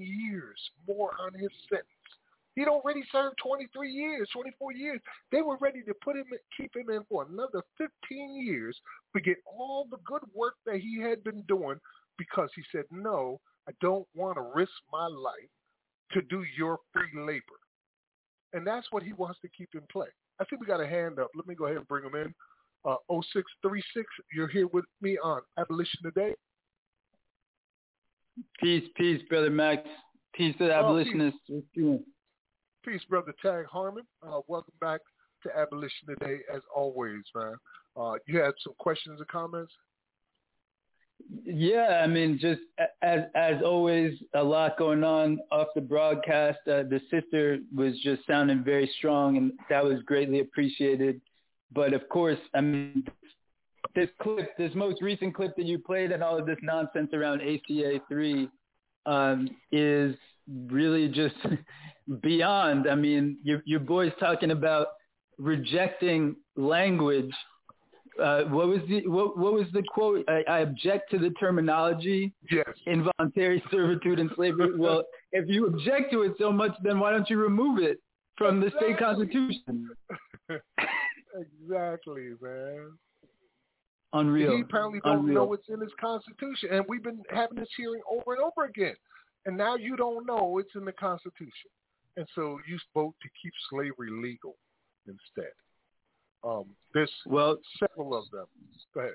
[0.00, 1.86] years more on his sentence.
[2.56, 5.00] He'd already served 23 years, 24 years.
[5.30, 6.26] They were ready to put him,
[6.56, 7.88] keep him in for another 15
[8.44, 8.76] years,
[9.12, 11.78] forget all the good work that he had been doing
[12.18, 15.50] because he said, no, I don't want to risk my life
[16.12, 17.60] to do your free labor.
[18.52, 20.08] And that's what he wants to keep in play.
[20.40, 21.28] I think we got a hand up.
[21.34, 22.34] Let me go ahead and bring them in.
[22.84, 26.34] Uh, 0636, you're here with me on Abolition Today.
[28.62, 29.82] Peace, peace, Brother Max.
[30.34, 31.40] Peace to the Oh, abolitionists.
[31.74, 32.00] peace.
[32.84, 34.04] Peace, Brother Tag Harmon.
[34.22, 35.00] Uh, welcome back
[35.42, 37.54] to Abolition Today, as always, man.
[37.96, 39.74] Uh, you had some questions or comments?
[41.44, 42.60] Yeah, I mean, just
[43.02, 46.58] as as always, a lot going on off the broadcast.
[46.66, 51.20] Uh, the sister was just sounding very strong, and that was greatly appreciated.
[51.72, 53.04] But of course, I mean,
[53.94, 57.42] this clip, this most recent clip that you played, and all of this nonsense around
[57.42, 58.48] ACA three,
[59.06, 60.14] um, is
[60.48, 61.36] really just
[62.22, 62.88] beyond.
[62.88, 64.88] I mean, your your boy's talking about
[65.38, 67.32] rejecting language
[68.18, 70.24] uh, what was the what, what was the quote?
[70.28, 72.32] I, I object to the terminology.
[72.50, 72.68] Yes.
[72.86, 74.76] Involuntary servitude and slavery.
[74.76, 78.00] well, if you object to it so much, then why don't you remove it
[78.36, 79.88] from the state constitution?
[80.48, 82.92] exactly, man.
[84.12, 84.56] Unreal.
[84.56, 85.34] He apparently don't Unreal.
[85.34, 88.96] know what's in his constitution, and we've been having this hearing over and over again.
[89.46, 91.70] And now you don't know it's in the Constitution,
[92.16, 94.56] and so you vote to keep slavery legal
[95.06, 95.52] instead.
[96.42, 96.64] Um,
[96.94, 98.46] there's well several of them.
[98.94, 99.12] Go ahead.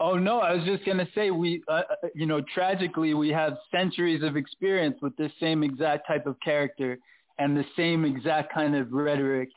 [0.00, 3.58] Oh no, I was just gonna say we, uh, uh, you know, tragically we have
[3.70, 6.98] centuries of experience with this same exact type of character
[7.38, 9.48] and the same exact kind of rhetoric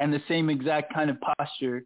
[0.00, 1.84] and the same exact kind of posture.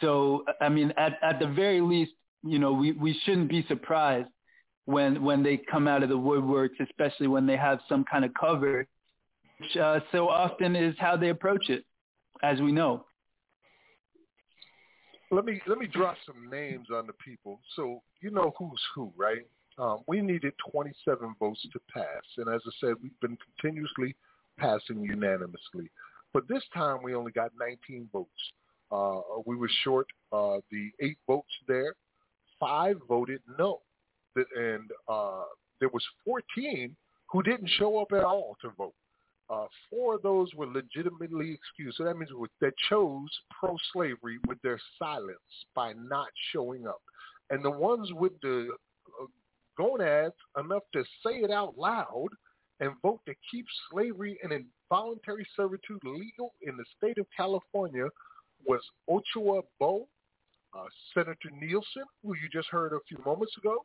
[0.00, 2.12] So I mean, at at the very least,
[2.42, 4.28] you know, we we shouldn't be surprised
[4.84, 8.32] when when they come out of the woodworks, especially when they have some kind of
[8.38, 8.86] cover,
[9.58, 11.84] which uh, so often is how they approach it,
[12.42, 13.04] as we know.
[15.30, 19.12] Let me let me drop some names on the people so you know who's who,
[19.16, 19.46] right?
[19.78, 24.14] Um, we needed 27 votes to pass, and as I said, we've been continuously
[24.58, 25.90] passing unanimously.
[26.34, 28.28] But this time we only got 19 votes.
[28.90, 31.94] Uh, we were short uh, the eight votes there.
[32.60, 33.80] Five voted no,
[34.36, 35.44] and uh,
[35.80, 36.94] there was 14
[37.30, 38.94] who didn't show up at all to vote.
[39.52, 41.98] Uh, four of those were legitimately excused.
[41.98, 42.30] So that means
[42.60, 45.38] they chose pro-slavery with their silence
[45.74, 47.02] by not showing up.
[47.50, 48.68] And the ones with the
[49.20, 49.26] uh,
[49.76, 52.28] gonads enough to say it out loud
[52.80, 58.06] and vote to keep slavery and involuntary servitude legal in the state of California
[58.66, 60.06] was Ochoa Bogh,
[60.74, 63.84] uh, Senator Nielsen, who you just heard a few moments ago,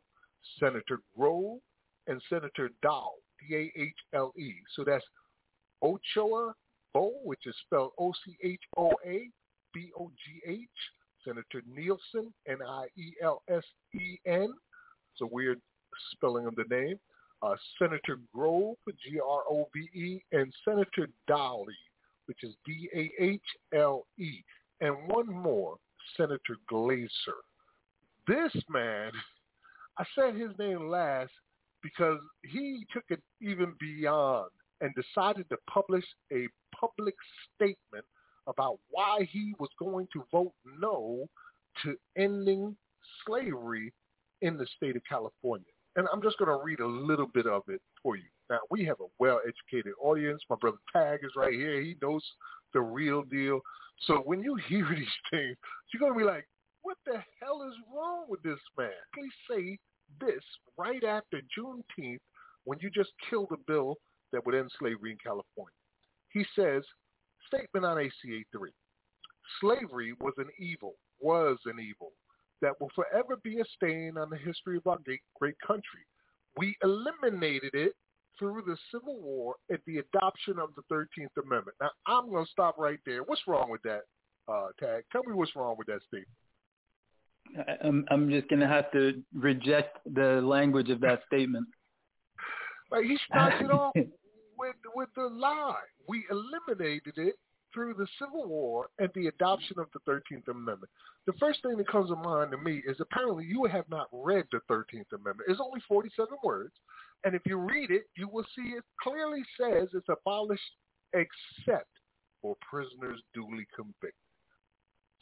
[0.58, 1.58] Senator Grove,
[2.06, 4.54] and Senator Dahle, D-A-H-L-E.
[4.74, 5.04] So that's
[5.82, 6.54] Ochoa
[6.94, 9.30] Bogh, which is spelled O-C-H-O-A
[9.74, 10.68] B-O-G-H,
[11.24, 12.94] Senator Nielsen, N-I-E-L-S-E-N.
[15.12, 15.60] It's a weird
[16.12, 16.98] spelling of the name.
[17.42, 21.66] Uh, Senator Grove, G-R-O-V-E, and Senator Dahle,
[22.26, 24.44] which is D-A-H-L-E.
[24.80, 25.76] And one more,
[26.16, 27.08] Senator Glazer.
[28.26, 29.12] This man,
[29.98, 31.32] I said his name last
[31.82, 34.50] because he took it even beyond
[34.80, 36.46] and decided to publish a
[36.78, 37.14] public
[37.54, 38.04] statement
[38.46, 41.26] about why he was going to vote no
[41.82, 42.76] to ending
[43.26, 43.92] slavery
[44.42, 45.66] in the state of California.
[45.96, 48.24] And I'm just going to read a little bit of it for you.
[48.50, 50.42] Now, we have a well-educated audience.
[50.48, 51.80] My brother Tag is right here.
[51.80, 52.22] He knows
[52.72, 53.60] the real deal.
[54.06, 55.56] So when you hear these things,
[55.92, 56.46] you're going to be like,
[56.82, 58.90] what the hell is wrong with this man?
[59.12, 59.78] Please say
[60.20, 60.42] this
[60.76, 62.20] right after Juneteenth
[62.64, 63.96] when you just killed a bill
[64.32, 65.74] that would end slavery in California.
[66.30, 66.82] He says,
[67.46, 68.70] statement on ACA 3.
[69.60, 72.12] Slavery was an evil, was an evil,
[72.60, 74.98] that will forever be a stain on the history of our
[75.38, 76.04] great country.
[76.56, 77.92] We eliminated it
[78.38, 81.76] through the Civil War and the adoption of the 13th Amendment.
[81.80, 83.22] Now, I'm going to stop right there.
[83.22, 84.02] What's wrong with that,
[84.48, 85.04] uh, Tag?
[85.10, 86.28] Tell me what's wrong with that statement.
[87.82, 91.66] I'm, I'm just going to have to reject the language of that statement.
[92.90, 93.92] Like he starts it off
[94.58, 95.74] with with the lie.
[96.08, 97.36] We eliminated it
[97.72, 100.90] through the Civil War and the adoption of the 13th Amendment.
[101.26, 104.44] The first thing that comes to mind to me is apparently you have not read
[104.50, 105.48] the 13th Amendment.
[105.48, 106.72] It's only 47 words.
[107.24, 110.62] And if you read it, you will see it clearly says it's abolished
[111.12, 111.90] except
[112.40, 114.12] for prisoners duly convicted.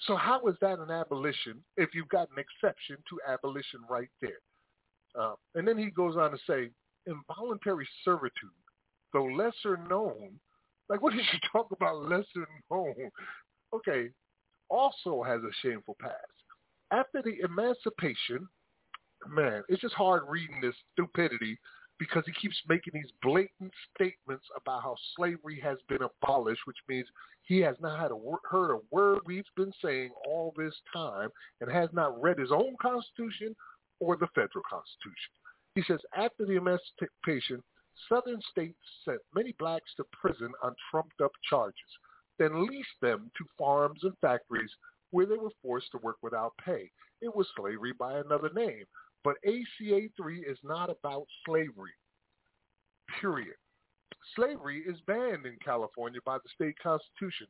[0.07, 4.43] So how is that an abolition if you've got an exception to abolition right there?
[5.19, 6.71] Uh, and then he goes on to say,
[7.07, 8.51] involuntary servitude,
[9.17, 10.39] though lesser known,
[10.91, 12.95] like what did you talk about lesser known?
[13.75, 14.11] Okay,
[14.69, 16.15] also has a shameful past.
[16.91, 18.47] After the emancipation,
[19.27, 21.59] man, it's just hard reading this stupidity
[21.99, 27.07] because he keeps making these blatant statements about how slavery has been abolished, which means
[27.43, 31.31] he has not had a wor- heard a word we've been saying all this time
[31.63, 33.57] and has not read his own constitution
[33.99, 35.33] or the federal constitution.
[35.75, 37.63] He says after the emancipation,
[38.09, 41.77] southern states sent many blacks to prison on trumped up charges,
[42.39, 44.71] then leased them to farms and factories
[45.11, 46.91] where they were forced to work without pay.
[47.21, 48.85] It was slavery by another name.
[49.25, 51.95] But ACA 3 is not about slavery,
[53.21, 53.57] period.
[54.37, 57.49] Slavery is banned in California by the state constitution,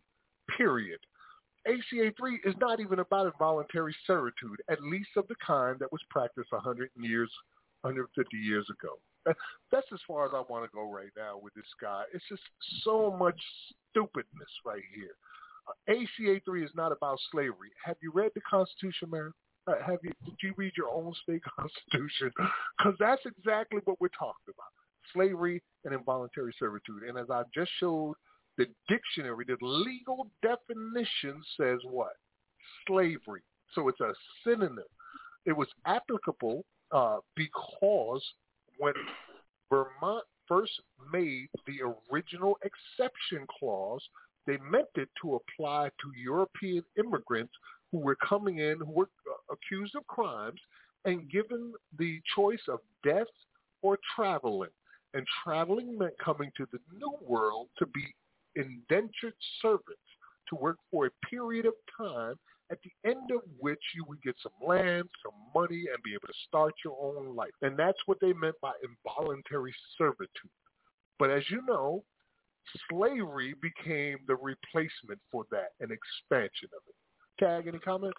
[0.57, 1.01] period.
[1.67, 6.01] ACA 3 is not even about involuntary servitude, at least of the kind that was
[6.09, 7.31] practiced 100 years,
[7.83, 8.95] 150 years ago.
[9.73, 12.05] That's as far as I want to go right now with this guy.
[12.13, 12.43] It's just
[12.83, 13.39] so much
[13.91, 15.17] stupidness right here.
[15.69, 17.71] Uh, ACA 3 is not about slavery.
[17.85, 19.31] Have you read the Constitution, Mary?
[19.67, 22.31] Uh, have you did you read your own state constitution?
[22.79, 24.71] Because that's exactly what we're talking about:
[25.13, 27.03] slavery and involuntary servitude.
[27.09, 28.15] And as I just showed,
[28.59, 32.13] the dictionary, the legal definition says what?
[32.87, 33.43] Slavery.
[33.75, 34.13] So it's a
[34.45, 34.85] synonym.
[35.45, 38.23] It was applicable uh, because
[38.79, 38.95] when
[39.71, 40.73] Vermont first
[41.13, 41.81] made the
[42.13, 44.03] original exception clause,
[44.47, 47.53] they meant it to apply to European immigrants
[47.91, 50.61] who were coming in, who were uh, accused of crimes,
[51.05, 53.27] and given the choice of death
[53.83, 54.71] or traveling.
[55.15, 58.05] And traveling meant coming to the New World to be
[58.55, 60.01] indentured servants,
[60.49, 62.35] to work for a period of time,
[62.71, 66.27] at the end of which you would get some land, some money, and be able
[66.27, 67.53] to start your own life.
[67.63, 70.29] And that's what they meant by involuntary servitude.
[71.19, 72.03] But as you know,
[72.91, 77.45] slavery became the replacement for that, an expansion of it.
[77.45, 78.19] Tag, any comments?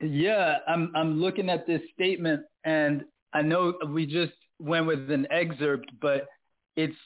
[0.00, 3.04] Yeah, I'm I'm looking at this statement and
[3.34, 6.26] I know we just went with an excerpt, but
[6.76, 6.96] it's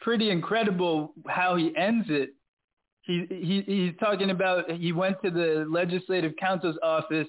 [0.00, 2.34] pretty incredible how he ends it.
[3.04, 7.28] He he he's talking about he went to the legislative council's office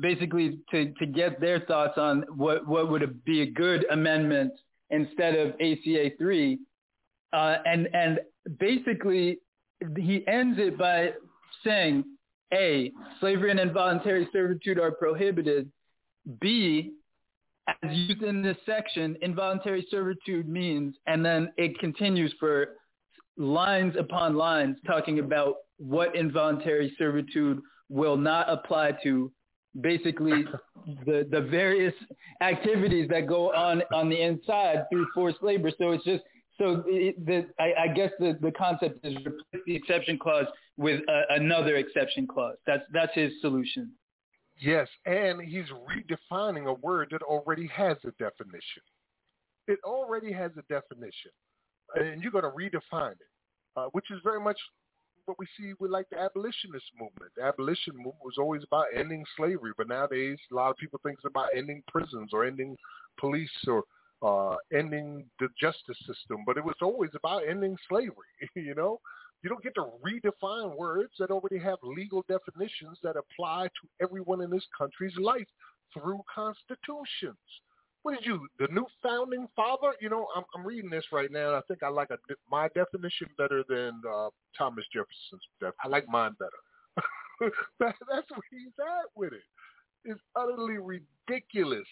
[0.00, 4.52] basically to to get their thoughts on what what would be a good amendment
[4.90, 6.58] instead of ACA three,
[7.32, 8.20] uh, and and
[8.58, 9.38] basically
[9.96, 11.12] he ends it by
[11.62, 12.04] saying,
[12.52, 15.70] A, slavery and involuntary servitude are prohibited,
[16.40, 16.92] B,
[17.82, 22.76] as used in this section, involuntary servitude means, and then it continues for
[23.36, 29.30] lines upon lines talking about what involuntary servitude will not apply to
[29.80, 30.44] basically
[31.04, 31.94] the the various
[32.40, 35.70] activities that go on on the inside through forced labor.
[35.78, 36.22] So it's just
[36.58, 40.46] so the, I, I guess the, the concept is replace the exception clause
[40.76, 42.56] with a, another exception clause.
[42.66, 43.90] That's that's his solution.
[44.60, 48.82] Yes, and he's redefining a word that already has a definition.
[49.66, 51.32] It already has a definition,
[51.94, 53.18] and you're going to redefine it,
[53.76, 54.58] uh, which is very much
[55.26, 57.32] what we see with like the abolitionist movement.
[57.36, 61.18] The abolition movement was always about ending slavery, but nowadays a lot of people think
[61.18, 62.76] it's about ending prisons or ending
[63.18, 63.84] police or
[64.22, 66.44] uh, ending the justice system.
[66.46, 68.12] But it was always about ending slavery.
[68.54, 69.00] You know,
[69.42, 74.40] you don't get to redefine words that already have legal definitions that apply to everyone
[74.40, 75.46] in this country's life
[75.92, 77.36] through constitutions.
[78.04, 79.94] What did you, the new founding father?
[79.98, 81.48] You know, I'm, I'm reading this right now.
[81.48, 82.18] And I think I like a,
[82.50, 85.42] my definition better than uh, Thomas Jefferson's.
[85.58, 87.00] Def- I like mine better.
[87.80, 89.40] that, that's where he's at with it.
[90.04, 91.86] It's utterly ridiculous,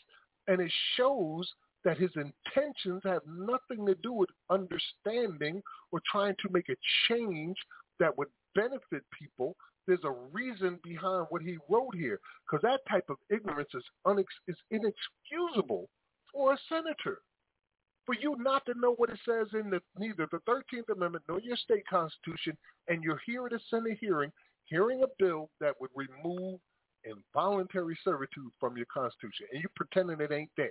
[0.49, 1.51] and it shows
[1.83, 5.63] that his intentions have nothing to do with understanding
[5.93, 6.77] or trying to make a
[7.09, 7.57] change
[8.01, 9.57] that would benefit people.
[9.87, 14.27] There's a reason behind what he wrote here, because that type of ignorance is, unex-
[14.47, 15.89] is inexcusable
[16.33, 17.19] for a senator.
[18.05, 21.41] For you not to know what it says in the, neither the 13th Amendment nor
[21.41, 22.57] your state constitution,
[22.89, 24.33] and you're here at a Senate hearing,
[24.65, 26.59] hearing a bill that would remove
[27.05, 30.71] involuntary servitude from your constitution, and you're pretending it ain't there.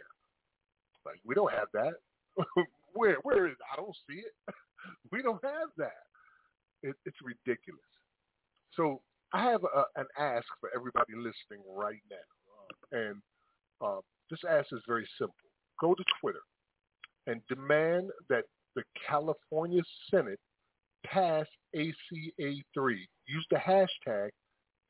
[1.06, 1.94] Like we don't have that.
[2.94, 3.58] where where is it?
[3.72, 4.56] I don't see it.
[5.12, 6.04] we don't have that.
[6.84, 7.82] It, it's ridiculous.
[8.76, 9.02] So
[9.34, 13.22] I have a, an ask for everybody listening right now, and
[13.82, 15.36] uh, this ask is very simple.
[15.82, 16.42] Go to Twitter
[17.28, 18.46] and demand that
[18.76, 20.40] the California Senate
[21.06, 21.46] pass
[21.76, 23.08] ACA three.
[23.28, 24.30] Use the hashtag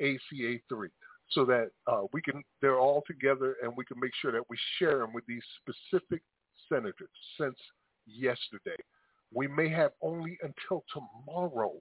[0.02, 0.90] ACA three
[1.32, 4.58] so that uh, we can they're all together and we can make sure that we
[4.78, 6.22] share them with these specific
[6.70, 7.10] senators
[7.40, 7.56] since
[8.06, 8.76] yesterday.
[9.34, 11.74] We may have only until tomorrow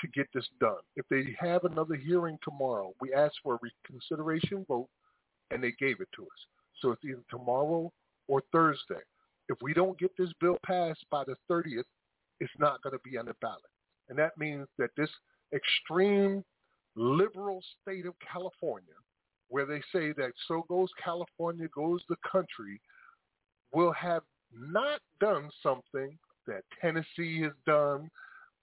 [0.00, 0.80] to get this done.
[0.96, 4.88] If they have another hearing tomorrow, we asked for a reconsideration vote
[5.50, 6.40] and they gave it to us.
[6.80, 7.92] So it's either tomorrow
[8.28, 9.02] or Thursday.
[9.48, 11.84] If we don't get this bill passed by the 30th,
[12.40, 13.60] it's not going to be on the ballot.
[14.08, 15.10] And that means that this
[15.52, 16.44] extreme
[16.96, 18.94] liberal state of California,
[19.48, 22.80] where they say that so goes California, goes the country,
[23.72, 24.22] will have
[24.52, 26.16] not done something
[26.46, 28.08] that Tennessee has done,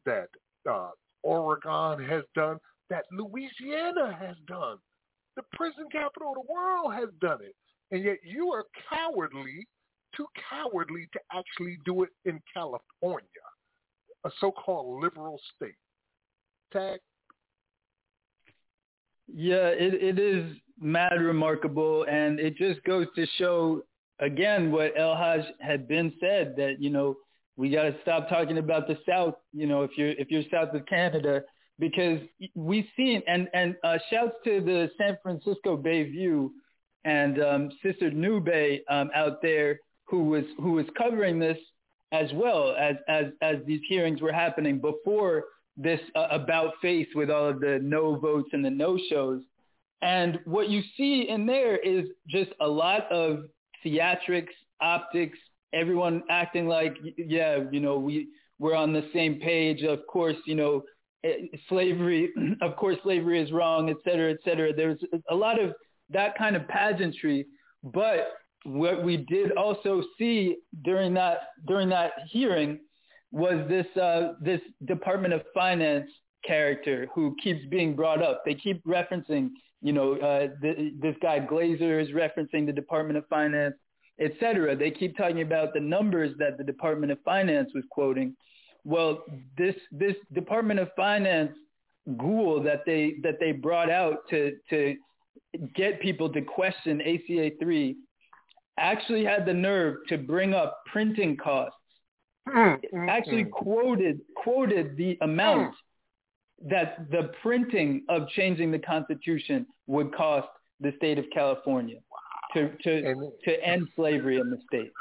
[0.06, 0.30] that
[0.69, 0.90] uh,
[1.23, 2.57] Oregon has done,
[2.90, 4.77] that Louisiana has done.
[5.35, 7.56] The prison capital of the world has done it.
[7.94, 9.68] And yet you are cowardly,
[10.18, 13.28] too cowardly to actually do it in California,
[14.26, 15.76] a so-called liberal state.
[16.74, 16.99] Tag,
[19.32, 23.84] yeah, it, it is mad remarkable, and it just goes to show
[24.20, 27.15] again what El Haj had been said that you know
[27.57, 29.36] we got to stop talking about the South.
[29.53, 31.44] You know, if you're if you're south of Canada,
[31.78, 32.20] because
[32.56, 36.53] we've seen and and uh, shouts to the San Francisco Bay View
[37.05, 41.57] and um, Sister Nube um, out there who was who was covering this
[42.11, 47.30] as well as as as these hearings were happening before this uh, about face with
[47.30, 49.41] all of the no votes and the no shows.
[50.01, 53.45] And what you see in there is just a lot of
[53.85, 54.51] theatrics,
[54.81, 55.38] optics,
[55.73, 58.27] everyone acting like, yeah, you know, we,
[58.59, 59.81] we're on the same page.
[59.84, 60.84] Of course, you know,
[61.23, 62.31] eh, slavery,
[62.61, 64.73] of course, slavery is wrong, et cetera, et cetera.
[64.73, 64.99] There's
[65.30, 65.73] a lot of
[66.09, 67.47] that kind of pageantry.
[67.84, 68.34] But
[68.65, 72.80] what we did also see during that, during that hearing
[73.31, 76.09] was this uh, this Department of Finance
[76.45, 78.43] character who keeps being brought up.
[78.45, 79.49] They keep referencing,
[79.81, 83.75] you know, uh, the, this guy Glazer is referencing the Department of Finance,
[84.19, 84.75] et cetera.
[84.75, 88.35] They keep talking about the numbers that the Department of Finance was quoting.
[88.85, 89.23] Well,
[89.57, 91.53] this this Department of Finance
[92.17, 94.95] ghoul that they that they brought out to to
[95.76, 97.97] get people to question ACA three
[98.77, 101.77] actually had the nerve to bring up printing costs
[102.47, 106.69] Mm, actually quoted quoted the amount mm.
[106.69, 110.49] that the printing of changing the Constitution would cost
[110.81, 111.99] the state of California
[112.53, 114.91] to to and, to end slavery in the state.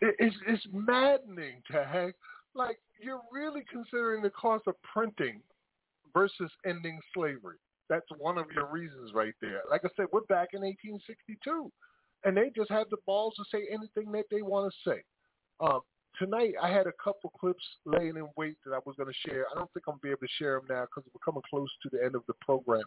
[0.00, 2.12] It's it's maddening to have
[2.54, 5.42] like you're really considering the cost of printing
[6.14, 7.58] versus ending slavery.
[7.88, 9.62] That's one of your reasons right there.
[9.70, 11.70] Like I said, we're back in 1862,
[12.24, 15.02] and they just have the balls to say anything that they want to say.
[15.60, 15.80] Um,
[16.18, 19.46] tonight, I had a couple clips laying in wait that I was going to share.
[19.52, 21.42] I don't think I'm going to be able to share them now because we're coming
[21.48, 22.84] close to the end of the program,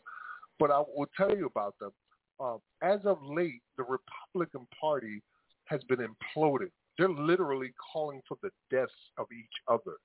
[0.59, 1.91] but I will tell you about them.
[2.39, 5.21] Um, as of late, the Republican Party
[5.65, 6.71] has been imploded.
[6.97, 9.97] They're literally calling for the deaths of each other.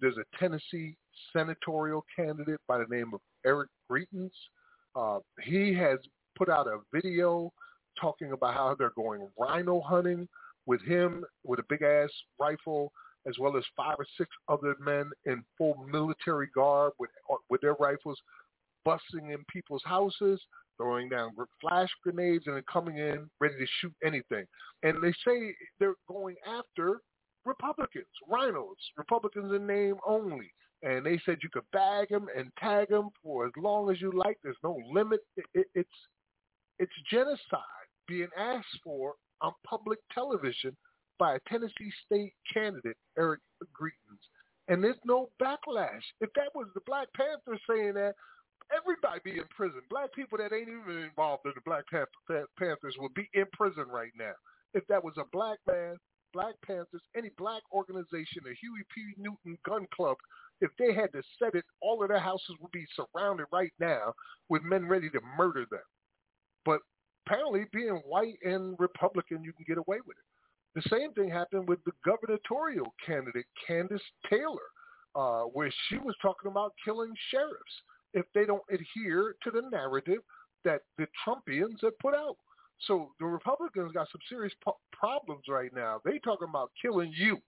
[0.00, 0.96] There's a Tennessee
[1.32, 4.30] senatorial candidate by the name of Eric Greitens.
[4.94, 5.98] Uh, he has
[6.36, 7.52] put out a video
[8.00, 10.28] talking about how they're going rhino hunting
[10.66, 12.92] with him with a big ass rifle,
[13.26, 17.10] as well as five or six other men in full military garb with
[17.50, 18.18] with their rifles,
[18.84, 20.40] busting in people's houses,
[20.76, 24.44] throwing down flash grenades, and then coming in ready to shoot anything.
[24.82, 27.00] And they say they're going after
[27.48, 30.52] Republicans, rhinos, Republicans in name only.
[30.82, 34.12] And they said you could bag them and tag them for as long as you
[34.12, 34.38] like.
[34.44, 35.20] There's no limit.
[35.36, 35.88] It, it, it's
[36.78, 40.76] it's genocide being asked for on public television
[41.18, 43.40] by a Tennessee state candidate, Eric
[43.74, 44.22] Greitens.
[44.68, 46.04] And there's no backlash.
[46.20, 48.14] If that was the Black Panthers saying that,
[48.76, 49.80] everybody be in prison.
[49.90, 54.12] Black people that ain't even involved in the Black Panthers would be in prison right
[54.16, 54.34] now.
[54.74, 55.96] If that was a black man,
[56.32, 59.14] Black Panthers, any black organization, the Huey P.
[59.16, 60.16] Newton Gun Club,
[60.60, 64.12] if they had to set it, all of their houses would be surrounded right now
[64.48, 65.80] with men ready to murder them.
[66.64, 66.80] But
[67.26, 70.24] apparently being white and Republican, you can get away with it.
[70.74, 74.68] The same thing happened with the gubernatorial candidate, Kandiss Taylor,
[75.14, 77.82] uh, where she was talking about killing sheriffs
[78.14, 80.20] if they don't adhere to the narrative
[80.64, 82.36] that the Trumpians have put out.
[82.86, 86.00] So the Republicans got some serious po- problems right now.
[86.04, 87.38] They talking about killing you.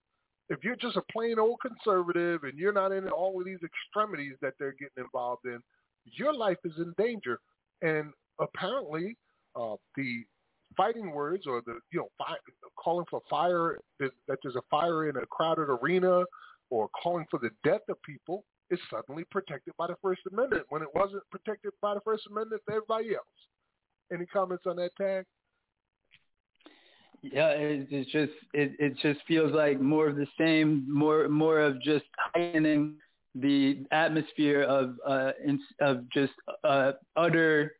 [0.48, 4.34] If you're just a plain old conservative and you're not in all of these extremities
[4.42, 5.60] that they're getting involved in,
[6.04, 7.38] your life is in danger.
[7.82, 9.16] And apparently,
[9.54, 10.24] uh, the
[10.76, 12.36] fighting words or the you know fi-
[12.76, 14.10] calling for fire that
[14.42, 16.22] there's a fire in a crowded arena
[16.70, 20.82] or calling for the death of people is suddenly protected by the First Amendment when
[20.82, 23.26] it wasn't protected by the First Amendment for everybody else.
[24.12, 25.24] Any comments on that tag?
[27.22, 31.80] Yeah, it, just it, it just feels like more of the same, more more of
[31.82, 32.96] just heightening
[33.34, 35.32] the atmosphere of uh,
[35.80, 36.32] of just
[36.64, 37.72] uh, utter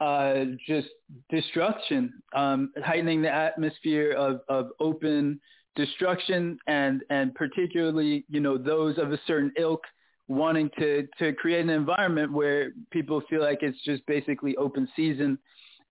[0.00, 0.88] uh, just
[1.30, 5.40] destruction, um, heightening the atmosphere of, of open
[5.76, 9.80] destruction and and particularly you know those of a certain ilk
[10.26, 15.38] wanting to to create an environment where people feel like it's just basically open season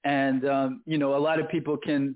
[0.04, 2.16] and um, you know a lot of people can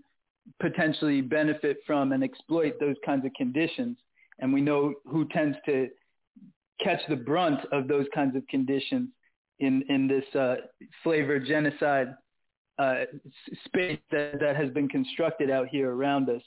[0.59, 3.97] potentially benefit from and exploit those kinds of conditions
[4.39, 5.87] and we know who tends to
[6.83, 9.09] catch the brunt of those kinds of conditions
[9.59, 10.55] in in this uh,
[11.03, 12.13] flavor genocide
[12.79, 13.05] uh,
[13.65, 16.41] space that that has been constructed out here around us.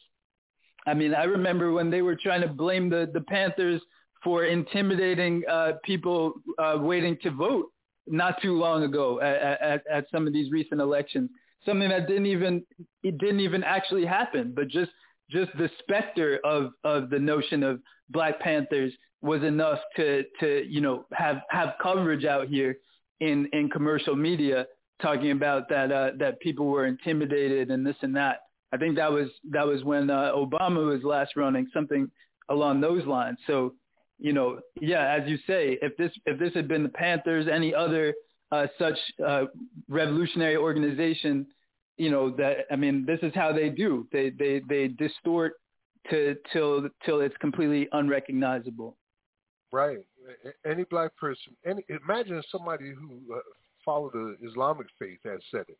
[0.86, 3.80] I mean, I remember when they were trying to blame the the Panthers
[4.22, 7.66] for intimidating uh, people uh, waiting to vote
[8.06, 11.30] not too long ago at, at, at some of these recent elections.
[11.64, 12.62] Something that didn't even
[13.02, 14.90] it didn't even actually happen, but just
[15.30, 20.82] just the specter of of the notion of Black Panthers was enough to to you
[20.82, 22.76] know have have coverage out here
[23.20, 24.66] in in commercial media
[25.00, 28.40] talking about that uh, that people were intimidated and this and that.
[28.72, 32.10] I think that was that was when uh, Obama was last running, something
[32.48, 33.38] along those lines.
[33.46, 33.74] So,
[34.18, 37.74] you know, yeah, as you say, if this if this had been the Panthers, any
[37.74, 38.14] other
[38.52, 39.44] uh, such uh,
[39.88, 41.46] revolutionary organization,
[41.96, 44.06] you know, that I mean, this is how they do.
[44.12, 45.54] They they they distort
[46.10, 48.96] to till till it's completely unrecognizable.
[49.72, 49.98] Right.
[50.64, 53.40] Any black person, any imagine somebody who uh,
[53.84, 55.78] followed the Islamic faith had said it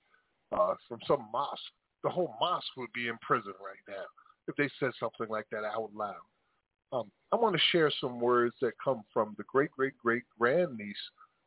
[0.52, 1.60] uh, from some mosque.
[2.02, 4.04] The whole mosque would be in prison right now
[4.48, 6.14] if they said something like that out loud.
[6.92, 10.96] Um, I want to share some words that come from the great great great grandniece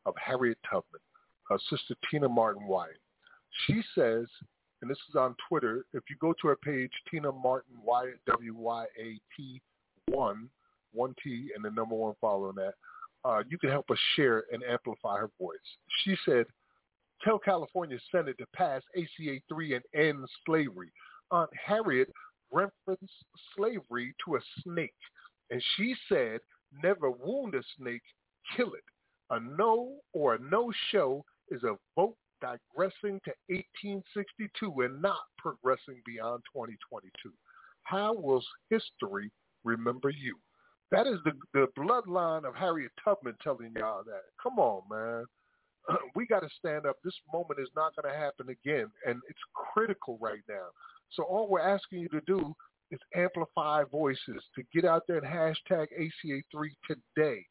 [0.06, 1.02] of Harriet Tubman,
[1.52, 2.98] uh, Sister Tina Martin Wyatt.
[3.66, 4.26] She says,
[4.82, 5.86] and this is on Twitter.
[5.94, 9.62] If you go to her page, Tina Martin Wyatt, W Y A T
[10.08, 10.50] one
[10.94, 12.74] one T and the number one following that,
[13.26, 15.58] uh, you can help us share and amplify her voice.
[16.04, 16.46] She said,
[17.24, 20.92] tell California Senate to pass ACA 3 and end slavery.
[21.32, 22.10] Aunt Harriet
[22.52, 23.14] referenced
[23.56, 24.94] slavery to a snake,
[25.50, 26.40] and she said,
[26.84, 28.02] never wound a snake,
[28.56, 28.84] kill it.
[29.30, 36.42] A no or a no-show is a vote digressing to 1862 and not progressing beyond
[36.54, 37.12] 2022.
[37.84, 39.32] How will history
[39.64, 40.38] remember you?
[40.92, 44.24] That is the the bloodline of Harriet Tubman telling y'all that.
[44.42, 45.26] Come on, man.
[46.16, 46.96] we got to stand up.
[47.04, 49.40] This moment is not going to happen again, and it's
[49.74, 50.68] critical right now.
[51.12, 52.54] So all we're asking you to do
[52.92, 57.46] is amplify voices to get out there and hashtag ACA3 today,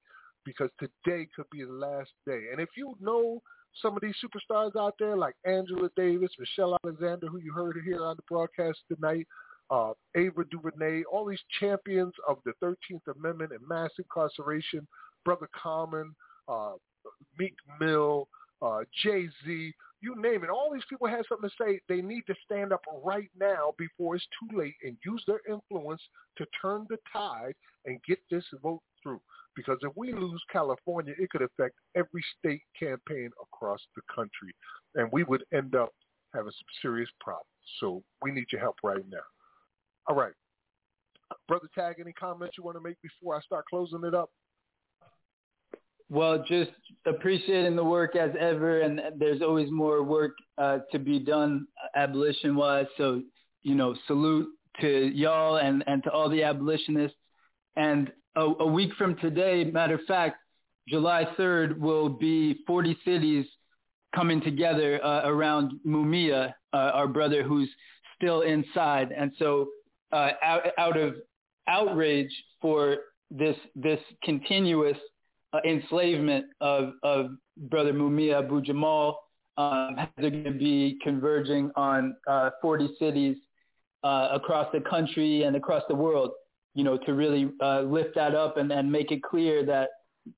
[0.45, 2.45] because today could be the last day.
[2.53, 3.41] And if you know
[3.83, 8.03] some of these superstars out there like Angela Davis, Michelle Alexander, who you heard here
[8.05, 9.27] on the broadcast tonight,
[9.71, 14.87] uh, Ava DuVernay, all these champions of the 13th Amendment and mass incarceration,
[15.25, 16.15] Brother Common,
[16.49, 16.75] uh,
[17.39, 18.29] Meek Mill,
[18.63, 19.73] uh, Jay-Z,
[20.07, 20.51] you name it.
[20.51, 21.81] All these people have something to say.
[21.89, 26.01] They need to stand up right now before it's too late and use their influence
[26.39, 27.55] to turn the tide
[27.87, 29.21] and get this vote through.
[29.57, 34.55] Because if we lose California, it could affect every state campaign across the country,
[34.95, 35.93] and we would end up
[36.33, 37.47] having some serious problems.
[37.81, 39.19] So we need your help right now.
[40.09, 40.35] All right.
[41.49, 44.31] Brother Tag, any comments you want to make before I start closing it up?
[46.09, 46.71] Well, just
[47.07, 51.67] appreciating the work as ever, and there's always more work uh, to be done
[51.97, 52.87] abolition-wise.
[52.97, 53.23] So,
[53.63, 54.49] you know, salute
[54.81, 57.17] to y'all and, and to all the abolitionists.
[57.77, 60.37] And a, a week from today, matter of fact,
[60.89, 63.47] July 3rd will be 40 cities
[64.15, 67.69] coming together uh, around Mumia, uh, our brother who's
[68.17, 69.13] still inside.
[69.17, 69.69] And so
[70.13, 71.17] uh, out, out of
[71.69, 72.31] outrage
[72.61, 72.97] for
[73.31, 74.97] this this continuous
[75.57, 79.19] uh, enslavement of, of brother Mumia Abu Jamal,
[79.59, 83.37] um, they're going to be converging on uh, 40 cities
[84.05, 86.33] uh, across the country and across the world,
[86.75, 89.89] you know, to really uh, lift that up and, and make it clear that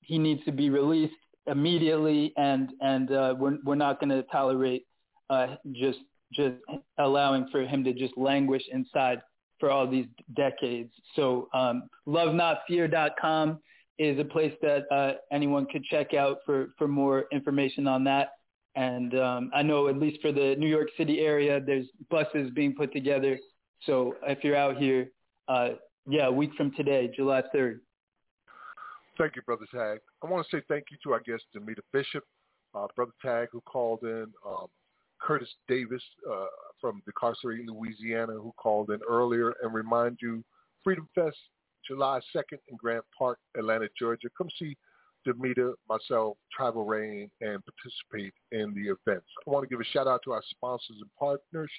[0.03, 1.15] he needs to be released
[1.47, 4.86] immediately, and and uh, we're we're not going to tolerate
[5.31, 5.99] uh, just
[6.32, 6.57] just
[6.99, 9.20] allowing for him to just languish inside
[9.59, 10.93] for all these decades.
[11.16, 13.59] So um, lovenotfear.com
[13.98, 18.32] is a place that uh, anyone could check out for, for more information on that.
[18.76, 22.74] And um, I know at least for the New York City area, there's buses being
[22.74, 23.38] put together.
[23.84, 25.10] So if you're out here,
[25.48, 25.70] uh,
[26.08, 27.80] yeah, a week from today, July 3rd.
[29.18, 29.98] Thank you, Brother Tag.
[30.22, 32.22] I want to say thank you to our guest, Damita Bishop,
[32.74, 34.66] uh, Brother Tag, who called in, um,
[35.20, 36.46] Curtis Davis uh,
[36.80, 40.44] from decarcerated Louisiana, who called in earlier, and remind you,
[40.84, 41.36] Freedom Fest,
[41.89, 44.28] July 2nd in Grant Park, Atlanta, Georgia.
[44.36, 44.77] Come see
[45.27, 49.27] Damita, myself, Tribal Rain, and participate in the events.
[49.47, 51.70] I want to give a shout out to our sponsors and partners,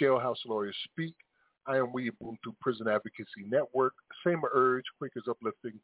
[0.00, 1.14] Jailhouse Lawyers Speak,
[1.66, 3.94] I Am We Ubuntu Prison Advocacy Network,
[4.26, 5.78] Same Urge, Quakers Uplifting,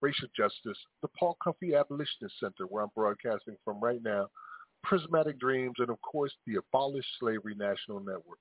[0.00, 4.28] Racial Justice, the Paul Cuffe Abolitionist Center, where I'm broadcasting from right now,
[4.82, 8.38] Prismatic Dreams, and of course, the Abolish Slavery National Network.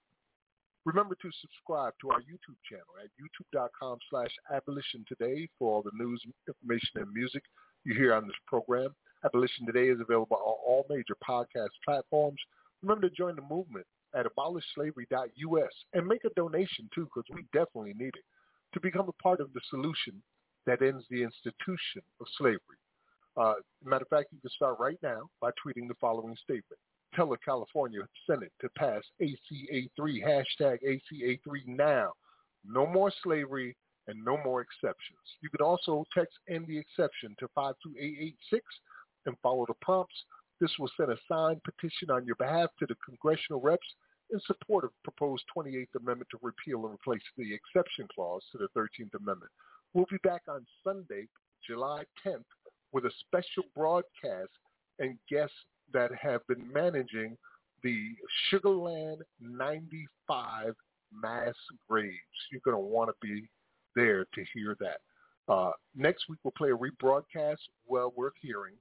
[0.85, 5.91] Remember to subscribe to our YouTube channel at youtube.com slash abolition today for all the
[5.93, 7.43] news, information, and music
[7.85, 8.93] you hear on this program.
[9.25, 12.39] Abolition Today is available on all major podcast platforms.
[12.81, 17.93] Remember to join the movement at abolishslavery.us and make a donation too because we definitely
[17.97, 18.25] need it
[18.73, 20.21] to become a part of the solution
[20.65, 22.59] that ends the institution of slavery.
[23.35, 23.53] Uh,
[23.83, 26.79] matter of fact, you can start right now by tweeting the following statement.
[27.15, 32.11] Tell the California Senate to pass ACA3, hashtag ACA3 now.
[32.65, 33.75] No more slavery
[34.07, 35.19] and no more exceptions.
[35.41, 38.65] You can also text end the exception to 52886
[39.25, 40.15] and follow the prompts.
[40.59, 43.87] This will send a signed petition on your behalf to the congressional reps
[44.31, 48.67] in support of proposed 28th Amendment to repeal and replace the exception clause to the
[48.75, 49.51] 13th Amendment.
[49.93, 51.27] We'll be back on Sunday,
[51.67, 52.45] July 10th,
[52.91, 54.49] with a special broadcast
[54.99, 55.55] and guests
[55.91, 57.37] that have been managing
[57.83, 58.09] the
[58.49, 60.73] Sugar Land 95
[61.13, 61.53] mass
[61.89, 62.17] graves.
[62.51, 63.47] You're going to want to be
[63.95, 64.99] there to hear that.
[65.51, 68.75] Uh, next week, we'll play a rebroadcast well worth hearing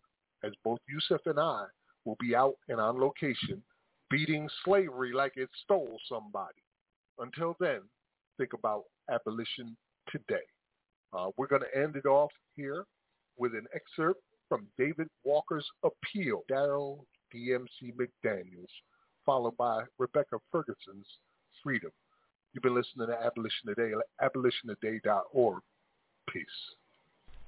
[0.45, 1.65] as both Yusuf and I
[2.05, 3.63] will be out and on location
[4.13, 6.63] beating slavery like it stole somebody.
[7.19, 7.81] Until then,
[8.39, 9.77] think about abolition
[10.11, 10.45] today.
[11.13, 12.85] Uh, we're going to end it off here
[13.39, 14.21] with an excerpt
[14.53, 16.99] from David Walker's Appeal, Darryl
[17.35, 18.69] DMC McDaniels,
[19.25, 21.07] followed by Rebecca Ferguson's
[21.63, 21.91] Freedom.
[22.53, 23.93] You've been listening to Abolition Today,
[24.23, 25.63] abolitiontoday.org.
[26.29, 26.45] Peace.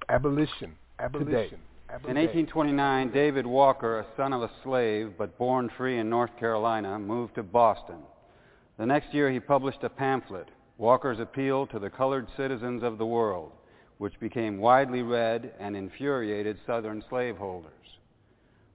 [0.09, 0.73] Abolition.
[0.99, 1.29] Abolition.
[1.29, 1.57] Today.
[2.09, 6.99] In 1829, David Walker, a son of a slave but born free in North Carolina,
[6.99, 7.99] moved to Boston.
[8.79, 10.49] The next year he published a pamphlet,
[10.79, 13.53] Walker's Appeal to the Colored Citizens of the World,
[13.99, 17.73] which became widely read and infuriated Southern slaveholders.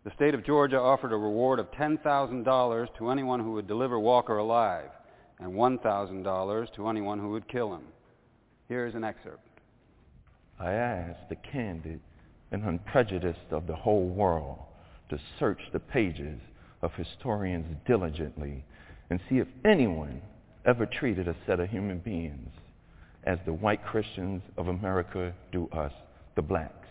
[0.04, 4.38] The state of Georgia offered a reward of $10,000 to anyone who would deliver Walker
[4.38, 4.90] alive
[5.40, 7.84] and $1,000 to anyone who would kill him.
[8.68, 9.48] Here is an excerpt.
[10.60, 12.00] I ask the candid
[12.52, 14.60] and unprejudiced of the whole world
[15.10, 16.40] to search the pages
[16.82, 18.64] of historians diligently
[19.10, 20.22] and see if anyone
[20.66, 22.50] ever treated a set of human beings
[23.24, 25.94] as the white Christians of America do us,
[26.36, 26.88] the blacks.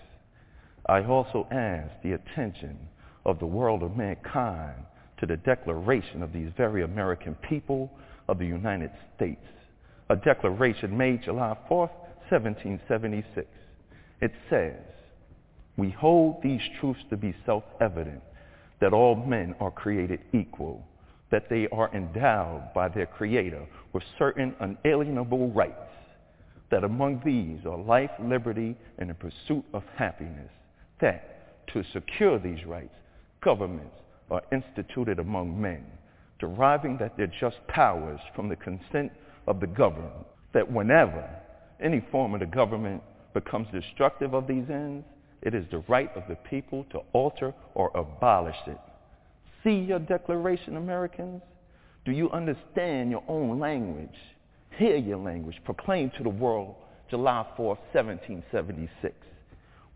[0.86, 2.78] I also ask the attention
[3.24, 4.76] of the world of mankind
[5.18, 7.90] to the declaration of these very American people
[8.28, 9.44] of the United States,
[10.10, 11.90] a declaration made July 4th,
[12.30, 13.46] 1776.
[14.20, 14.76] It says,
[15.76, 18.22] we hold these truths to be self-evident,
[18.80, 20.86] that all men are created equal,
[21.30, 25.74] that they are endowed by their Creator with certain unalienable rights,
[26.70, 30.51] that among these are life, liberty, and the pursuit of happiness,
[31.01, 32.95] that to secure these rights,
[33.43, 33.97] governments
[34.31, 35.85] are instituted among men,
[36.39, 39.11] deriving that their just powers from the consent
[39.47, 41.28] of the governed, that whenever
[41.81, 43.03] any form of the government
[43.35, 45.05] becomes destructive of these ends,
[45.43, 48.78] it is the right of the people to alter or abolish it.
[49.62, 51.43] See your declaration, Americans?
[52.05, 54.09] Do you understand your own language?
[54.78, 56.76] Hear your language proclaimed to the world
[57.10, 59.12] July 4, 1776.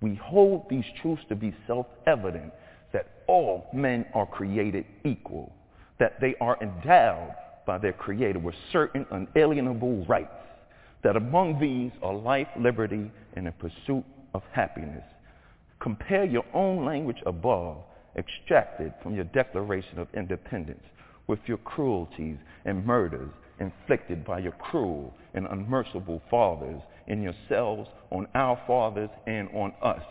[0.00, 2.52] We hold these truths to be self-evident
[2.92, 5.52] that all men are created equal,
[6.00, 7.32] that they are endowed
[7.64, 10.34] by their Creator with certain unalienable rights,
[11.04, 14.04] that among these are life, liberty, and the pursuit
[14.34, 15.04] of happiness.
[15.78, 17.76] Compare your own language above,
[18.16, 20.82] extracted from your Declaration of Independence,
[21.28, 23.30] with your cruelties and murders
[23.60, 30.02] inflicted by your cruel and unmerciful fathers in yourselves, on our fathers, and on us,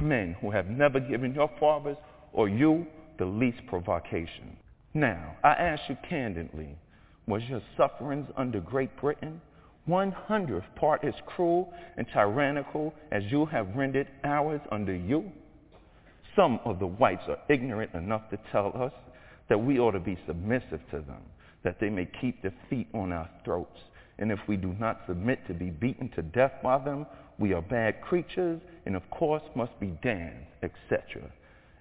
[0.00, 1.96] men who have never given your fathers
[2.32, 2.86] or you
[3.18, 4.56] the least provocation.
[4.94, 6.76] Now, I ask you candidly,
[7.26, 9.40] was your sufferings under Great Britain
[9.86, 15.30] one hundredth part as cruel and tyrannical as you have rendered ours under you?
[16.36, 18.92] Some of the whites are ignorant enough to tell us
[19.48, 21.22] that we ought to be submissive to them,
[21.64, 23.78] that they may keep their feet on our throats.
[24.18, 27.06] And if we do not submit to be beaten to death by them,
[27.38, 31.30] we are bad creatures and of course must be damned, etc.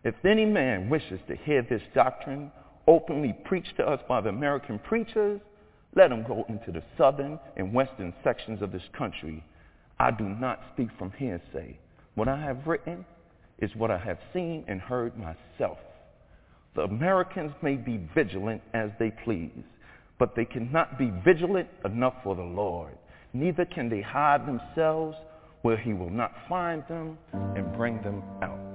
[0.04, 2.52] If any man wishes to hear this doctrine
[2.88, 5.40] openly preached to us by the American preachers,
[5.96, 9.44] let him go into the southern and western sections of this country.
[10.00, 11.78] I do not speak from hearsay.
[12.16, 13.06] What I have written
[13.60, 15.78] is what I have seen and heard myself.
[16.74, 19.64] The Americans may be vigilant as they please,
[20.18, 22.94] but they cannot be vigilant enough for the Lord.
[23.34, 25.18] Neither can they hide themselves
[25.64, 28.71] where he will not find them and bring them out.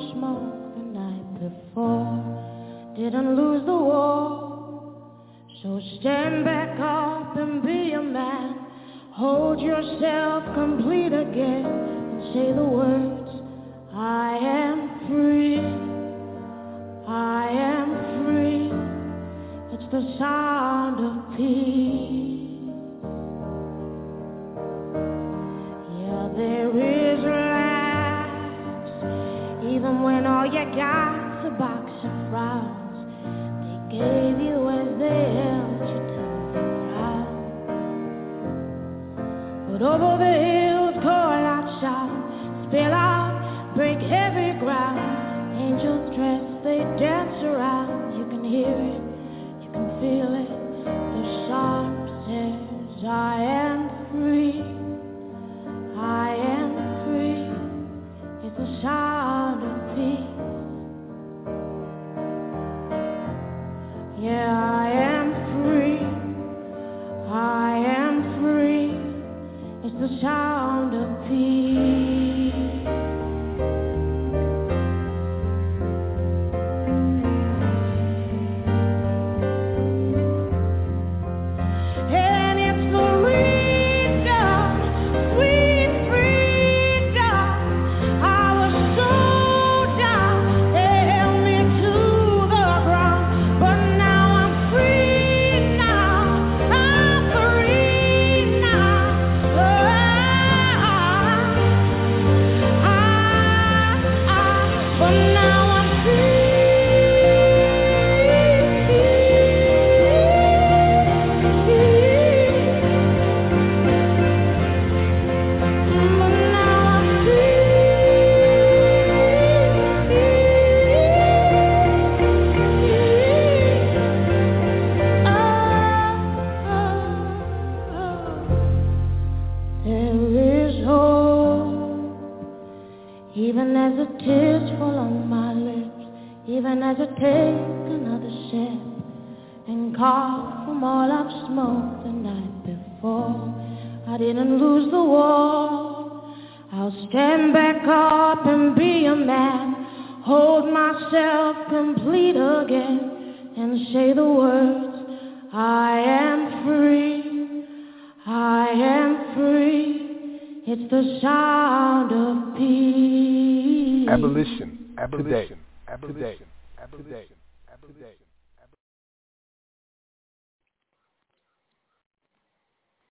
[0.00, 0.59] All